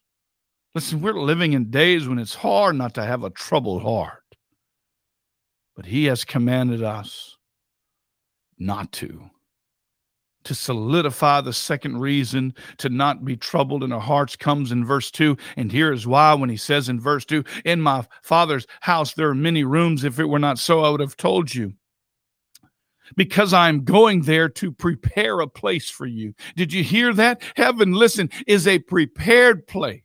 Listen, 0.75 1.01
we're 1.01 1.13
living 1.13 1.53
in 1.53 1.69
days 1.69 2.07
when 2.07 2.19
it's 2.19 2.35
hard 2.35 2.75
not 2.75 2.93
to 2.95 3.03
have 3.03 3.23
a 3.23 3.29
troubled 3.29 3.83
heart. 3.83 4.23
But 5.75 5.85
He 5.85 6.05
has 6.05 6.23
commanded 6.23 6.83
us 6.83 7.37
not 8.57 8.91
to. 8.93 9.29
To 10.45 10.55
solidify 10.55 11.41
the 11.41 11.53
second 11.53 11.99
reason 11.99 12.53
to 12.77 12.89
not 12.89 13.23
be 13.23 13.37
troubled 13.37 13.83
in 13.83 13.93
our 13.93 14.01
hearts 14.01 14.35
comes 14.35 14.71
in 14.71 14.83
verse 14.83 15.09
2. 15.09 15.37
And 15.55 15.71
here 15.71 15.93
is 15.93 16.05
why 16.05 16.33
when 16.33 16.49
he 16.49 16.57
says 16.57 16.89
in 16.89 16.99
verse 16.99 17.23
2, 17.23 17.45
In 17.63 17.79
my 17.79 18.05
father's 18.21 18.67
house 18.81 19.13
there 19.13 19.29
are 19.29 19.35
many 19.35 19.63
rooms. 19.63 20.03
If 20.03 20.19
it 20.19 20.25
were 20.25 20.39
not 20.39 20.59
so, 20.59 20.83
I 20.83 20.89
would 20.89 20.99
have 20.99 21.15
told 21.15 21.55
you 21.55 21.73
because 23.15 23.53
I'm 23.53 23.83
going 23.83 24.21
there 24.21 24.49
to 24.49 24.71
prepare 24.71 25.39
a 25.39 25.47
place 25.47 25.89
for 25.89 26.05
you. 26.05 26.33
Did 26.55 26.73
you 26.73 26.83
hear 26.83 27.13
that? 27.13 27.41
Heaven, 27.55 27.93
listen, 27.93 28.29
is 28.47 28.67
a 28.67 28.79
prepared 28.79 29.67
place. 29.67 30.01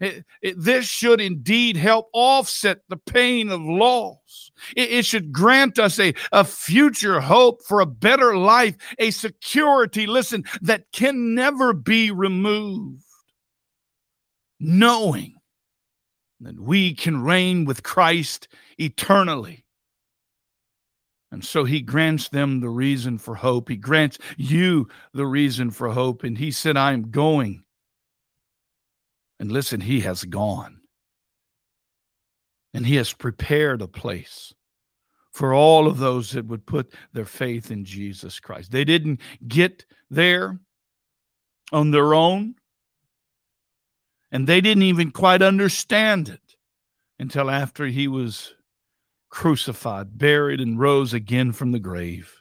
It, 0.00 0.24
it, 0.42 0.54
this 0.58 0.86
should 0.86 1.20
indeed 1.20 1.76
help 1.76 2.08
offset 2.12 2.80
the 2.88 2.96
pain 2.96 3.50
of 3.50 3.60
loss. 3.60 4.50
It, 4.76 4.90
it 4.90 5.06
should 5.06 5.32
grant 5.32 5.78
us 5.78 5.98
a, 5.98 6.14
a 6.32 6.44
future 6.44 7.20
hope 7.20 7.62
for 7.64 7.80
a 7.80 7.86
better 7.86 8.36
life, 8.36 8.76
a 8.98 9.10
security, 9.10 10.06
listen, 10.06 10.44
that 10.62 10.90
can 10.92 11.34
never 11.34 11.72
be 11.72 12.10
removed. 12.10 13.02
Knowing 14.60 15.34
that 16.40 16.58
we 16.58 16.94
can 16.94 17.22
reign 17.22 17.64
with 17.64 17.82
Christ 17.82 18.48
eternally 18.78 19.63
and 21.34 21.44
so 21.44 21.64
he 21.64 21.80
grants 21.80 22.28
them 22.28 22.60
the 22.60 22.68
reason 22.68 23.18
for 23.18 23.34
hope. 23.34 23.68
He 23.68 23.74
grants 23.76 24.18
you 24.36 24.86
the 25.12 25.26
reason 25.26 25.72
for 25.72 25.90
hope. 25.90 26.22
And 26.22 26.38
he 26.38 26.52
said, 26.52 26.76
I 26.76 26.92
am 26.92 27.10
going. 27.10 27.64
And 29.40 29.50
listen, 29.50 29.80
he 29.80 29.98
has 30.02 30.22
gone. 30.22 30.82
And 32.72 32.86
he 32.86 32.94
has 32.94 33.12
prepared 33.12 33.82
a 33.82 33.88
place 33.88 34.54
for 35.32 35.52
all 35.52 35.88
of 35.88 35.98
those 35.98 36.30
that 36.30 36.46
would 36.46 36.66
put 36.66 36.94
their 37.12 37.24
faith 37.24 37.68
in 37.68 37.84
Jesus 37.84 38.38
Christ. 38.38 38.70
They 38.70 38.84
didn't 38.84 39.20
get 39.48 39.84
there 40.08 40.60
on 41.72 41.90
their 41.90 42.14
own, 42.14 42.54
and 44.30 44.46
they 44.46 44.60
didn't 44.60 44.84
even 44.84 45.10
quite 45.10 45.42
understand 45.42 46.28
it 46.28 46.54
until 47.18 47.50
after 47.50 47.86
he 47.86 48.06
was 48.06 48.54
crucified, 49.34 50.16
buried, 50.16 50.60
and 50.60 50.78
rose 50.78 51.12
again 51.12 51.50
from 51.50 51.72
the 51.72 51.80
grave. 51.80 52.40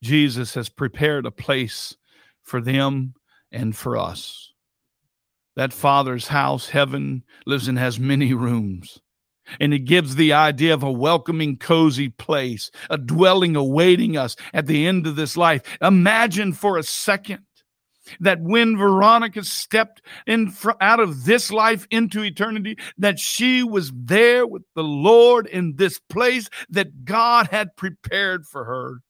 Jesus 0.00 0.54
has 0.54 0.68
prepared 0.68 1.26
a 1.26 1.32
place 1.32 1.96
for 2.44 2.60
them 2.60 3.12
and 3.50 3.74
for 3.74 3.98
us. 3.98 4.52
That 5.56 5.72
Father's 5.72 6.28
house, 6.28 6.68
heaven, 6.68 7.24
lives 7.44 7.66
and 7.66 7.76
has 7.76 7.98
many 7.98 8.32
rooms. 8.32 9.00
And 9.58 9.74
it 9.74 9.80
gives 9.80 10.14
the 10.14 10.32
idea 10.32 10.72
of 10.74 10.84
a 10.84 10.92
welcoming, 10.92 11.56
cozy 11.56 12.08
place, 12.08 12.70
a 12.88 12.96
dwelling 12.96 13.56
awaiting 13.56 14.16
us 14.16 14.36
at 14.54 14.68
the 14.68 14.86
end 14.86 15.08
of 15.08 15.16
this 15.16 15.36
life. 15.36 15.60
Imagine 15.82 16.52
for 16.52 16.78
a 16.78 16.84
second 16.84 17.40
that 18.18 18.40
when 18.40 18.76
Veronica 18.76 19.44
stepped 19.44 20.02
in 20.26 20.50
fr- 20.50 20.72
out 20.80 21.00
of 21.00 21.24
this 21.24 21.50
life 21.52 21.86
into 21.90 22.22
eternity, 22.24 22.76
that 22.98 23.18
she 23.18 23.62
was 23.62 23.92
there 23.94 24.46
with 24.46 24.62
the 24.74 24.82
Lord 24.82 25.46
in 25.46 25.76
this 25.76 25.98
place 25.98 26.48
that 26.70 27.04
God 27.04 27.48
had 27.48 27.76
prepared 27.76 28.46
for 28.46 28.64
her. 28.64 29.00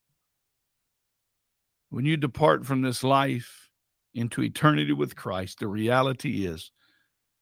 When 1.89 2.05
you 2.05 2.17
depart 2.17 2.65
from 2.65 2.81
this 2.81 3.03
life 3.03 3.69
into 4.13 4.41
eternity 4.43 4.93
with 4.93 5.15
Christ, 5.15 5.59
the 5.59 5.67
reality 5.67 6.45
is 6.45 6.71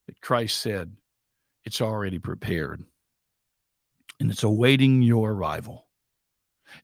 that 0.06 0.20
Christ 0.20 0.58
said, 0.58 0.96
It's 1.64 1.80
already 1.80 2.18
prepared. 2.18 2.84
and 4.18 4.30
it's 4.30 4.42
awaiting 4.42 5.02
your 5.02 5.32
arrival. 5.32 5.86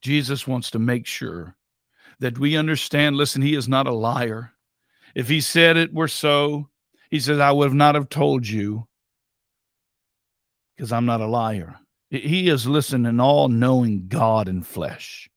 Jesus 0.01 0.47
wants 0.47 0.71
to 0.71 0.79
make 0.79 1.07
sure 1.07 1.57
that 2.19 2.39
we 2.39 2.57
understand 2.57 3.17
listen, 3.17 3.43
he 3.43 3.55
is 3.55 3.69
not 3.69 3.87
a 3.87 3.93
liar. 3.93 4.53
If 5.17 5.29
he 5.29 5.41
said 5.41 5.79
it 5.79 5.95
were 5.95 6.09
so, 6.09 6.69
he 7.11 7.21
says, 7.21 7.41
I 7.41 7.51
would 7.51 7.65
have 7.65 7.75
not 7.75 7.95
have 7.95 8.11
told 8.11 8.47
you 8.47 8.87
because 10.77 10.93
I'm 10.93 11.07
not 11.07 11.23
a 11.23 11.27
liar. 11.27 11.77
He 12.11 12.51
is, 12.51 12.67
listen, 12.67 13.07
an 13.07 13.19
all 13.19 13.49
knowing 13.49 14.09
God 14.09 14.47
in 14.47 14.63
flesh. 14.63 15.31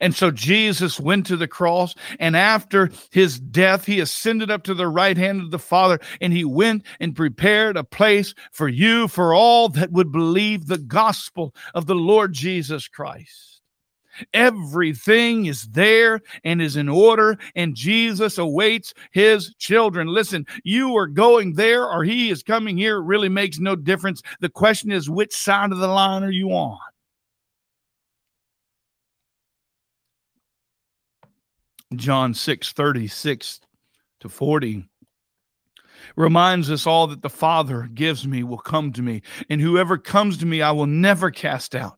And 0.00 0.14
so 0.14 0.30
Jesus 0.30 0.98
went 0.98 1.26
to 1.26 1.36
the 1.36 1.46
cross, 1.46 1.94
and 2.18 2.36
after 2.36 2.90
his 3.10 3.38
death, 3.38 3.84
he 3.84 4.00
ascended 4.00 4.50
up 4.50 4.62
to 4.64 4.74
the 4.74 4.88
right 4.88 5.16
hand 5.16 5.42
of 5.42 5.50
the 5.50 5.58
Father, 5.58 5.98
and 6.22 6.32
he 6.32 6.44
went 6.44 6.84
and 6.98 7.14
prepared 7.14 7.76
a 7.76 7.84
place 7.84 8.34
for 8.50 8.66
you, 8.66 9.08
for 9.08 9.34
all 9.34 9.68
that 9.70 9.92
would 9.92 10.10
believe 10.10 10.66
the 10.66 10.78
gospel 10.78 11.54
of 11.74 11.84
the 11.84 11.94
Lord 11.94 12.32
Jesus 12.32 12.88
Christ. 12.88 13.57
Everything 14.34 15.46
is 15.46 15.64
there 15.68 16.20
and 16.44 16.60
is 16.60 16.76
in 16.76 16.88
order, 16.88 17.38
and 17.54 17.74
Jesus 17.74 18.38
awaits 18.38 18.94
his 19.12 19.54
children. 19.58 20.08
Listen, 20.08 20.46
you 20.64 20.96
are 20.96 21.06
going 21.06 21.54
there 21.54 21.84
or 21.84 22.04
he 22.04 22.30
is 22.30 22.42
coming 22.42 22.76
here. 22.76 22.98
It 22.98 23.04
really 23.04 23.28
makes 23.28 23.58
no 23.58 23.76
difference. 23.76 24.22
The 24.40 24.48
question 24.48 24.90
is, 24.90 25.10
which 25.10 25.34
side 25.34 25.72
of 25.72 25.78
the 25.78 25.88
line 25.88 26.24
are 26.24 26.30
you 26.30 26.50
on? 26.50 26.78
John 31.96 32.34
6 32.34 32.72
36 32.72 33.60
to 34.20 34.28
40 34.28 34.88
reminds 36.16 36.70
us 36.70 36.86
all 36.86 37.06
that 37.06 37.22
the 37.22 37.30
Father 37.30 37.88
gives 37.94 38.26
me 38.26 38.42
will 38.42 38.58
come 38.58 38.92
to 38.92 39.02
me, 39.02 39.22
and 39.48 39.60
whoever 39.60 39.96
comes 39.96 40.38
to 40.38 40.46
me 40.46 40.62
I 40.62 40.70
will 40.72 40.86
never 40.86 41.30
cast 41.30 41.74
out. 41.74 41.97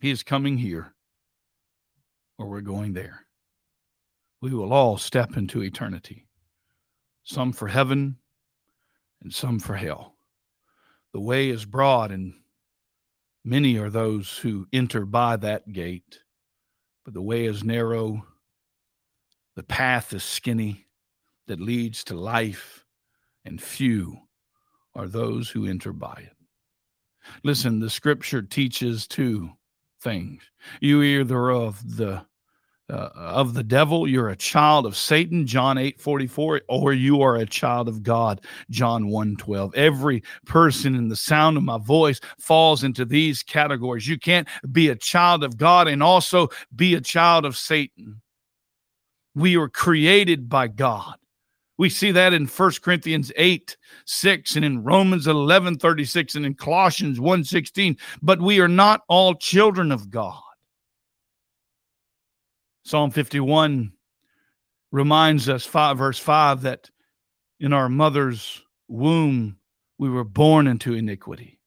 He 0.00 0.10
is 0.10 0.22
coming 0.22 0.58
here, 0.58 0.94
or 2.38 2.46
we're 2.46 2.60
going 2.60 2.92
there. 2.92 3.26
We 4.40 4.54
will 4.54 4.72
all 4.72 4.96
step 4.96 5.36
into 5.36 5.62
eternity, 5.62 6.26
some 7.24 7.52
for 7.52 7.66
heaven 7.66 8.16
and 9.20 9.34
some 9.34 9.58
for 9.58 9.74
hell. 9.74 10.14
The 11.12 11.20
way 11.20 11.50
is 11.50 11.64
broad, 11.64 12.12
and 12.12 12.34
many 13.44 13.76
are 13.78 13.90
those 13.90 14.38
who 14.38 14.68
enter 14.72 15.04
by 15.04 15.36
that 15.38 15.72
gate, 15.72 16.20
but 17.04 17.14
the 17.14 17.22
way 17.22 17.46
is 17.46 17.64
narrow, 17.64 18.24
the 19.56 19.64
path 19.64 20.12
is 20.12 20.22
skinny 20.22 20.86
that 21.48 21.60
leads 21.60 22.04
to 22.04 22.14
life, 22.14 22.84
and 23.44 23.60
few 23.60 24.16
are 24.94 25.08
those 25.08 25.50
who 25.50 25.66
enter 25.66 25.92
by 25.92 26.24
it. 26.24 26.36
Listen, 27.42 27.80
the 27.80 27.90
scripture 27.90 28.42
teaches 28.42 29.08
too 29.08 29.50
things. 30.00 30.42
You 30.80 31.02
either 31.02 31.50
of 31.50 31.96
the 31.96 32.24
uh, 32.90 33.10
of 33.14 33.52
the 33.52 33.62
devil, 33.62 34.08
you're 34.08 34.30
a 34.30 34.36
child 34.36 34.86
of 34.86 34.96
Satan, 34.96 35.46
John 35.46 35.76
8 35.76 36.00
44, 36.00 36.62
or 36.68 36.92
you 36.94 37.20
are 37.20 37.36
a 37.36 37.44
child 37.44 37.86
of 37.86 38.02
God, 38.02 38.40
John 38.70 39.08
1 39.08 39.36
12. 39.36 39.74
Every 39.74 40.22
person 40.46 40.94
in 40.94 41.08
the 41.08 41.16
sound 41.16 41.56
of 41.58 41.62
my 41.62 41.78
voice 41.78 42.18
falls 42.38 42.84
into 42.84 43.04
these 43.04 43.42
categories. 43.42 44.08
You 44.08 44.18
can't 44.18 44.48
be 44.72 44.88
a 44.88 44.96
child 44.96 45.44
of 45.44 45.58
God 45.58 45.86
and 45.86 46.02
also 46.02 46.48
be 46.74 46.94
a 46.94 47.00
child 47.00 47.44
of 47.44 47.58
Satan. 47.58 48.22
We 49.34 49.56
were 49.56 49.68
created 49.68 50.48
by 50.48 50.68
God. 50.68 51.16
We 51.78 51.88
see 51.88 52.10
that 52.10 52.34
in 52.34 52.46
1 52.46 52.72
Corinthians 52.82 53.30
8, 53.36 53.76
6, 54.04 54.56
and 54.56 54.64
in 54.64 54.82
Romans 54.82 55.28
11, 55.28 55.78
36, 55.78 56.34
and 56.34 56.44
in 56.44 56.54
Colossians 56.54 57.20
1, 57.20 57.44
16. 57.44 57.96
But 58.20 58.40
we 58.40 58.60
are 58.60 58.68
not 58.68 59.02
all 59.08 59.36
children 59.36 59.92
of 59.92 60.10
God. 60.10 60.42
Psalm 62.82 63.12
51 63.12 63.92
reminds 64.90 65.48
us, 65.48 65.64
5, 65.64 65.98
verse 65.98 66.18
5, 66.18 66.62
that 66.62 66.90
in 67.60 67.72
our 67.72 67.88
mother's 67.88 68.62
womb 68.88 69.58
we 69.98 70.08
were 70.08 70.24
born 70.24 70.66
into 70.66 70.94
iniquity. 70.94 71.60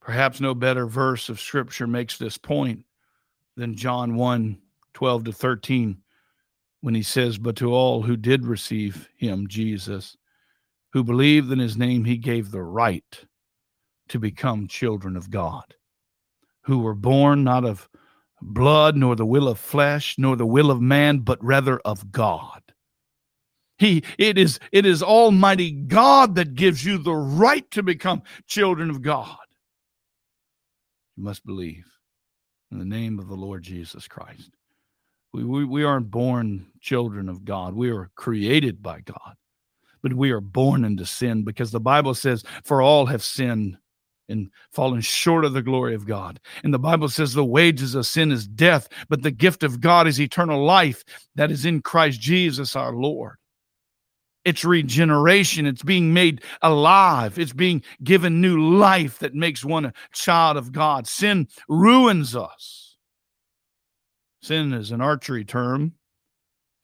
Perhaps 0.00 0.40
no 0.40 0.54
better 0.54 0.86
verse 0.86 1.28
of 1.28 1.40
Scripture 1.40 1.86
makes 1.86 2.16
this 2.16 2.38
point 2.38 2.84
than 3.56 3.76
John 3.76 4.16
1, 4.16 4.58
12 4.94 5.24
to 5.24 5.32
13 5.32 6.01
when 6.82 6.94
he 6.94 7.02
says, 7.02 7.38
But 7.38 7.56
to 7.56 7.72
all 7.72 8.02
who 8.02 8.16
did 8.16 8.44
receive 8.44 9.08
him, 9.16 9.48
Jesus, 9.48 10.16
who 10.92 11.02
believed 11.02 11.50
in 11.50 11.58
his 11.58 11.78
name, 11.78 12.04
he 12.04 12.18
gave 12.18 12.50
the 12.50 12.62
right 12.62 13.24
to 14.08 14.18
become 14.18 14.68
children 14.68 15.16
of 15.16 15.30
God, 15.30 15.74
who 16.64 16.80
were 16.80 16.94
born 16.94 17.44
not 17.44 17.64
of 17.64 17.88
blood, 18.42 18.96
nor 18.96 19.16
the 19.16 19.24
will 19.24 19.48
of 19.48 19.58
flesh, 19.58 20.16
nor 20.18 20.36
the 20.36 20.44
will 20.44 20.70
of 20.70 20.82
man, 20.82 21.20
but 21.20 21.42
rather 21.42 21.78
of 21.80 22.12
God. 22.12 22.60
He 23.78 24.04
it 24.18 24.36
is 24.36 24.60
it 24.70 24.84
is 24.84 25.02
Almighty 25.02 25.70
God 25.72 26.34
that 26.34 26.54
gives 26.54 26.84
you 26.84 26.98
the 26.98 27.14
right 27.14 27.68
to 27.70 27.82
become 27.82 28.22
children 28.46 28.90
of 28.90 29.02
God. 29.02 29.38
You 31.16 31.24
must 31.24 31.44
believe 31.46 31.86
in 32.70 32.78
the 32.78 32.84
name 32.84 33.18
of 33.18 33.28
the 33.28 33.34
Lord 33.34 33.62
Jesus 33.62 34.06
Christ. 34.06 34.50
We, 35.32 35.44
we, 35.44 35.64
we 35.64 35.84
aren't 35.84 36.10
born 36.10 36.66
children 36.80 37.28
of 37.28 37.44
God. 37.44 37.74
We 37.74 37.90
are 37.90 38.10
created 38.14 38.82
by 38.82 39.00
God, 39.00 39.34
but 40.02 40.12
we 40.12 40.30
are 40.30 40.40
born 40.40 40.84
into 40.84 41.06
sin 41.06 41.42
because 41.44 41.70
the 41.70 41.80
Bible 41.80 42.14
says, 42.14 42.44
For 42.64 42.82
all 42.82 43.06
have 43.06 43.22
sinned 43.22 43.78
and 44.28 44.50
fallen 44.72 45.00
short 45.00 45.44
of 45.44 45.52
the 45.52 45.62
glory 45.62 45.94
of 45.94 46.06
God. 46.06 46.40
And 46.64 46.72
the 46.72 46.78
Bible 46.78 47.08
says 47.08 47.32
the 47.32 47.44
wages 47.44 47.94
of 47.94 48.06
sin 48.06 48.32
is 48.32 48.46
death, 48.46 48.88
but 49.08 49.22
the 49.22 49.30
gift 49.30 49.62
of 49.62 49.80
God 49.80 50.06
is 50.06 50.20
eternal 50.20 50.64
life 50.64 51.04
that 51.34 51.50
is 51.50 51.64
in 51.64 51.82
Christ 51.82 52.20
Jesus 52.20 52.76
our 52.76 52.94
Lord. 52.94 53.36
It's 54.44 54.64
regeneration. 54.64 55.66
It's 55.66 55.84
being 55.84 56.12
made 56.12 56.42
alive. 56.62 57.38
It's 57.38 57.52
being 57.52 57.82
given 58.02 58.40
new 58.40 58.74
life 58.76 59.20
that 59.20 59.34
makes 59.34 59.64
one 59.64 59.84
a 59.84 59.92
child 60.12 60.56
of 60.56 60.72
God. 60.72 61.06
Sin 61.06 61.46
ruins 61.68 62.34
us. 62.34 62.91
Sin 64.42 64.72
is 64.72 64.90
an 64.90 65.00
archery 65.00 65.44
term. 65.44 65.92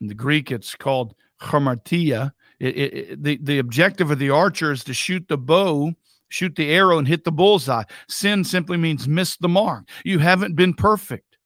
In 0.00 0.06
the 0.06 0.14
Greek, 0.14 0.50
it's 0.50 0.74
called 0.74 1.14
hamartia. 1.40 2.32
The, 2.60 3.38
the 3.42 3.58
objective 3.58 4.10
of 4.10 4.18
the 4.18 4.30
archer 4.30 4.72
is 4.72 4.84
to 4.84 4.94
shoot 4.94 5.26
the 5.28 5.38
bow, 5.38 5.92
shoot 6.28 6.54
the 6.56 6.70
arrow, 6.70 6.98
and 6.98 7.06
hit 7.06 7.24
the 7.24 7.32
bullseye. 7.32 7.84
Sin 8.08 8.44
simply 8.44 8.76
means 8.76 9.08
miss 9.08 9.36
the 9.36 9.48
mark. 9.48 9.88
You 10.04 10.18
haven't 10.18 10.54
been 10.54 10.74
perfect. 10.74 11.36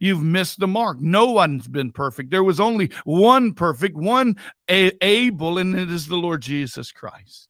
You've 0.00 0.22
missed 0.22 0.60
the 0.60 0.68
mark. 0.68 1.00
No 1.00 1.26
one's 1.26 1.68
been 1.68 1.92
perfect. 1.92 2.30
There 2.30 2.44
was 2.44 2.60
only 2.60 2.90
one 3.04 3.54
perfect, 3.54 3.96
one 3.96 4.36
able, 4.68 5.58
and 5.58 5.74
it 5.74 5.90
is 5.90 6.06
the 6.06 6.16
Lord 6.16 6.42
Jesus 6.42 6.92
Christ. 6.92 7.48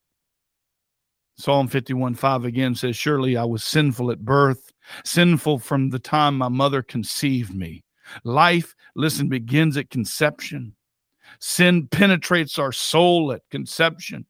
Psalm 1.37 1.69
51 1.69 2.15
5 2.15 2.45
again 2.45 2.75
says, 2.75 2.97
Surely 2.97 3.37
I 3.37 3.45
was 3.45 3.63
sinful 3.63 4.11
at 4.11 4.25
birth, 4.25 4.73
sinful 5.05 5.61
from 5.61 5.91
the 5.91 6.01
time 6.01 6.37
my 6.37 6.49
mother 6.49 6.83
conceived 6.83 7.55
me. 7.55 7.85
Life, 8.25 8.75
listen, 8.95 9.29
begins 9.29 9.77
at 9.77 9.91
conception. 9.91 10.75
Sin 11.41 11.87
penetrates 11.89 12.59
our 12.59 12.73
soul 12.73 13.33
at 13.33 13.43
conception. 13.51 14.27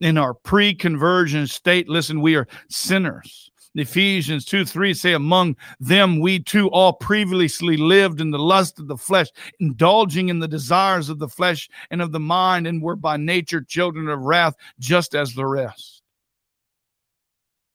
In 0.00 0.18
our 0.18 0.34
pre 0.34 0.74
conversion 0.74 1.46
state, 1.46 1.88
listen, 1.88 2.20
we 2.20 2.36
are 2.36 2.48
sinners. 2.68 3.50
Ephesians 3.74 4.44
2 4.44 4.64
3 4.64 4.92
say, 4.94 5.12
Among 5.12 5.56
them 5.78 6.20
we 6.20 6.40
too 6.40 6.68
all 6.70 6.92
previously 6.92 7.76
lived 7.76 8.20
in 8.20 8.30
the 8.30 8.38
lust 8.38 8.78
of 8.80 8.88
the 8.88 8.96
flesh, 8.96 9.28
indulging 9.60 10.28
in 10.30 10.40
the 10.40 10.48
desires 10.48 11.08
of 11.08 11.18
the 11.18 11.28
flesh 11.28 11.68
and 11.90 12.02
of 12.02 12.12
the 12.12 12.20
mind, 12.20 12.66
and 12.66 12.82
were 12.82 12.96
by 12.96 13.16
nature 13.16 13.60
children 13.60 14.08
of 14.08 14.20
wrath, 14.20 14.54
just 14.78 15.14
as 15.14 15.34
the 15.34 15.46
rest 15.46 15.97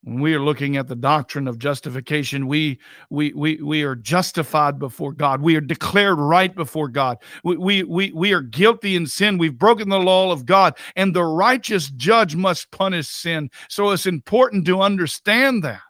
when 0.04 0.20
we 0.20 0.34
are 0.34 0.40
looking 0.40 0.78
at 0.78 0.88
the 0.88 0.96
doctrine 0.96 1.48
of 1.48 1.58
justification 1.58 2.48
we 2.48 2.80
we 3.10 3.34
we, 3.34 3.56
we 3.62 3.84
are 3.84 3.96
justified 3.96 4.78
before 4.78 5.14
god. 5.14 5.42
We 5.42 5.56
are 5.56 5.62
declared 5.62 6.20
right 6.20 6.54
before 6.54 6.90
god. 6.90 7.18
We, 7.44 7.58
we 7.58 7.84
we 7.84 8.12
we 8.12 8.34
are 8.34 8.42
guilty 8.42 8.96
in 8.96 9.08
sin. 9.08 9.38
We've 9.38 9.58
broken 9.58 9.90
the 9.90 10.00
law 10.00 10.32
of 10.32 10.46
god 10.46 10.78
and 10.96 11.14
the 11.14 11.24
righteous 11.24 11.90
judge 11.90 12.36
must 12.36 12.72
punish 12.72 13.08
sin. 13.08 13.50
So 13.70 13.92
it's 13.92 14.06
important 14.06 14.66
to 14.66 14.82
understand 14.82 15.64
that. 15.64 15.82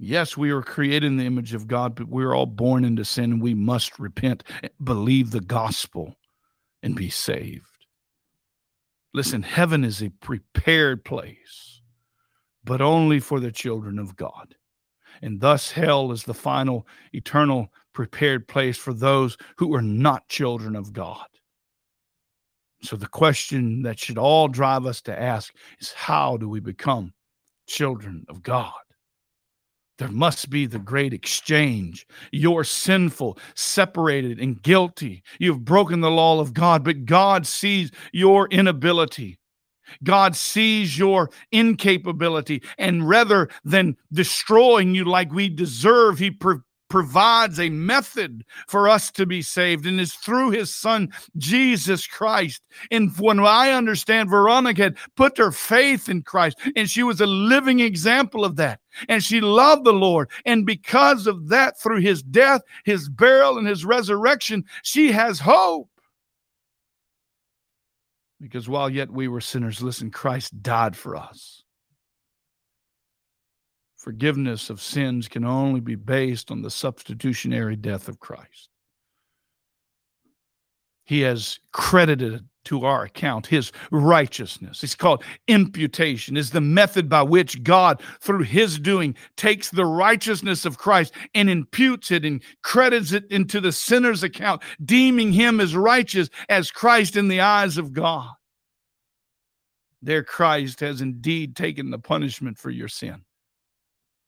Yes, 0.00 0.36
we 0.36 0.50
are 0.50 0.62
created 0.62 1.04
in 1.04 1.16
the 1.16 1.26
image 1.26 1.54
of 1.54 1.66
God, 1.66 1.96
but 1.96 2.06
we're 2.06 2.32
all 2.32 2.46
born 2.46 2.84
into 2.84 3.04
sin 3.04 3.32
and 3.32 3.42
we 3.42 3.52
must 3.54 3.98
repent, 3.98 4.44
believe 4.82 5.32
the 5.32 5.40
gospel, 5.40 6.14
and 6.84 6.94
be 6.94 7.10
saved. 7.10 7.67
Listen, 9.18 9.42
heaven 9.42 9.82
is 9.82 10.00
a 10.00 10.10
prepared 10.10 11.04
place, 11.04 11.82
but 12.62 12.80
only 12.80 13.18
for 13.18 13.40
the 13.40 13.50
children 13.50 13.98
of 13.98 14.14
God. 14.14 14.54
And 15.22 15.40
thus, 15.40 15.72
hell 15.72 16.12
is 16.12 16.22
the 16.22 16.32
final, 16.32 16.86
eternal, 17.12 17.72
prepared 17.92 18.46
place 18.46 18.78
for 18.78 18.94
those 18.94 19.36
who 19.56 19.74
are 19.74 19.82
not 19.82 20.28
children 20.28 20.76
of 20.76 20.92
God. 20.92 21.26
So, 22.82 22.94
the 22.94 23.08
question 23.08 23.82
that 23.82 23.98
should 23.98 24.18
all 24.18 24.46
drive 24.46 24.86
us 24.86 25.02
to 25.02 25.20
ask 25.20 25.52
is 25.80 25.90
how 25.90 26.36
do 26.36 26.48
we 26.48 26.60
become 26.60 27.12
children 27.66 28.24
of 28.28 28.44
God? 28.44 28.70
There 29.98 30.08
must 30.08 30.48
be 30.48 30.66
the 30.66 30.78
great 30.78 31.12
exchange. 31.12 32.06
You're 32.30 32.64
sinful, 32.64 33.38
separated, 33.54 34.38
and 34.40 34.62
guilty. 34.62 35.24
You've 35.40 35.64
broken 35.64 36.00
the 36.00 36.10
law 36.10 36.40
of 36.40 36.54
God, 36.54 36.84
but 36.84 37.04
God 37.04 37.46
sees 37.46 37.90
your 38.12 38.46
inability. 38.48 39.38
God 40.04 40.36
sees 40.36 40.98
your 40.98 41.30
incapability. 41.50 42.62
And 42.76 43.08
rather 43.08 43.48
than 43.64 43.96
destroying 44.12 44.94
you 44.94 45.04
like 45.04 45.32
we 45.32 45.48
deserve, 45.48 46.18
He 46.18 46.30
pre- 46.30 46.58
provides 46.88 47.60
a 47.60 47.70
method 47.70 48.44
for 48.66 48.88
us 48.88 49.10
to 49.12 49.26
be 49.26 49.42
saved, 49.42 49.86
and 49.86 50.00
is 50.00 50.14
through 50.14 50.50
his 50.50 50.74
son, 50.74 51.12
Jesus 51.36 52.06
Christ. 52.06 52.62
And 52.90 53.16
when 53.18 53.40
I 53.40 53.70
understand 53.70 54.30
Veronica 54.30 54.82
had 54.82 54.98
put 55.16 55.38
her 55.38 55.52
faith 55.52 56.08
in 56.08 56.22
Christ, 56.22 56.58
and 56.76 56.88
she 56.88 57.02
was 57.02 57.20
a 57.20 57.26
living 57.26 57.80
example 57.80 58.44
of 58.44 58.56
that, 58.56 58.80
and 59.08 59.22
she 59.22 59.40
loved 59.40 59.84
the 59.84 59.92
Lord. 59.92 60.30
And 60.46 60.66
because 60.66 61.26
of 61.26 61.48
that, 61.48 61.78
through 61.80 62.00
his 62.00 62.22
death, 62.22 62.62
his 62.84 63.08
burial, 63.08 63.58
and 63.58 63.66
his 63.66 63.84
resurrection, 63.84 64.64
she 64.82 65.12
has 65.12 65.38
hope. 65.38 65.88
Because 68.40 68.68
while 68.68 68.88
yet 68.88 69.10
we 69.10 69.26
were 69.28 69.40
sinners, 69.40 69.82
listen, 69.82 70.10
Christ 70.10 70.62
died 70.62 70.96
for 70.96 71.16
us. 71.16 71.64
Forgiveness 74.08 74.70
of 74.70 74.80
sins 74.80 75.28
can 75.28 75.44
only 75.44 75.80
be 75.80 75.94
based 75.94 76.50
on 76.50 76.62
the 76.62 76.70
substitutionary 76.70 77.76
death 77.76 78.08
of 78.08 78.18
Christ. 78.18 78.70
He 81.04 81.20
has 81.20 81.60
credited 81.74 82.48
to 82.64 82.86
our 82.86 83.02
account 83.02 83.48
his 83.48 83.70
righteousness. 83.90 84.82
It's 84.82 84.94
called 84.94 85.22
imputation, 85.46 86.38
is 86.38 86.52
the 86.52 86.62
method 86.62 87.10
by 87.10 87.20
which 87.20 87.62
God, 87.62 88.00
through 88.22 88.44
his 88.44 88.78
doing, 88.78 89.14
takes 89.36 89.68
the 89.68 89.84
righteousness 89.84 90.64
of 90.64 90.78
Christ 90.78 91.12
and 91.34 91.50
imputes 91.50 92.10
it 92.10 92.24
and 92.24 92.42
credits 92.62 93.12
it 93.12 93.30
into 93.30 93.60
the 93.60 93.72
sinner's 93.72 94.22
account, 94.22 94.62
deeming 94.82 95.34
him 95.34 95.60
as 95.60 95.76
righteous 95.76 96.30
as 96.48 96.70
Christ 96.70 97.14
in 97.14 97.28
the 97.28 97.42
eyes 97.42 97.76
of 97.76 97.92
God. 97.92 98.30
There, 100.00 100.24
Christ 100.24 100.80
has 100.80 101.02
indeed 101.02 101.54
taken 101.54 101.90
the 101.90 101.98
punishment 101.98 102.56
for 102.56 102.70
your 102.70 102.88
sin 102.88 103.22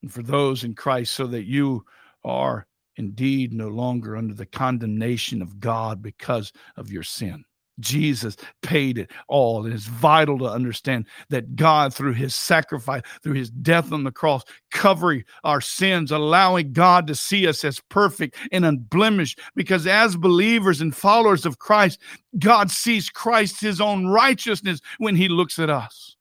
and 0.02 0.12
for 0.12 0.22
those 0.22 0.64
in 0.64 0.74
Christ, 0.74 1.12
so 1.14 1.26
that 1.28 1.44
you 1.44 1.84
are 2.24 2.66
indeed 2.96 3.52
no 3.52 3.68
longer 3.68 4.16
under 4.16 4.34
the 4.34 4.46
condemnation 4.46 5.40
of 5.40 5.60
God 5.60 6.02
because 6.02 6.52
of 6.76 6.90
your 6.90 7.02
sin. 7.02 7.44
Jesus 7.80 8.36
paid 8.62 8.98
it 8.98 9.10
all. 9.26 9.66
It 9.66 9.72
is 9.72 9.86
vital 9.86 10.38
to 10.40 10.44
understand 10.44 11.06
that 11.30 11.56
God, 11.56 11.94
through 11.94 12.12
his 12.12 12.34
sacrifice, 12.34 13.02
through 13.22 13.34
his 13.34 13.50
death 13.50 13.90
on 13.90 14.04
the 14.04 14.12
cross, 14.12 14.42
covering 14.70 15.24
our 15.44 15.62
sins, 15.62 16.12
allowing 16.12 16.72
God 16.74 17.06
to 17.06 17.14
see 17.14 17.46
us 17.46 17.64
as 17.64 17.80
perfect 17.88 18.36
and 18.52 18.66
unblemished. 18.66 19.40
Because 19.56 19.86
as 19.86 20.16
believers 20.16 20.82
and 20.82 20.94
followers 20.94 21.46
of 21.46 21.58
Christ, 21.58 22.00
God 22.38 22.70
sees 22.70 23.08
Christ, 23.08 23.60
his 23.60 23.80
own 23.80 24.06
righteousness, 24.06 24.80
when 24.98 25.16
he 25.16 25.28
looks 25.28 25.58
at 25.58 25.70
us. 25.70 26.16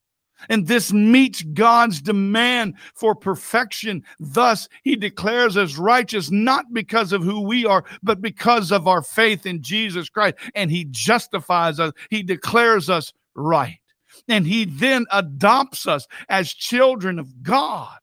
And 0.48 0.68
this 0.68 0.94
meets 0.94 1.42
God's 1.42 2.02
demand 2.02 2.76
for 2.94 3.14
perfection. 3.14 4.04
Thus, 4.20 4.70
he 4.84 4.96
declares 4.96 5.58
us 5.58 5.78
righteous 5.78 6.32
not 6.32 6.66
because 6.72 7.12
of 7.12 7.24
who 7.24 7.42
we 7.42 7.66
are, 7.66 7.84
but 8.02 8.22
because 8.22 8.72
of 8.72 8.88
our 8.88 9.02
faith 9.02 9.46
in 9.46 9.62
Jesus 9.62 10.10
Christ. 10.10 10.36
And 10.56 10.72
he 10.72 10.86
justifies 10.90 11.80
us, 11.80 11.92
he 12.10 12.24
declares 12.24 12.90
us 12.90 13.12
right. 13.36 13.80
And 14.28 14.46
he 14.46 14.66
then 14.66 15.06
adopts 15.12 15.88
us 15.88 16.08
as 16.30 16.54
children 16.54 17.20
of 17.20 17.44
God. 17.44 17.98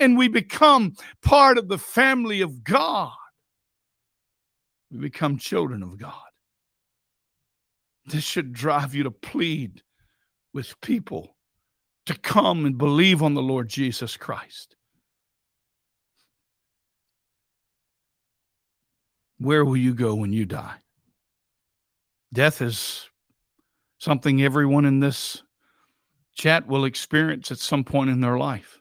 And 0.00 0.18
we 0.18 0.28
become 0.28 0.94
part 1.22 1.56
of 1.56 1.68
the 1.68 1.78
family 1.78 2.40
of 2.40 2.64
God. 2.64 3.12
We 4.90 4.98
become 4.98 5.38
children 5.38 5.82
of 5.82 5.98
God. 5.98 6.14
This 8.06 8.24
should 8.24 8.52
drive 8.52 8.94
you 8.94 9.02
to 9.04 9.10
plead 9.10 9.82
with 10.54 10.80
people 10.80 11.36
to 12.08 12.18
come 12.18 12.64
and 12.64 12.78
believe 12.78 13.22
on 13.22 13.34
the 13.34 13.42
Lord 13.42 13.68
Jesus 13.68 14.16
Christ. 14.16 14.76
Where 19.36 19.62
will 19.62 19.76
you 19.76 19.92
go 19.92 20.14
when 20.14 20.32
you 20.32 20.46
die? 20.46 20.76
Death 22.32 22.62
is 22.62 23.10
something 23.98 24.42
everyone 24.42 24.86
in 24.86 25.00
this 25.00 25.42
chat 26.34 26.66
will 26.66 26.86
experience 26.86 27.52
at 27.52 27.58
some 27.58 27.84
point 27.84 28.08
in 28.08 28.22
their 28.22 28.38
life. 28.38 28.80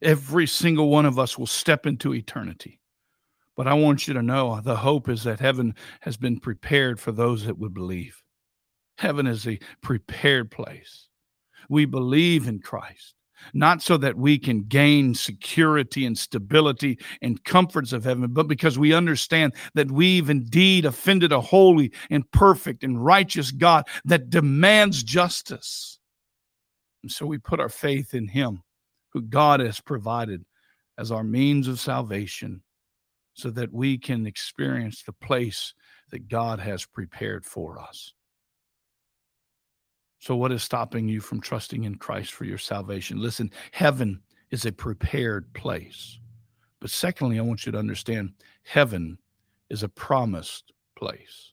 Every 0.00 0.46
single 0.46 0.90
one 0.90 1.06
of 1.06 1.18
us 1.18 1.36
will 1.36 1.46
step 1.46 1.86
into 1.86 2.14
eternity. 2.14 2.78
But 3.56 3.66
I 3.66 3.74
want 3.74 4.06
you 4.06 4.14
to 4.14 4.22
know 4.22 4.52
uh, 4.52 4.60
the 4.60 4.76
hope 4.76 5.08
is 5.08 5.24
that 5.24 5.40
heaven 5.40 5.74
has 6.02 6.16
been 6.16 6.38
prepared 6.38 7.00
for 7.00 7.10
those 7.10 7.46
that 7.46 7.58
would 7.58 7.74
believe. 7.74 8.22
Heaven 8.98 9.26
is 9.26 9.44
a 9.48 9.58
prepared 9.82 10.52
place 10.52 11.07
we 11.68 11.84
believe 11.84 12.48
in 12.48 12.60
Christ, 12.60 13.14
not 13.52 13.82
so 13.82 13.96
that 13.98 14.16
we 14.16 14.38
can 14.38 14.62
gain 14.62 15.14
security 15.14 16.04
and 16.06 16.16
stability 16.16 16.98
and 17.22 17.42
comforts 17.44 17.92
of 17.92 18.04
heaven, 18.04 18.32
but 18.32 18.48
because 18.48 18.78
we 18.78 18.92
understand 18.92 19.54
that 19.74 19.90
we've 19.90 20.30
indeed 20.30 20.84
offended 20.84 21.32
a 21.32 21.40
holy 21.40 21.92
and 22.10 22.30
perfect 22.32 22.82
and 22.84 23.04
righteous 23.04 23.50
God 23.50 23.86
that 24.04 24.30
demands 24.30 25.02
justice. 25.02 25.98
And 27.02 27.12
so 27.12 27.26
we 27.26 27.38
put 27.38 27.60
our 27.60 27.68
faith 27.68 28.14
in 28.14 28.28
Him, 28.28 28.62
who 29.12 29.22
God 29.22 29.60
has 29.60 29.80
provided 29.80 30.44
as 30.98 31.12
our 31.12 31.24
means 31.24 31.68
of 31.68 31.78
salvation, 31.78 32.62
so 33.34 33.50
that 33.50 33.72
we 33.72 33.96
can 33.96 34.26
experience 34.26 35.02
the 35.02 35.12
place 35.12 35.72
that 36.10 36.28
God 36.28 36.58
has 36.58 36.84
prepared 36.84 37.44
for 37.44 37.78
us. 37.78 38.12
So, 40.18 40.34
what 40.36 40.52
is 40.52 40.62
stopping 40.62 41.08
you 41.08 41.20
from 41.20 41.40
trusting 41.40 41.84
in 41.84 41.96
Christ 41.96 42.32
for 42.32 42.44
your 42.44 42.58
salvation? 42.58 43.20
Listen, 43.20 43.50
heaven 43.70 44.20
is 44.50 44.66
a 44.66 44.72
prepared 44.72 45.52
place. 45.54 46.18
But 46.80 46.90
secondly, 46.90 47.38
I 47.38 47.42
want 47.42 47.66
you 47.66 47.72
to 47.72 47.78
understand 47.78 48.32
heaven 48.64 49.18
is 49.70 49.82
a 49.82 49.88
promised 49.88 50.72
place. 50.96 51.52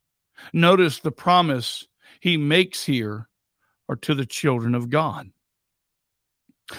Notice 0.53 0.99
the 0.99 1.11
promise 1.11 1.87
he 2.19 2.37
makes 2.37 2.83
here 2.83 3.29
are 3.87 3.95
to 3.97 4.15
the 4.15 4.25
children 4.25 4.73
of 4.75 4.89
God. 4.89 5.29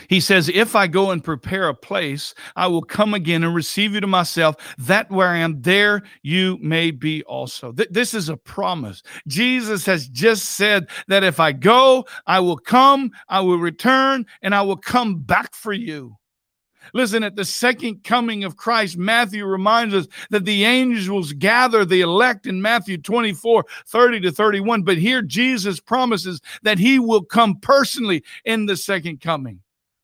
He 0.08 0.18
says, 0.18 0.48
If 0.48 0.74
I 0.74 0.88
go 0.88 1.10
and 1.10 1.22
prepare 1.22 1.68
a 1.68 1.74
place, 1.74 2.34
I 2.56 2.66
will 2.66 2.82
come 2.82 3.14
again 3.14 3.44
and 3.44 3.54
receive 3.54 3.94
you 3.94 4.00
to 4.00 4.06
myself, 4.06 4.56
that 4.78 5.10
where 5.10 5.28
I 5.28 5.38
am, 5.38 5.62
there 5.62 6.02
you 6.22 6.58
may 6.60 6.90
be 6.90 7.22
also. 7.24 7.72
Th- 7.72 7.88
this 7.90 8.12
is 8.12 8.28
a 8.28 8.36
promise. 8.36 9.02
Jesus 9.28 9.86
has 9.86 10.08
just 10.08 10.44
said 10.56 10.88
that 11.06 11.22
if 11.22 11.38
I 11.38 11.52
go, 11.52 12.04
I 12.26 12.40
will 12.40 12.58
come, 12.58 13.12
I 13.28 13.40
will 13.40 13.58
return, 13.58 14.26
and 14.42 14.54
I 14.54 14.62
will 14.62 14.76
come 14.76 15.20
back 15.20 15.54
for 15.54 15.72
you. 15.72 16.16
Listen, 16.92 17.24
at 17.24 17.36
the 17.36 17.44
second 17.44 18.04
coming 18.04 18.44
of 18.44 18.56
Christ, 18.56 18.96
Matthew 18.96 19.44
reminds 19.44 19.94
us 19.94 20.06
that 20.30 20.44
the 20.44 20.64
angels 20.64 21.32
gather 21.32 21.84
the 21.84 22.00
elect 22.00 22.46
in 22.46 22.62
Matthew 22.62 22.98
24 22.98 23.64
30 23.86 24.20
to 24.20 24.32
31. 24.32 24.82
But 24.82 24.96
here 24.96 25.22
Jesus 25.22 25.80
promises 25.80 26.40
that 26.62 26.78
he 26.78 26.98
will 26.98 27.24
come 27.24 27.58
personally 27.60 28.22
in 28.44 28.66
the 28.66 28.76
second 28.76 29.20
coming 29.20 29.60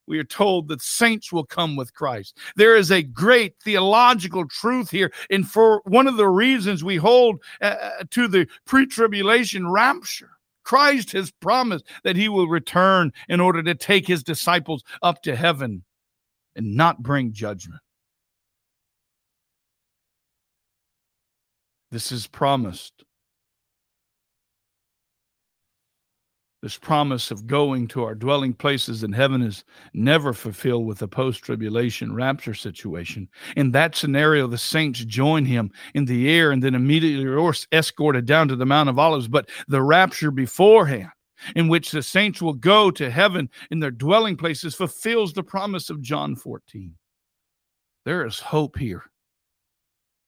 we 0.07 0.19
are 0.19 0.23
told 0.23 0.67
that 0.67 0.81
saints 0.81 1.31
will 1.31 1.45
come 1.45 1.75
with 1.75 1.93
Christ. 1.93 2.37
There 2.55 2.75
is 2.75 2.91
a 2.91 3.03
great 3.03 3.55
theological 3.63 4.47
truth 4.47 4.89
here. 4.89 5.11
And 5.29 5.47
for 5.47 5.81
one 5.85 6.07
of 6.07 6.17
the 6.17 6.27
reasons 6.27 6.83
we 6.83 6.97
hold 6.97 7.41
uh, 7.61 7.65
uh 7.65 8.03
to 8.11 8.27
the 8.27 8.47
pre 8.65 8.85
tribulation 8.85 9.69
rapture, 9.69 10.31
Christ 10.63 11.11
has 11.11 11.31
promised 11.31 11.85
that 12.03 12.15
he 12.15 12.29
will 12.29 12.47
return 12.47 13.11
in 13.29 13.39
order 13.39 13.61
to 13.63 13.75
take 13.75 14.07
his 14.07 14.23
disciples 14.23 14.83
up 15.01 15.21
to 15.23 15.35
heaven 15.35 15.83
and 16.55 16.75
not 16.75 17.03
bring 17.03 17.33
judgment. 17.33 17.81
This 21.91 22.11
is 22.11 22.25
promised. 22.25 23.03
This 26.63 26.77
promise 26.77 27.29
of 27.29 27.45
going 27.45 27.89
to 27.89 28.05
our 28.05 28.15
dwelling 28.15 28.53
places 28.53 29.03
in 29.03 29.11
heaven 29.11 29.41
is 29.41 29.65
never 29.93 30.31
fulfilled 30.31 30.85
with 30.85 31.01
a 31.01 31.09
post 31.09 31.43
tribulation 31.43 32.15
rapture 32.15 32.53
situation. 32.53 33.27
In 33.57 33.71
that 33.71 33.97
scenario, 33.97 34.47
the 34.47 34.57
saints 34.57 35.03
join 35.03 35.43
him 35.43 35.73
in 35.93 36.05
the 36.05 36.31
air 36.31 36.51
and 36.51 36.63
then 36.63 36.73
immediately 36.73 37.25
are 37.25 37.53
escorted 37.73 38.25
down 38.25 38.47
to 38.47 38.55
the 38.55 38.65
Mount 38.65 38.87
of 38.87 38.97
Olives. 38.97 39.27
But 39.27 39.49
the 39.67 39.81
rapture 39.81 40.31
beforehand, 40.31 41.09
in 41.53 41.67
which 41.67 41.91
the 41.91 42.01
saints 42.01 42.41
will 42.41 42.53
go 42.53 42.89
to 42.91 43.11
heaven 43.11 43.49
in 43.69 43.79
their 43.81 43.91
dwelling 43.91 44.37
places, 44.37 44.73
fulfills 44.73 45.33
the 45.33 45.43
promise 45.43 45.89
of 45.89 46.01
John 46.01 46.33
14. 46.33 46.95
There 48.05 48.25
is 48.25 48.39
hope 48.39 48.77
here. 48.77 49.03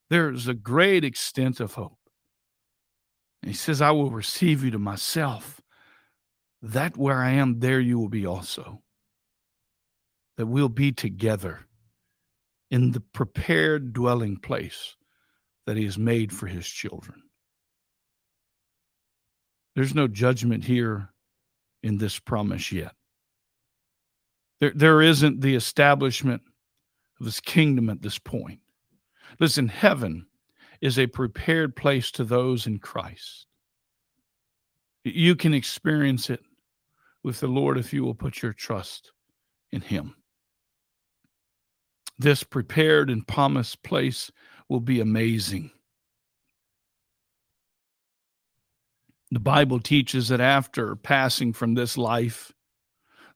There 0.09 0.31
is 0.31 0.49
a 0.49 0.53
great 0.53 1.05
extent 1.05 1.61
of 1.61 1.75
hope. 1.75 1.97
And 3.41 3.49
he 3.49 3.55
says, 3.55 3.81
I 3.81 3.91
will 3.91 4.11
receive 4.11 4.65
you 4.65 4.71
to 4.71 4.79
myself 4.79 5.54
that 6.73 6.97
where 6.97 7.21
I 7.21 7.31
am, 7.31 7.59
there 7.59 7.79
you 7.79 7.99
will 7.99 8.09
be 8.09 8.25
also. 8.25 8.81
That 10.37 10.47
we'll 10.47 10.69
be 10.69 10.91
together 10.91 11.67
in 12.71 12.91
the 12.91 12.99
prepared 12.99 13.93
dwelling 13.93 14.37
place 14.37 14.95
that 15.65 15.77
He 15.77 15.85
has 15.85 15.97
made 15.97 16.33
for 16.33 16.47
His 16.47 16.67
children. 16.67 17.21
There's 19.75 19.93
no 19.93 20.07
judgment 20.07 20.63
here 20.63 21.09
in 21.83 21.99
this 21.99 22.17
promise 22.17 22.71
yet. 22.71 22.93
There, 24.59 24.73
there 24.73 25.01
isn't 25.01 25.41
the 25.41 25.55
establishment 25.55 26.41
of 27.19 27.27
His 27.27 27.39
kingdom 27.39 27.89
at 27.91 28.01
this 28.01 28.17
point. 28.17 28.59
Listen, 29.39 29.67
heaven 29.67 30.25
is 30.81 30.97
a 30.97 31.07
prepared 31.07 31.75
place 31.75 32.09
to 32.11 32.23
those 32.23 32.65
in 32.65 32.79
Christ. 32.79 33.45
You 35.03 35.35
can 35.35 35.53
experience 35.53 36.31
it 36.31 36.41
with 37.25 37.39
the 37.39 37.47
Lord 37.47 37.79
if 37.79 37.91
you 37.91 38.03
will 38.03 38.13
put 38.13 38.43
your 38.43 38.53
trust 38.53 39.11
in 39.71 39.81
Him. 39.81 40.13
This 42.19 42.43
prepared 42.43 43.09
and 43.09 43.27
promised 43.27 43.81
place 43.81 44.31
will 44.69 44.79
be 44.79 44.99
amazing. 44.99 45.71
The 49.31 49.39
Bible 49.39 49.79
teaches 49.79 50.27
that 50.27 50.39
after 50.39 50.95
passing 50.95 51.51
from 51.51 51.73
this 51.73 51.97
life, 51.97 52.53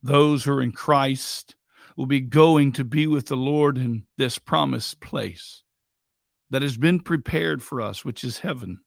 those 0.04 0.44
who 0.44 0.54
are 0.54 0.62
in 0.62 0.72
Christ 0.72 1.56
will 1.98 2.06
be 2.06 2.22
going 2.22 2.72
to 2.74 2.84
be 2.84 3.08
with 3.08 3.26
the 3.26 3.36
Lord 3.36 3.80
in 3.80 4.04
this 4.20 4.38
promised 4.38 5.02
place 5.02 5.64
that 6.52 6.62
has 6.62 6.78
been 6.78 7.00
prepared 7.00 7.64
for 7.64 7.82
us, 7.82 8.06
which 8.06 8.24
is 8.24 8.38
heaven. 8.38 8.82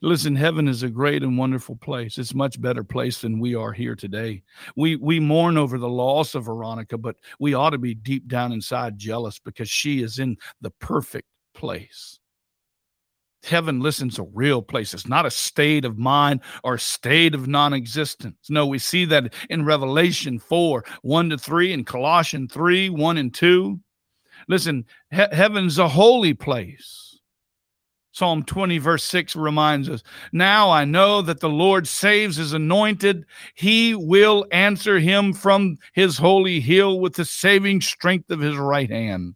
Listen, 0.00 0.36
heaven 0.36 0.68
is 0.68 0.82
a 0.82 0.88
great 0.90 1.22
and 1.22 1.38
wonderful 1.38 1.76
place. 1.76 2.18
It's 2.18 2.34
much 2.34 2.60
better 2.60 2.84
place 2.84 3.20
than 3.20 3.38
we 3.40 3.54
are 3.54 3.72
here 3.72 3.94
today. 3.94 4.42
We 4.76 4.96
we 4.96 5.20
mourn 5.20 5.56
over 5.56 5.78
the 5.78 5.88
loss 5.88 6.34
of 6.34 6.44
Veronica, 6.44 6.98
but 6.98 7.16
we 7.38 7.54
ought 7.54 7.70
to 7.70 7.78
be 7.78 7.94
deep 7.94 8.28
down 8.28 8.52
inside 8.52 8.98
jealous 8.98 9.38
because 9.38 9.70
she 9.70 10.02
is 10.02 10.18
in 10.18 10.36
the 10.60 10.70
perfect 10.70 11.28
place. 11.54 12.18
Heaven, 13.44 13.78
listens 13.80 14.18
a 14.18 14.24
real 14.24 14.60
place. 14.60 14.92
It's 14.92 15.06
not 15.06 15.24
a 15.24 15.30
state 15.30 15.84
of 15.84 15.98
mind 15.98 16.40
or 16.64 16.78
state 16.78 17.34
of 17.34 17.46
non 17.46 17.72
existence. 17.72 18.50
No, 18.50 18.66
we 18.66 18.78
see 18.78 19.04
that 19.04 19.32
in 19.48 19.64
Revelation 19.64 20.38
4 20.38 20.84
1 21.02 21.30
to 21.30 21.38
3 21.38 21.72
and 21.72 21.86
Colossians 21.86 22.52
3 22.52 22.90
1 22.90 23.16
and 23.16 23.32
2. 23.32 23.78
Listen, 24.48 24.84
he- 25.10 25.24
heaven's 25.32 25.78
a 25.78 25.88
holy 25.88 26.34
place. 26.34 27.05
Psalm 28.16 28.42
20, 28.44 28.78
verse 28.78 29.04
6 29.04 29.36
reminds 29.36 29.90
us 29.90 30.02
Now 30.32 30.70
I 30.70 30.86
know 30.86 31.20
that 31.20 31.40
the 31.40 31.50
Lord 31.50 31.86
saves 31.86 32.36
his 32.36 32.54
anointed. 32.54 33.26
He 33.54 33.94
will 33.94 34.46
answer 34.52 34.98
him 34.98 35.34
from 35.34 35.76
his 35.92 36.16
holy 36.16 36.58
hill 36.60 36.98
with 36.98 37.12
the 37.12 37.26
saving 37.26 37.82
strength 37.82 38.30
of 38.30 38.40
his 38.40 38.56
right 38.56 38.88
hand. 38.88 39.34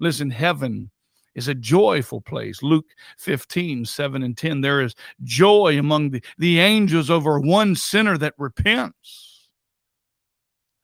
Listen, 0.00 0.30
heaven 0.30 0.90
is 1.34 1.48
a 1.48 1.54
joyful 1.54 2.22
place. 2.22 2.62
Luke 2.62 2.86
15, 3.18 3.84
7 3.84 4.22
and 4.22 4.38
10. 4.38 4.62
There 4.62 4.80
is 4.80 4.94
joy 5.22 5.78
among 5.78 6.12
the, 6.12 6.24
the 6.38 6.60
angels 6.60 7.10
over 7.10 7.38
one 7.38 7.74
sinner 7.74 8.16
that 8.16 8.32
repents. 8.38 9.50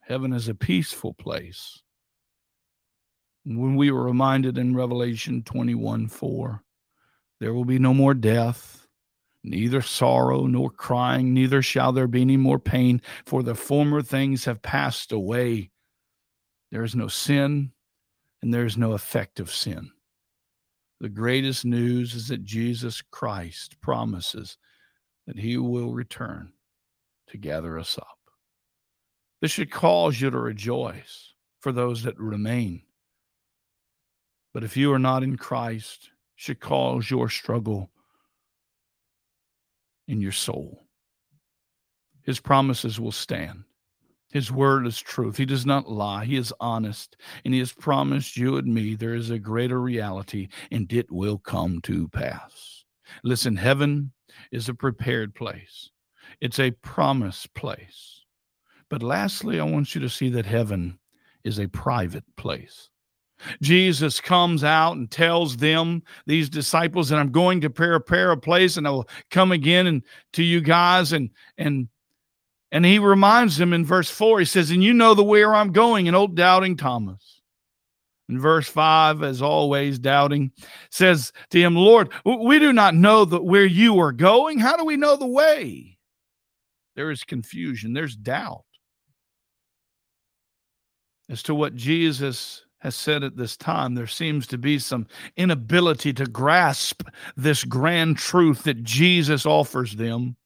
Heaven 0.00 0.34
is 0.34 0.48
a 0.48 0.54
peaceful 0.54 1.14
place. 1.14 1.80
When 3.46 3.76
we 3.76 3.90
were 3.90 4.04
reminded 4.04 4.58
in 4.58 4.76
Revelation 4.76 5.42
21, 5.42 6.08
4 6.08 6.63
there 7.44 7.52
will 7.52 7.66
be 7.66 7.78
no 7.78 7.92
more 7.92 8.14
death, 8.14 8.86
neither 9.42 9.82
sorrow 9.82 10.46
nor 10.46 10.70
crying, 10.70 11.34
neither 11.34 11.60
shall 11.60 11.92
there 11.92 12.08
be 12.08 12.22
any 12.22 12.38
more 12.38 12.58
pain, 12.58 13.02
for 13.26 13.42
the 13.42 13.54
former 13.54 14.00
things 14.00 14.46
have 14.46 14.62
passed 14.62 15.12
away. 15.12 15.70
There 16.72 16.84
is 16.84 16.96
no 16.96 17.06
sin, 17.06 17.72
and 18.40 18.54
there 18.54 18.64
is 18.64 18.78
no 18.78 18.92
effect 18.92 19.40
of 19.40 19.52
sin. 19.52 19.90
The 21.00 21.10
greatest 21.10 21.66
news 21.66 22.14
is 22.14 22.28
that 22.28 22.44
Jesus 22.44 23.02
Christ 23.02 23.78
promises 23.82 24.56
that 25.26 25.38
he 25.38 25.58
will 25.58 25.92
return 25.92 26.50
to 27.28 27.36
gather 27.36 27.78
us 27.78 27.98
up. 27.98 28.18
This 29.42 29.50
should 29.50 29.70
cause 29.70 30.18
you 30.18 30.30
to 30.30 30.38
rejoice 30.38 31.34
for 31.60 31.72
those 31.72 32.04
that 32.04 32.18
remain. 32.18 32.84
But 34.54 34.64
if 34.64 34.78
you 34.78 34.90
are 34.94 34.98
not 34.98 35.22
in 35.22 35.36
Christ, 35.36 36.08
should 36.36 36.60
cause 36.60 37.10
your 37.10 37.28
struggle 37.28 37.90
in 40.08 40.20
your 40.20 40.32
soul. 40.32 40.84
His 42.22 42.40
promises 42.40 42.98
will 42.98 43.12
stand. 43.12 43.64
His 44.32 44.50
word 44.50 44.86
is 44.86 45.00
truth. 45.00 45.36
He 45.36 45.46
does 45.46 45.64
not 45.64 45.88
lie. 45.88 46.24
He 46.24 46.36
is 46.36 46.52
honest. 46.58 47.16
And 47.44 47.54
he 47.54 47.60
has 47.60 47.72
promised 47.72 48.36
you 48.36 48.56
and 48.56 48.74
me 48.74 48.96
there 48.96 49.14
is 49.14 49.30
a 49.30 49.38
greater 49.38 49.80
reality, 49.80 50.48
and 50.72 50.92
it 50.92 51.10
will 51.10 51.38
come 51.38 51.80
to 51.82 52.08
pass. 52.08 52.84
Listen, 53.22 53.56
heaven 53.56 54.12
is 54.50 54.68
a 54.68 54.74
prepared 54.74 55.34
place, 55.34 55.90
it's 56.40 56.58
a 56.58 56.72
promised 56.72 57.54
place. 57.54 58.22
But 58.90 59.02
lastly, 59.02 59.60
I 59.60 59.64
want 59.64 59.94
you 59.94 60.00
to 60.00 60.08
see 60.08 60.30
that 60.30 60.46
heaven 60.46 60.98
is 61.44 61.58
a 61.58 61.68
private 61.68 62.24
place. 62.36 62.90
Jesus 63.62 64.20
comes 64.20 64.64
out 64.64 64.96
and 64.96 65.10
tells 65.10 65.56
them, 65.56 66.02
these 66.26 66.48
disciples, 66.48 67.08
that 67.08 67.18
I'm 67.18 67.32
going 67.32 67.60
to 67.62 67.70
prepare 67.70 68.32
a 68.32 68.36
place 68.36 68.76
and 68.76 68.86
I 68.86 68.90
will 68.90 69.08
come 69.30 69.52
again 69.52 69.86
and 69.86 70.02
to 70.34 70.42
you 70.42 70.60
guys. 70.60 71.12
And 71.12 71.30
and 71.58 71.88
and 72.72 72.84
he 72.84 72.98
reminds 72.98 73.56
them 73.56 73.72
in 73.72 73.84
verse 73.84 74.10
4, 74.10 74.40
he 74.40 74.44
says, 74.44 74.70
And 74.70 74.82
you 74.82 74.92
know 74.92 75.14
the 75.14 75.22
where 75.22 75.54
I'm 75.54 75.72
going, 75.72 76.08
and 76.08 76.16
old 76.16 76.34
doubting 76.34 76.76
Thomas. 76.76 77.40
In 78.28 78.40
verse 78.40 78.68
5, 78.68 79.22
as 79.22 79.42
always, 79.42 79.98
doubting 79.98 80.50
says 80.90 81.32
to 81.50 81.60
him, 81.60 81.76
Lord, 81.76 82.10
we 82.24 82.58
do 82.58 82.72
not 82.72 82.94
know 82.94 83.26
the, 83.26 83.40
where 83.40 83.66
you 83.66 84.00
are 84.00 84.12
going. 84.12 84.58
How 84.58 84.76
do 84.76 84.84
we 84.84 84.96
know 84.96 85.16
the 85.16 85.26
way? 85.26 85.98
There 86.96 87.10
is 87.10 87.22
confusion, 87.22 87.92
there's 87.92 88.16
doubt 88.16 88.64
as 91.28 91.42
to 91.44 91.54
what 91.54 91.74
Jesus 91.74 92.64
has 92.84 92.94
said 92.94 93.24
at 93.24 93.36
this 93.36 93.56
time, 93.56 93.94
there 93.94 94.06
seems 94.06 94.46
to 94.46 94.58
be 94.58 94.78
some 94.78 95.06
inability 95.36 96.12
to 96.12 96.26
grasp 96.26 97.02
this 97.34 97.64
grand 97.64 98.18
truth 98.18 98.64
that 98.64 98.84
Jesus 98.84 99.46
offers 99.46 99.96
them. 99.96 100.36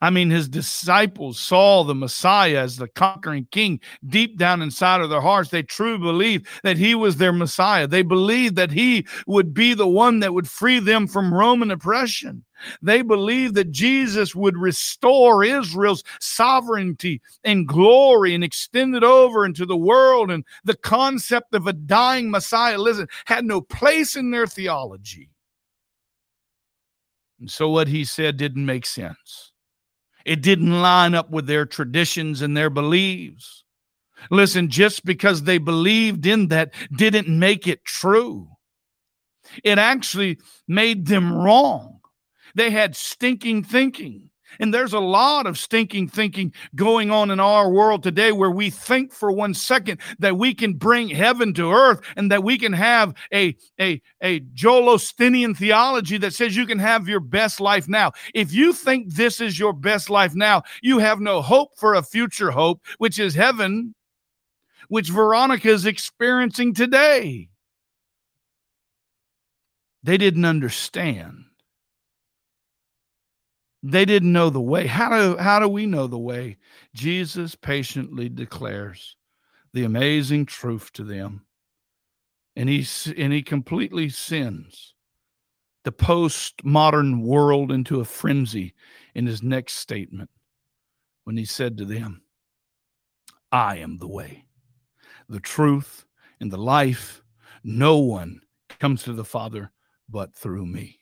I 0.00 0.10
mean, 0.10 0.30
his 0.30 0.48
disciples 0.48 1.38
saw 1.38 1.82
the 1.82 1.94
Messiah 1.94 2.58
as 2.58 2.76
the 2.76 2.88
conquering 2.88 3.48
king 3.50 3.80
deep 4.06 4.38
down 4.38 4.62
inside 4.62 5.00
of 5.00 5.10
their 5.10 5.20
hearts. 5.20 5.50
They 5.50 5.62
truly 5.62 5.98
believed 5.98 6.46
that 6.62 6.76
he 6.76 6.94
was 6.94 7.16
their 7.16 7.32
Messiah. 7.32 7.86
They 7.86 8.02
believed 8.02 8.56
that 8.56 8.70
he 8.70 9.06
would 9.26 9.52
be 9.52 9.74
the 9.74 9.88
one 9.88 10.20
that 10.20 10.34
would 10.34 10.48
free 10.48 10.78
them 10.78 11.06
from 11.06 11.34
Roman 11.34 11.70
oppression. 11.70 12.44
They 12.82 13.02
believed 13.02 13.54
that 13.54 13.70
Jesus 13.70 14.34
would 14.34 14.56
restore 14.56 15.42
Israel's 15.42 16.04
sovereignty 16.20 17.22
and 17.42 17.66
glory 17.66 18.34
and 18.34 18.44
extend 18.44 18.94
it 18.94 19.04
over 19.04 19.44
into 19.44 19.64
the 19.64 19.76
world. 19.76 20.30
And 20.30 20.44
the 20.64 20.76
concept 20.76 21.54
of 21.54 21.66
a 21.66 21.72
dying 21.72 22.30
Messiah, 22.30 22.78
listen, 22.78 23.08
had 23.24 23.44
no 23.44 23.60
place 23.60 24.14
in 24.14 24.30
their 24.30 24.46
theology. 24.46 25.30
And 27.40 27.50
so 27.50 27.70
what 27.70 27.88
he 27.88 28.04
said 28.04 28.36
didn't 28.36 28.66
make 28.66 28.84
sense. 28.84 29.49
It 30.24 30.42
didn't 30.42 30.80
line 30.80 31.14
up 31.14 31.30
with 31.30 31.46
their 31.46 31.66
traditions 31.66 32.42
and 32.42 32.56
their 32.56 32.70
beliefs. 32.70 33.64
Listen, 34.30 34.68
just 34.68 35.04
because 35.04 35.42
they 35.42 35.58
believed 35.58 36.26
in 36.26 36.48
that 36.48 36.74
didn't 36.92 37.28
make 37.28 37.66
it 37.66 37.84
true. 37.84 38.48
It 39.64 39.78
actually 39.78 40.38
made 40.68 41.06
them 41.06 41.32
wrong. 41.32 42.00
They 42.54 42.70
had 42.70 42.96
stinking 42.96 43.64
thinking. 43.64 44.29
And 44.58 44.74
there's 44.74 44.92
a 44.92 45.00
lot 45.00 45.46
of 45.46 45.58
stinking 45.58 46.08
thinking 46.08 46.52
going 46.74 47.10
on 47.10 47.30
in 47.30 47.40
our 47.40 47.70
world 47.70 48.02
today 48.02 48.32
where 48.32 48.50
we 48.50 48.70
think 48.70 49.12
for 49.12 49.30
one 49.30 49.54
second 49.54 50.00
that 50.18 50.36
we 50.36 50.54
can 50.54 50.74
bring 50.74 51.08
heaven 51.08 51.54
to 51.54 51.72
earth 51.72 52.00
and 52.16 52.30
that 52.30 52.42
we 52.42 52.58
can 52.58 52.72
have 52.72 53.14
a, 53.32 53.56
a, 53.80 54.02
a 54.22 54.40
Joel 54.54 54.96
Osteenian 54.96 55.56
theology 55.56 56.18
that 56.18 56.34
says 56.34 56.56
you 56.56 56.66
can 56.66 56.78
have 56.78 57.08
your 57.08 57.20
best 57.20 57.60
life 57.60 57.88
now. 57.88 58.12
If 58.34 58.52
you 58.52 58.72
think 58.72 59.14
this 59.14 59.40
is 59.40 59.58
your 59.58 59.72
best 59.72 60.10
life 60.10 60.34
now, 60.34 60.62
you 60.82 60.98
have 60.98 61.20
no 61.20 61.42
hope 61.42 61.76
for 61.76 61.94
a 61.94 62.02
future 62.02 62.50
hope, 62.50 62.82
which 62.98 63.18
is 63.18 63.34
heaven, 63.34 63.94
which 64.88 65.10
Veronica 65.10 65.68
is 65.68 65.86
experiencing 65.86 66.74
today. 66.74 67.48
They 70.02 70.16
didn't 70.16 70.46
understand 70.46 71.44
they 73.82 74.04
didn't 74.04 74.32
know 74.32 74.50
the 74.50 74.60
way. 74.60 74.86
How 74.86 75.08
do, 75.08 75.36
how 75.36 75.58
do 75.58 75.68
we 75.68 75.86
know 75.86 76.06
the 76.06 76.18
way? 76.18 76.58
Jesus 76.94 77.54
patiently 77.54 78.28
declares 78.28 79.16
the 79.72 79.84
amazing 79.84 80.46
truth 80.46 80.92
to 80.94 81.04
them. 81.04 81.46
And 82.56 82.68
he, 82.68 82.86
and 83.16 83.32
he 83.32 83.42
completely 83.42 84.08
sends 84.08 84.94
the 85.84 85.92
postmodern 85.92 87.22
world 87.22 87.72
into 87.72 88.00
a 88.00 88.04
frenzy 88.04 88.74
in 89.14 89.26
his 89.26 89.42
next 89.42 89.74
statement 89.74 90.28
when 91.24 91.36
he 91.36 91.44
said 91.44 91.78
to 91.78 91.84
them, 91.84 92.22
I 93.50 93.78
am 93.78 93.98
the 93.98 94.08
way, 94.08 94.44
the 95.28 95.40
truth, 95.40 96.04
and 96.40 96.50
the 96.50 96.58
life. 96.58 97.22
No 97.64 97.98
one 97.98 98.42
comes 98.78 99.02
to 99.04 99.12
the 99.12 99.24
Father 99.24 99.72
but 100.08 100.34
through 100.34 100.66
me. 100.66 100.98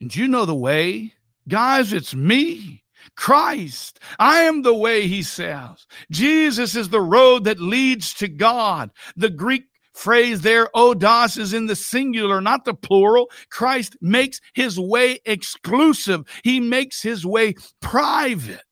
And 0.00 0.14
you 0.14 0.28
know 0.28 0.44
the 0.44 0.54
way 0.54 1.14
Guys, 1.48 1.92
it's 1.92 2.14
me. 2.14 2.82
Christ. 3.16 4.00
I 4.18 4.40
am 4.40 4.62
the 4.62 4.74
way, 4.74 5.06
he 5.06 5.22
says. 5.22 5.86
Jesus 6.10 6.74
is 6.74 6.88
the 6.88 7.00
road 7.00 7.44
that 7.44 7.60
leads 7.60 8.14
to 8.14 8.28
God. 8.28 8.90
The 9.16 9.30
Greek 9.30 9.64
phrase 9.94 10.40
there, 10.40 10.68
odos, 10.74 11.38
is 11.38 11.52
in 11.52 11.66
the 11.66 11.76
singular, 11.76 12.40
not 12.40 12.64
the 12.64 12.74
plural. 12.74 13.30
Christ 13.50 13.96
makes 14.00 14.40
his 14.54 14.78
way 14.78 15.20
exclusive, 15.24 16.24
he 16.42 16.60
makes 16.60 17.02
his 17.02 17.24
way 17.24 17.54
private. 17.80 18.62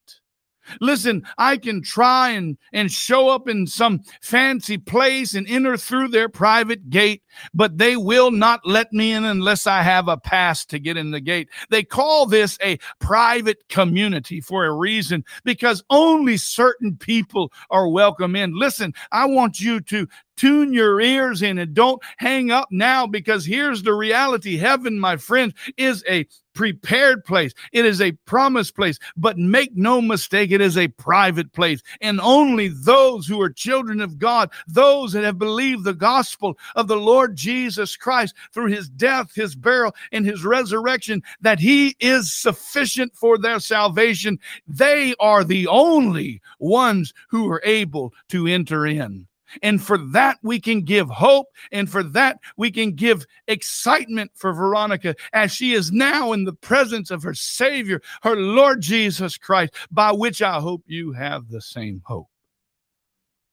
Listen, 0.81 1.23
I 1.39 1.57
can 1.57 1.83
try 1.83 2.31
and, 2.31 2.57
and 2.73 2.91
show 2.91 3.29
up 3.29 3.49
in 3.49 3.67
some 3.67 4.03
fancy 4.21 4.79
place 4.79 5.35
and 5.35 5.49
enter 5.49 5.77
through 5.77 6.09
their 6.09 6.29
private 6.29 6.91
gate, 6.91 7.23
but 7.55 7.79
they 7.79 7.97
will 7.97 8.31
not 8.31 8.61
let 8.65 8.93
me 8.93 9.13
in 9.13 9.25
unless 9.25 9.67
I 9.67 9.83
have 9.83 10.09
a 10.09 10.17
pass 10.17 10.65
to 10.67 10.79
get 10.79 10.97
in 10.97 11.11
the 11.11 11.21
gate. 11.21 11.49
They 11.71 11.83
call 11.83 12.27
this 12.27 12.59
a 12.63 12.79
private 12.99 13.69
community 13.69 14.41
for 14.41 14.65
a 14.65 14.73
reason 14.73 15.25
because 15.45 15.83
only 15.91 16.37
certain 16.37 16.97
people 16.97 17.53
are 17.71 17.89
welcome 17.89 18.37
in. 18.37 18.59
Listen, 18.59 18.95
I 19.11 19.27
want 19.27 19.61
you 19.61 19.81
to 19.81 20.07
tune 20.37 20.73
your 20.73 21.01
ears 21.01 21.43
in 21.43 21.59
and 21.59 21.75
don't 21.75 22.03
hang 22.17 22.51
up 22.51 22.69
now 22.71 23.07
because 23.07 23.45
here's 23.45 23.83
the 23.83 23.95
reality 23.95 24.57
heaven 24.57 24.99
my 24.99 25.17
friends 25.17 25.55
is 25.77 26.03
a 26.09 26.27
prepared 26.55 27.25
place. 27.25 27.53
It 27.73 27.85
is 27.85 28.01
a 28.01 28.13
promised 28.27 28.77
place 28.77 28.99
but 29.17 29.39
make 29.39 29.77
no 29.77 30.01
mistake 30.01 30.51
it 30.51 30.61
is 30.61 30.77
a 30.77 30.89
private 30.89 31.53
place. 31.53 31.83
And 32.01 32.21
only 32.21 32.69
those 32.69 33.27
who 33.27 33.41
are 33.41 33.51
children 33.51 34.01
of 34.01 34.19
god 34.19 34.51
those 34.69 35.13
that 35.13 35.25
have 35.25 35.39
believed 35.39 35.85
the 35.85 35.95
gospel 35.95 36.59
of 36.77 36.89
the 36.89 36.97
lord 36.97 37.37
jesus 37.37 37.97
christ 37.97 38.35
through 38.53 38.67
his 38.67 38.89
death 38.89 39.35
his 39.35 39.55
burial 39.55 39.95
and 40.13 40.27
his 40.27 40.45
resurrection 40.45 41.23
that 41.41 41.59
he 41.59 41.97
is 42.01 42.33
sufficient 42.33 43.15
for 43.15 43.39
their 43.39 43.61
salvation. 43.61 44.39
They 44.67 45.15
are 45.21 45.45
the 45.45 45.67
only 45.67 46.41
ones 46.59 47.13
who 47.29 47.51
are 47.51 47.63
able 47.65 48.13
to 48.29 48.47
enter 48.47 48.87
in 48.87 49.27
and 49.61 49.83
for 49.83 49.99
that, 49.99 50.39
we 50.43 50.61
can 50.61 50.83
give 50.83 51.09
hope. 51.11 51.47
And 51.71 51.91
for 51.91 52.03
that, 52.03 52.39
we 52.57 52.71
can 52.71 52.93
give 52.93 53.27
excitement 53.49 54.31
for 54.35 54.53
Veronica 54.53 55.15
as 55.33 55.53
she 55.53 55.73
is 55.73 55.93
now 55.93 56.33
in 56.33 56.45
the 56.45 56.53
presence 56.53 57.11
of 57.11 57.23
her 57.23 57.35
Savior, 57.35 58.01
her 58.23 58.37
Lord 58.37 58.81
Jesus 58.81 59.37
Christ, 59.37 59.75
by 59.91 60.13
which 60.13 60.41
I 60.41 60.61
hope 60.61 60.83
you 60.87 61.13
have 61.13 61.49
the 61.49 61.61
same 61.61 62.03
hope. 62.05 62.29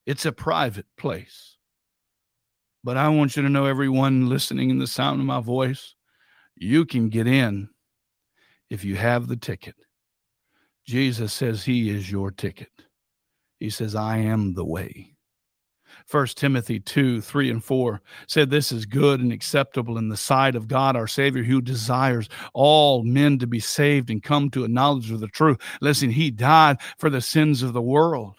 It's 0.05 0.25
a 0.25 0.31
private 0.31 0.87
place. 0.97 1.57
But 2.83 2.97
I 2.97 3.09
want 3.09 3.35
you 3.35 3.43
to 3.43 3.49
know, 3.49 3.65
everyone 3.65 4.29
listening 4.29 4.69
in 4.69 4.79
the 4.79 4.87
sound 4.87 5.19
of 5.19 5.25
my 5.25 5.41
voice, 5.41 5.95
you 6.55 6.85
can 6.85 7.09
get 7.09 7.27
in 7.27 7.69
if 8.69 8.85
you 8.85 8.95
have 8.95 9.27
the 9.27 9.35
ticket. 9.35 9.75
Jesus 10.85 11.33
says 11.33 11.63
he 11.63 11.89
is 11.89 12.09
your 12.09 12.31
ticket. 12.31 12.71
He 13.59 13.69
says, 13.69 13.95
I 13.95 14.17
am 14.17 14.53
the 14.53 14.65
way. 14.65 15.15
First 16.09 16.37
Timothy 16.37 16.79
2, 16.79 17.21
3 17.21 17.51
and 17.51 17.63
4 17.63 18.01
said, 18.25 18.49
This 18.49 18.71
is 18.71 18.87
good 18.87 19.19
and 19.19 19.31
acceptable 19.31 19.95
in 19.95 20.09
the 20.09 20.17
sight 20.17 20.55
of 20.55 20.67
God 20.67 20.95
our 20.95 21.05
Savior, 21.05 21.43
who 21.43 21.61
desires 21.61 22.27
all 22.51 23.03
men 23.03 23.37
to 23.37 23.45
be 23.45 23.59
saved 23.59 24.09
and 24.09 24.23
come 24.23 24.49
to 24.49 24.63
a 24.63 24.67
knowledge 24.67 25.11
of 25.11 25.19
the 25.19 25.27
truth. 25.27 25.59
Listen, 25.81 26.09
he 26.09 26.31
died 26.31 26.77
for 26.97 27.11
the 27.11 27.21
sins 27.21 27.61
of 27.61 27.73
the 27.73 27.81
world. 27.83 28.38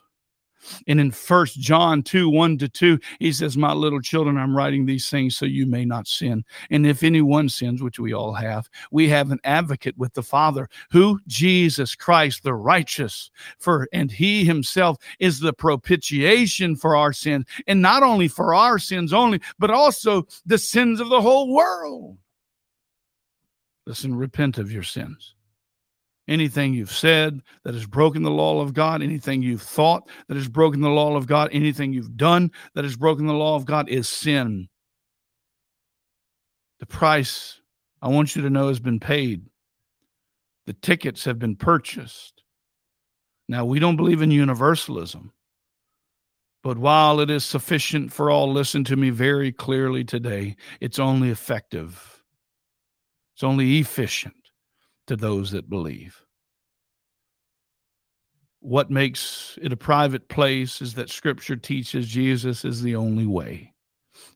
And 0.86 1.00
in 1.00 1.10
First 1.10 1.58
John 1.60 2.02
2 2.02 2.28
1 2.28 2.58
to 2.58 2.68
2, 2.68 2.98
he 3.18 3.32
says, 3.32 3.56
My 3.56 3.72
little 3.72 4.00
children, 4.00 4.36
I'm 4.36 4.56
writing 4.56 4.86
these 4.86 5.08
things 5.08 5.36
so 5.36 5.46
you 5.46 5.66
may 5.66 5.84
not 5.84 6.06
sin. 6.06 6.44
And 6.70 6.86
if 6.86 7.02
anyone 7.02 7.48
sins, 7.48 7.82
which 7.82 7.98
we 7.98 8.12
all 8.12 8.34
have, 8.34 8.68
we 8.90 9.08
have 9.08 9.30
an 9.30 9.40
advocate 9.44 9.96
with 9.96 10.14
the 10.14 10.22
Father, 10.22 10.68
who 10.90 11.20
Jesus 11.26 11.94
Christ, 11.94 12.42
the 12.42 12.54
righteous, 12.54 13.30
for 13.58 13.88
and 13.92 14.10
he 14.10 14.44
himself 14.44 14.98
is 15.18 15.40
the 15.40 15.52
propitiation 15.52 16.76
for 16.76 16.96
our 16.96 17.12
sins, 17.12 17.46
and 17.66 17.82
not 17.82 18.02
only 18.02 18.28
for 18.28 18.54
our 18.54 18.78
sins 18.78 19.12
only, 19.12 19.40
but 19.58 19.70
also 19.70 20.26
the 20.46 20.58
sins 20.58 21.00
of 21.00 21.08
the 21.08 21.20
whole 21.20 21.52
world. 21.52 22.18
Listen, 23.86 24.14
repent 24.14 24.58
of 24.58 24.70
your 24.70 24.82
sins 24.82 25.34
anything 26.30 26.72
you've 26.72 26.92
said 26.92 27.42
that 27.64 27.74
has 27.74 27.86
broken 27.86 28.22
the 28.22 28.30
law 28.30 28.60
of 28.60 28.72
God, 28.72 29.02
anything 29.02 29.42
you've 29.42 29.60
thought 29.60 30.08
that 30.28 30.36
has 30.36 30.48
broken 30.48 30.80
the 30.80 30.88
law 30.88 31.16
of 31.16 31.26
God, 31.26 31.50
anything 31.52 31.92
you've 31.92 32.16
done 32.16 32.52
that 32.74 32.84
has 32.84 32.96
broken 32.96 33.26
the 33.26 33.34
law 33.34 33.56
of 33.56 33.66
God 33.66 33.88
is 33.88 34.08
sin. 34.08 34.68
The 36.78 36.86
price 36.86 37.60
I 38.00 38.08
want 38.08 38.34
you 38.36 38.42
to 38.42 38.50
know 38.50 38.68
has 38.68 38.80
been 38.80 39.00
paid. 39.00 39.42
The 40.66 40.72
tickets 40.72 41.24
have 41.24 41.38
been 41.38 41.56
purchased. 41.56 42.42
Now, 43.48 43.64
we 43.64 43.80
don't 43.80 43.96
believe 43.96 44.22
in 44.22 44.30
universalism. 44.30 45.32
But 46.62 46.78
while 46.78 47.20
it 47.20 47.30
is 47.30 47.44
sufficient 47.44 48.12
for 48.12 48.30
all, 48.30 48.52
listen 48.52 48.84
to 48.84 48.96
me 48.96 49.10
very 49.10 49.50
clearly 49.50 50.04
today, 50.04 50.56
it's 50.80 50.98
only 50.98 51.30
effective. 51.30 52.22
It's 53.34 53.42
only 53.42 53.78
efficient 53.78 54.39
to 55.10 55.16
those 55.16 55.50
that 55.50 55.68
believe. 55.68 56.22
What 58.60 58.92
makes 58.92 59.58
it 59.60 59.72
a 59.72 59.76
private 59.76 60.28
place 60.28 60.80
is 60.80 60.94
that 60.94 61.10
scripture 61.10 61.56
teaches 61.56 62.06
Jesus 62.06 62.64
is 62.64 62.80
the 62.80 62.94
only 62.94 63.26
way. 63.26 63.74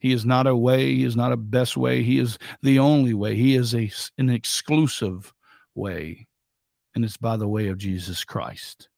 He 0.00 0.12
is 0.12 0.26
not 0.26 0.48
a 0.48 0.56
way, 0.56 0.92
he 0.92 1.04
is 1.04 1.14
not 1.14 1.30
a 1.30 1.36
best 1.36 1.76
way, 1.76 2.02
he 2.02 2.18
is 2.18 2.40
the 2.62 2.80
only 2.80 3.14
way. 3.14 3.36
He 3.36 3.54
is 3.54 3.72
a, 3.72 3.88
an 4.18 4.30
exclusive 4.30 5.32
way, 5.76 6.26
and 6.96 7.04
it's 7.04 7.16
by 7.16 7.36
the 7.36 7.46
way 7.46 7.68
of 7.68 7.78
Jesus 7.78 8.24
Christ. 8.24 8.88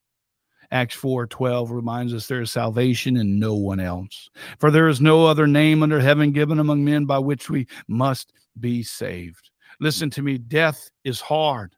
Acts 0.71 0.97
4:12 0.97 1.71
reminds 1.73 2.15
us 2.15 2.27
there 2.27 2.41
is 2.41 2.51
salvation 2.51 3.19
in 3.19 3.39
no 3.39 3.55
one 3.55 3.81
else. 3.81 4.31
For 4.59 4.71
there 4.71 4.89
is 4.89 5.03
no 5.03 5.27
other 5.27 5.47
name 5.47 5.83
under 5.83 6.01
heaven 6.01 6.33
given 6.33 6.59
among 6.59 6.87
men 6.87 7.05
by 7.05 7.19
which 7.19 7.51
we 7.51 7.67
must 7.87 8.33
be 8.59 8.83
saved. 8.83 9.51
Listen 9.81 10.11
to 10.11 10.23
me, 10.23 10.39
death 10.39 10.91
is 11.05 11.21
hard. 11.21 11.75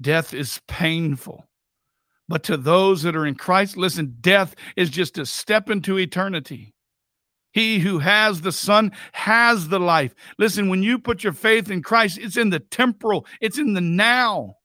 Death 0.00 0.34
is 0.34 0.60
painful. 0.68 1.46
But 2.28 2.42
to 2.44 2.56
those 2.56 3.02
that 3.02 3.16
are 3.16 3.26
in 3.26 3.34
Christ, 3.34 3.76
listen, 3.76 4.16
death 4.20 4.54
is 4.76 4.90
just 4.90 5.18
a 5.18 5.26
step 5.26 5.70
into 5.70 5.98
eternity. 5.98 6.74
He 7.52 7.78
who 7.78 8.00
has 8.00 8.40
the 8.40 8.52
Son 8.52 8.92
has 9.12 9.68
the 9.68 9.78
life. 9.78 10.14
Listen, 10.38 10.68
when 10.68 10.82
you 10.82 10.98
put 10.98 11.22
your 11.22 11.32
faith 11.32 11.70
in 11.70 11.82
Christ, 11.82 12.18
it's 12.18 12.36
in 12.36 12.50
the 12.50 12.58
temporal, 12.58 13.26
it's 13.40 13.58
in 13.58 13.74
the 13.74 13.80
now. 13.80 14.56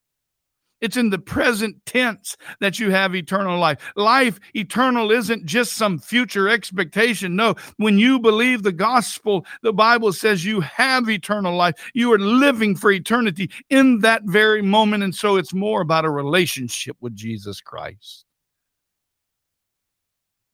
It's 0.81 0.97
in 0.97 1.09
the 1.09 1.19
present 1.19 1.85
tense 1.85 2.37
that 2.59 2.79
you 2.79 2.91
have 2.91 3.15
eternal 3.15 3.59
life. 3.59 3.79
Life 3.95 4.39
eternal 4.55 5.11
isn't 5.11 5.45
just 5.45 5.73
some 5.73 5.99
future 5.99 6.47
expectation. 6.47 7.35
No, 7.35 7.55
when 7.77 7.97
you 7.97 8.19
believe 8.19 8.63
the 8.63 8.71
gospel, 8.71 9.45
the 9.61 9.73
Bible 9.73 10.13
says 10.13 10.45
you 10.45 10.61
have 10.61 11.09
eternal 11.09 11.55
life. 11.55 11.75
You 11.93 12.13
are 12.13 12.19
living 12.19 12.75
for 12.75 12.91
eternity 12.91 13.49
in 13.69 13.99
that 13.99 14.23
very 14.23 14.61
moment. 14.61 15.03
And 15.03 15.13
so 15.13 15.35
it's 15.35 15.53
more 15.53 15.81
about 15.81 16.05
a 16.05 16.09
relationship 16.09 16.97
with 17.01 17.15
Jesus 17.15 17.61
Christ. 17.61 18.25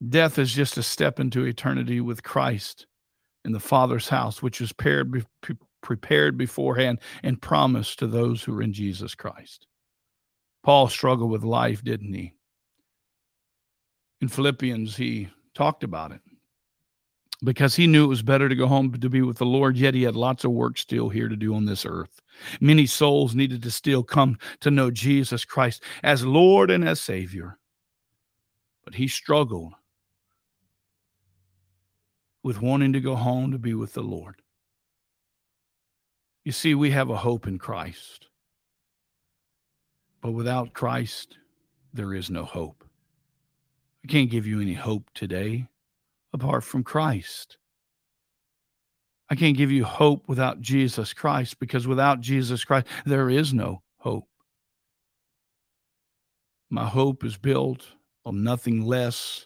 Death 0.07 0.37
is 0.37 0.53
just 0.53 0.77
a 0.77 0.83
step 0.83 1.19
into 1.19 1.45
eternity 1.45 2.01
with 2.01 2.23
Christ 2.23 2.85
in 3.45 3.53
the 3.53 3.59
Father's 3.59 4.09
house, 4.09 4.41
which 4.41 4.59
was 4.59 4.73
prepared, 4.73 5.25
prepared 5.81 6.37
beforehand 6.37 6.99
and 7.23 7.41
promised 7.41 7.99
to 7.99 8.07
those 8.07 8.43
who 8.43 8.57
are 8.57 8.61
in 8.61 8.73
Jesus 8.73 9.15
Christ. 9.15 9.67
Paul 10.65 10.89
struggled 10.89 11.29
with 11.29 11.43
life, 11.43 11.83
didn't 11.83 12.11
he? 12.11 12.33
In 14.19 14.27
Philippians, 14.27 14.97
he 14.97 15.29
talked 15.53 15.83
about 15.83 16.11
it 16.11 16.21
because 17.43 17.75
he 17.75 17.85
knew 17.85 18.05
it 18.05 18.07
was 18.07 18.23
better 18.23 18.49
to 18.49 18.55
go 18.55 18.65
home 18.65 18.91
to 18.91 19.09
be 19.09 19.21
with 19.21 19.37
the 19.37 19.45
Lord, 19.45 19.77
yet 19.77 19.93
he 19.93 20.01
had 20.01 20.15
lots 20.15 20.43
of 20.43 20.49
work 20.49 20.79
still 20.79 21.09
here 21.09 21.29
to 21.29 21.35
do 21.35 21.53
on 21.53 21.65
this 21.65 21.85
earth. 21.85 22.19
Many 22.59 22.87
souls 22.87 23.35
needed 23.35 23.61
to 23.61 23.69
still 23.69 24.01
come 24.01 24.39
to 24.61 24.71
know 24.71 24.89
Jesus 24.89 25.45
Christ 25.45 25.83
as 26.01 26.25
Lord 26.25 26.71
and 26.71 26.83
as 26.83 26.99
Savior. 26.99 27.59
But 28.83 28.95
he 28.95 29.07
struggled 29.07 29.75
with 32.41 32.59
wanting 32.59 32.93
to 32.93 33.01
go 33.01 33.15
home 33.15 33.51
to 33.51 33.59
be 33.59 33.75
with 33.75 33.93
the 33.93 34.01
Lord. 34.01 34.41
You 36.43 36.51
see, 36.51 36.73
we 36.73 36.89
have 36.89 37.11
a 37.11 37.17
hope 37.17 37.45
in 37.45 37.59
Christ. 37.59 38.29
But 40.25 40.31
without 40.31 40.73
Christ, 40.73 41.37
there 41.93 42.15
is 42.15 42.31
no 42.31 42.45
hope. 42.45 42.83
I 44.03 44.07
can't 44.07 44.31
give 44.31 44.47
you 44.47 44.59
any 44.59 44.73
hope 44.73 45.07
today 45.13 45.67
apart 46.33 46.63
from 46.63 46.83
Christ. 46.83 47.57
I 49.29 49.35
can't 49.35 49.55
give 49.55 49.69
you 49.69 49.83
hope 49.83 50.27
without 50.27 50.61
Jesus 50.61 51.13
Christ 51.13 51.59
because 51.59 51.85
without 51.85 52.21
Jesus 52.21 52.63
Christ, 52.63 52.87
there 53.05 53.29
is 53.29 53.53
no 53.53 53.83
hope. 53.99 54.27
My 56.71 56.87
hope 56.87 57.23
is 57.23 57.37
built 57.37 57.85
on 58.25 58.43
nothing 58.43 58.83
less 58.83 59.45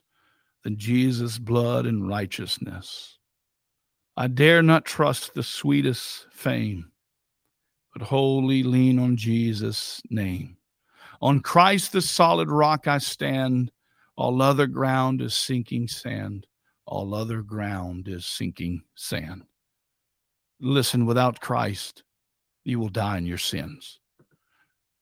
than 0.63 0.77
Jesus' 0.77 1.39
blood 1.39 1.87
and 1.87 2.07
righteousness. 2.07 3.17
I 4.15 4.27
dare 4.27 4.63
not 4.63 4.85
trust 4.85 5.33
the 5.33 5.43
sweetest 5.43 6.27
fame, 6.31 6.89
but 7.91 8.01
wholly 8.01 8.63
lean 8.63 8.97
on 8.97 9.17
Jesus' 9.17 10.01
name. 10.09 10.55
On 11.21 11.41
Christ, 11.41 11.91
the 11.91 12.01
solid 12.01 12.49
rock, 12.49 12.87
I 12.87 12.97
stand. 12.97 13.71
All 14.15 14.41
other 14.41 14.67
ground 14.67 15.21
is 15.21 15.33
sinking 15.33 15.87
sand. 15.87 16.47
All 16.85 17.13
other 17.13 17.41
ground 17.41 18.07
is 18.07 18.25
sinking 18.25 18.83
sand. 18.95 19.43
Listen, 20.61 21.05
without 21.05 21.39
Christ, 21.39 22.03
you 22.63 22.79
will 22.79 22.89
die 22.89 23.17
in 23.17 23.25
your 23.25 23.37
sins. 23.37 23.99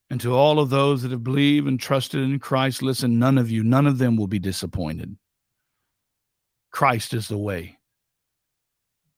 And 0.10 0.22
to 0.22 0.34
all 0.34 0.60
of 0.60 0.70
those 0.70 1.02
that 1.02 1.12
have 1.12 1.24
believed 1.24 1.68
and 1.68 1.80
trusted 1.80 2.22
in 2.22 2.40
Christ, 2.40 2.82
listen, 2.82 3.20
none 3.20 3.38
of 3.38 3.52
you, 3.52 3.64
none 3.64 3.88
of 3.88 3.98
them 3.98 4.16
will 4.16 4.28
be 4.28 4.40
disappointed. 4.40 5.18
Christ 6.72 7.14
is 7.14 7.28
the 7.28 7.38
way. 7.38 7.78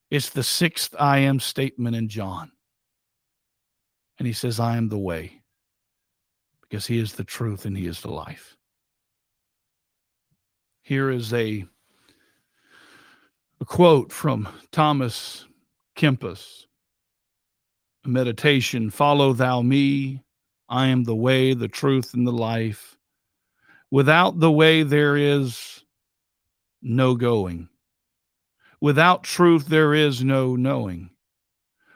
It's 0.10 0.30
the 0.30 0.43
sixth 0.43 0.95
I 1.00 1.20
am 1.20 1.39
statement 1.39 1.95
in 1.95 2.10
John. 2.10 2.52
And 4.18 4.26
he 4.26 4.34
says, 4.34 4.60
I 4.60 4.78
am 4.78 4.89
the 4.89 4.97
way 4.97 5.38
because 6.70 6.86
he 6.86 6.99
is 6.99 7.13
the 7.13 7.24
truth 7.24 7.65
and 7.65 7.76
he 7.76 7.88
is 7.88 8.01
the 8.01 8.11
life. 8.11 8.55
Here 10.84 11.09
is 11.09 11.34
a, 11.34 11.65
a 13.59 13.65
quote 13.65 14.11
from 14.11 14.47
Thomas 14.72 15.45
Kempis, 15.95 16.65
a 18.05 18.09
meditation 18.09 18.89
Follow 18.89 19.34
thou 19.34 19.61
me. 19.61 20.24
I 20.67 20.88
am 20.88 21.03
the 21.03 21.15
way, 21.15 21.55
the 21.55 21.67
truth, 21.67 22.13
and 22.13 22.28
the 22.28 22.32
life. 22.32 22.95
Without 23.89 24.39
the 24.39 24.51
way, 24.51 24.84
there 24.84 25.17
is 25.17 25.84
no 26.84 27.15
going. 27.15 27.67
Without 28.80 29.24
truth, 29.24 29.65
there 29.65 29.95
is 29.95 30.24
no 30.24 30.55
knowing. 30.55 31.09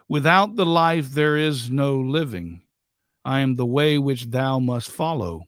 Without 0.09 0.55
the 0.55 0.65
life, 0.65 1.11
there 1.11 1.38
is 1.38 1.69
no 1.69 1.99
living. 1.99 2.62
I 3.26 3.39
am 3.39 3.55
the 3.55 3.65
way 3.65 3.97
which 3.97 4.26
thou 4.26 4.59
must 4.59 4.89
follow, 4.89 5.43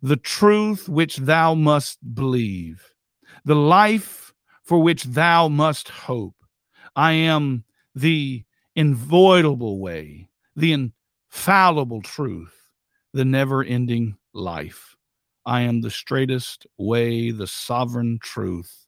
the 0.00 0.16
truth 0.16 0.88
which 0.88 1.16
thou 1.16 1.54
must 1.54 1.98
believe, 2.14 2.94
the 3.44 3.54
life 3.54 4.32
for 4.62 4.82
which 4.82 5.04
thou 5.04 5.48
must 5.48 5.88
hope. 5.88 6.34
I 6.94 7.12
am 7.12 7.64
the 7.94 8.44
inviolable 8.74 9.78
way, 9.78 10.28
the 10.54 10.72
infallible 11.30 12.02
truth, 12.02 12.54
the 13.12 13.24
never 13.24 13.62
ending 13.62 14.16
life. 14.32 14.96
I 15.44 15.60
am 15.62 15.80
the 15.80 15.90
straightest 15.90 16.66
way, 16.76 17.30
the 17.30 17.46
sovereign 17.46 18.18
truth. 18.20 18.86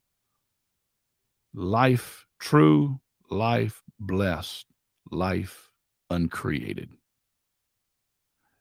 Life 1.54 2.26
true, 2.38 3.00
life 3.30 3.82
blessed, 4.00 4.66
life 5.10 5.70
uncreated. 6.10 6.97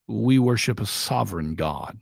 We 0.08 0.40
worship 0.40 0.80
a 0.80 0.86
sovereign 0.86 1.56
God 1.56 2.00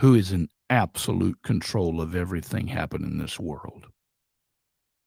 who 0.00 0.14
is 0.14 0.32
in 0.32 0.48
absolute 0.70 1.42
control 1.42 2.00
of 2.00 2.14
everything 2.14 2.68
happening 2.68 3.12
in 3.12 3.18
this 3.18 3.38
world. 3.38 3.86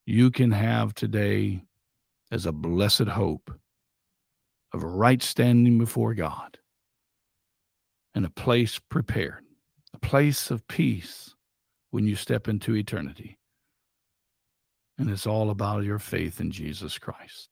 You 0.06 0.32
can 0.32 0.52
have 0.52 0.94
today 0.94 1.64
as 2.32 2.46
a 2.46 2.52
blessed 2.52 3.08
hope 3.08 3.52
of 4.74 4.84
a 4.84 4.88
right 4.88 5.22
standing 5.24 5.78
before 5.78 6.14
God 6.14 6.58
and 8.14 8.26
a 8.26 8.30
place 8.30 8.80
prepared 8.80 9.44
a 9.94 10.00
place 10.00 10.52
of 10.52 10.68
peace 10.68 11.36
when 11.90 12.06
you 12.06 12.16
step 12.16 12.48
into 12.48 12.76
eternity. 12.76 13.38
And 14.98 15.10
it's 15.10 15.28
all 15.28 15.50
about 15.50 15.84
your 15.84 16.00
faith 16.00 16.40
in 16.40 16.52
Jesus 16.52 16.98
Christ. 16.98 17.50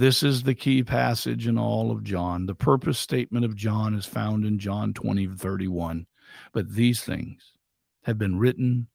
This 0.00 0.22
is 0.22 0.44
the 0.44 0.54
key 0.54 0.82
passage 0.82 1.46
in 1.46 1.58
all 1.58 1.90
of 1.90 2.02
John. 2.02 2.46
The 2.46 2.54
purpose 2.54 2.98
statement 2.98 3.44
of 3.44 3.54
John 3.54 3.92
is 3.92 4.06
found 4.06 4.46
in 4.46 4.58
John 4.58 4.94
20, 4.94 5.26
31. 5.26 6.06
But 6.54 6.72
these 6.72 7.02
things 7.02 7.52
have 8.04 8.16
been 8.16 8.38
written 8.38 8.88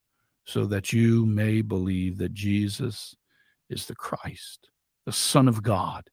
so 0.45 0.65
that 0.65 0.93
you 0.93 1.27
may 1.27 1.61
believe 1.61 2.17
that 2.17 2.33
Jesus 2.33 3.15
is 3.69 3.85
the 3.85 3.93
Christ, 3.93 4.71
the 5.05 5.11
Son 5.11 5.47
of 5.47 5.61
God, 5.61 6.09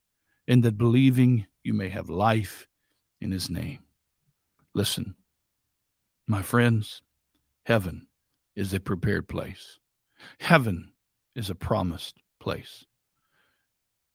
and 0.46 0.62
that 0.62 0.76
believing 0.76 1.46
you 1.64 1.72
may 1.72 1.88
have 1.88 2.10
life 2.10 2.68
in 3.22 3.30
his 3.30 3.48
name. 3.48 3.78
Listen, 4.74 5.14
my 6.28 6.42
friends, 6.42 7.00
heaven 7.64 8.08
is 8.54 8.74
a 8.74 8.78
prepared 8.78 9.26
place. 9.26 9.78
Heaven 10.38 10.92
is 11.34 11.48
a 11.48 11.54
promised 11.54 12.18
place. 12.38 12.84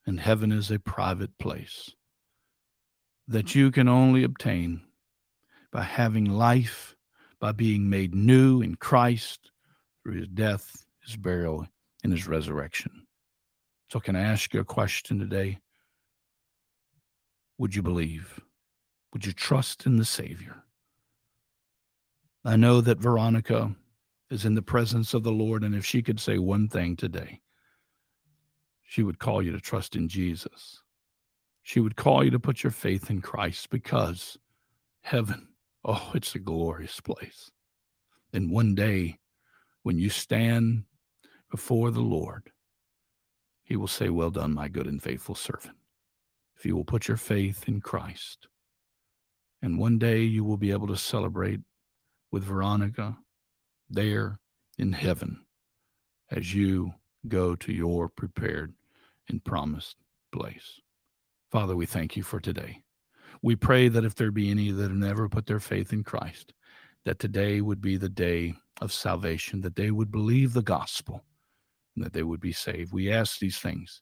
And 0.08 0.22
heaven 0.22 0.54
is 0.54 0.72
a 0.72 0.80
private 0.80 1.38
place 1.38 1.94
that 3.28 3.54
you 3.54 3.72
can 3.72 3.90
only 3.90 4.24
obtain 4.24 4.82
by 5.70 5.84
having 5.84 6.26
life, 6.26 6.96
by 7.42 7.52
being 7.52 7.90
made 7.90 8.16
new 8.16 8.62
in 8.62 8.76
Christ 8.76 9.52
through 10.02 10.20
his 10.20 10.30
death, 10.30 10.86
his 11.06 11.18
burial, 11.18 11.68
and 12.04 12.14
his 12.14 12.26
resurrection. 12.26 13.06
So, 13.92 14.00
can 14.00 14.16
I 14.16 14.22
ask 14.22 14.54
you 14.54 14.62
a 14.62 14.66
question 14.66 15.20
today? 15.20 15.60
Would 17.58 17.76
you 17.76 17.82
believe? 17.82 18.40
Would 19.12 19.26
you 19.26 19.34
trust 19.34 19.86
in 19.86 19.98
the 19.98 20.06
Savior? 20.06 20.64
I 22.46 22.56
know 22.56 22.80
that 22.80 23.00
Veronica 23.00 23.76
is 24.30 24.46
in 24.46 24.56
the 24.56 24.62
presence 24.62 25.14
of 25.14 25.24
the 25.24 25.32
Lord, 25.32 25.64
and 25.64 25.76
if 25.76 25.86
she 25.86 26.02
could 26.02 26.20
say 26.20 26.38
one 26.38 26.70
thing 26.70 26.96
today, 26.96 27.42
she 28.90 29.04
would 29.04 29.20
call 29.20 29.44
you 29.44 29.52
to 29.52 29.60
trust 29.60 29.98
in 29.98 30.08
Jesus. 30.08 30.82
She 31.62 31.82
would 31.82 31.98
call 31.98 32.24
you 32.24 32.32
to 32.32 32.40
put 32.40 32.64
your 32.64 32.72
faith 32.72 33.10
in 33.10 33.22
Christ 33.22 33.70
because 33.70 34.38
heaven, 35.02 35.50
oh, 35.84 36.12
it's 36.16 36.34
a 36.36 36.40
glorious 36.40 37.02
place. 37.02 37.52
And 38.32 38.50
one 38.50 38.76
day, 38.76 39.20
when 39.84 40.00
you 40.00 40.10
stand 40.10 40.86
before 41.52 41.92
the 41.92 42.00
Lord, 42.00 42.50
he 43.62 43.76
will 43.76 43.88
say, 43.88 44.08
Well 44.08 44.32
done, 44.32 44.54
my 44.54 44.70
good 44.70 44.88
and 44.88 45.04
faithful 45.04 45.36
servant. 45.36 45.76
If 46.56 46.66
you 46.66 46.74
will 46.74 46.86
put 46.86 47.10
your 47.10 47.18
faith 47.18 47.66
in 47.68 47.82
Christ. 47.82 48.48
And 49.62 49.78
one 49.78 50.00
day 50.00 50.22
you 50.22 50.46
will 50.46 50.58
be 50.58 50.72
able 50.72 50.88
to 50.88 50.96
celebrate 50.96 51.60
with 52.32 52.46
Veronica 52.46 53.18
there 53.90 54.40
in 54.78 54.94
heaven 54.94 55.46
as 56.32 56.54
you 56.54 56.94
go 57.28 57.56
to 57.56 57.74
your 57.74 58.08
prepared 58.08 58.74
and 59.30 59.44
promised 59.44 59.98
place. 60.32 60.82
Father, 61.52 61.76
we 61.76 61.86
thank 61.86 62.18
you 62.18 62.24
for 62.24 62.40
today. 62.40 62.82
We 63.42 63.56
pray 63.56 63.88
that 63.88 64.06
if 64.06 64.16
there 64.16 64.32
be 64.32 64.50
any 64.50 64.72
that 64.72 64.84
have 64.84 64.92
never 64.92 65.30
put 65.30 65.46
their 65.46 65.60
faith 65.60 65.94
in 65.94 66.04
Christ, 66.04 66.54
that 67.06 67.20
today 67.20 67.62
would 67.62 67.82
be 67.82 67.98
the 67.98 68.10
day 68.10 68.56
of 68.82 68.92
salvation, 68.92 69.62
that 69.62 69.76
they 69.76 69.92
would 69.92 70.12
believe 70.12 70.54
the 70.54 70.62
gospel, 70.62 71.24
and 71.96 72.04
that 72.04 72.14
they 72.14 72.24
would 72.24 72.42
be 72.42 72.52
saved. 72.52 72.94
We 72.94 73.12
ask 73.12 73.40
these 73.40 73.60
things 73.60 74.02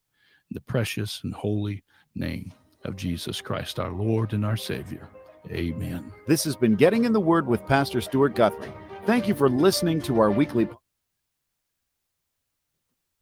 in 0.49 0.55
the 0.55 0.61
precious 0.61 1.21
and 1.23 1.33
holy 1.33 1.83
name 2.15 2.53
of 2.83 2.95
Jesus 2.95 3.41
Christ, 3.41 3.79
our 3.79 3.91
Lord 3.91 4.33
and 4.33 4.45
our 4.45 4.57
Savior. 4.57 5.07
Amen. 5.51 6.11
This 6.27 6.43
has 6.45 6.55
been 6.55 6.75
Getting 6.75 7.05
in 7.05 7.13
the 7.13 7.19
Word 7.19 7.45
with 7.45 7.65
Pastor 7.67 8.01
Stuart 8.01 8.35
Guthrie. 8.35 8.73
Thank 9.05 9.27
you 9.27 9.35
for 9.35 9.49
listening 9.49 10.01
to 10.01 10.19
our 10.19 10.31
weekly 10.31 10.67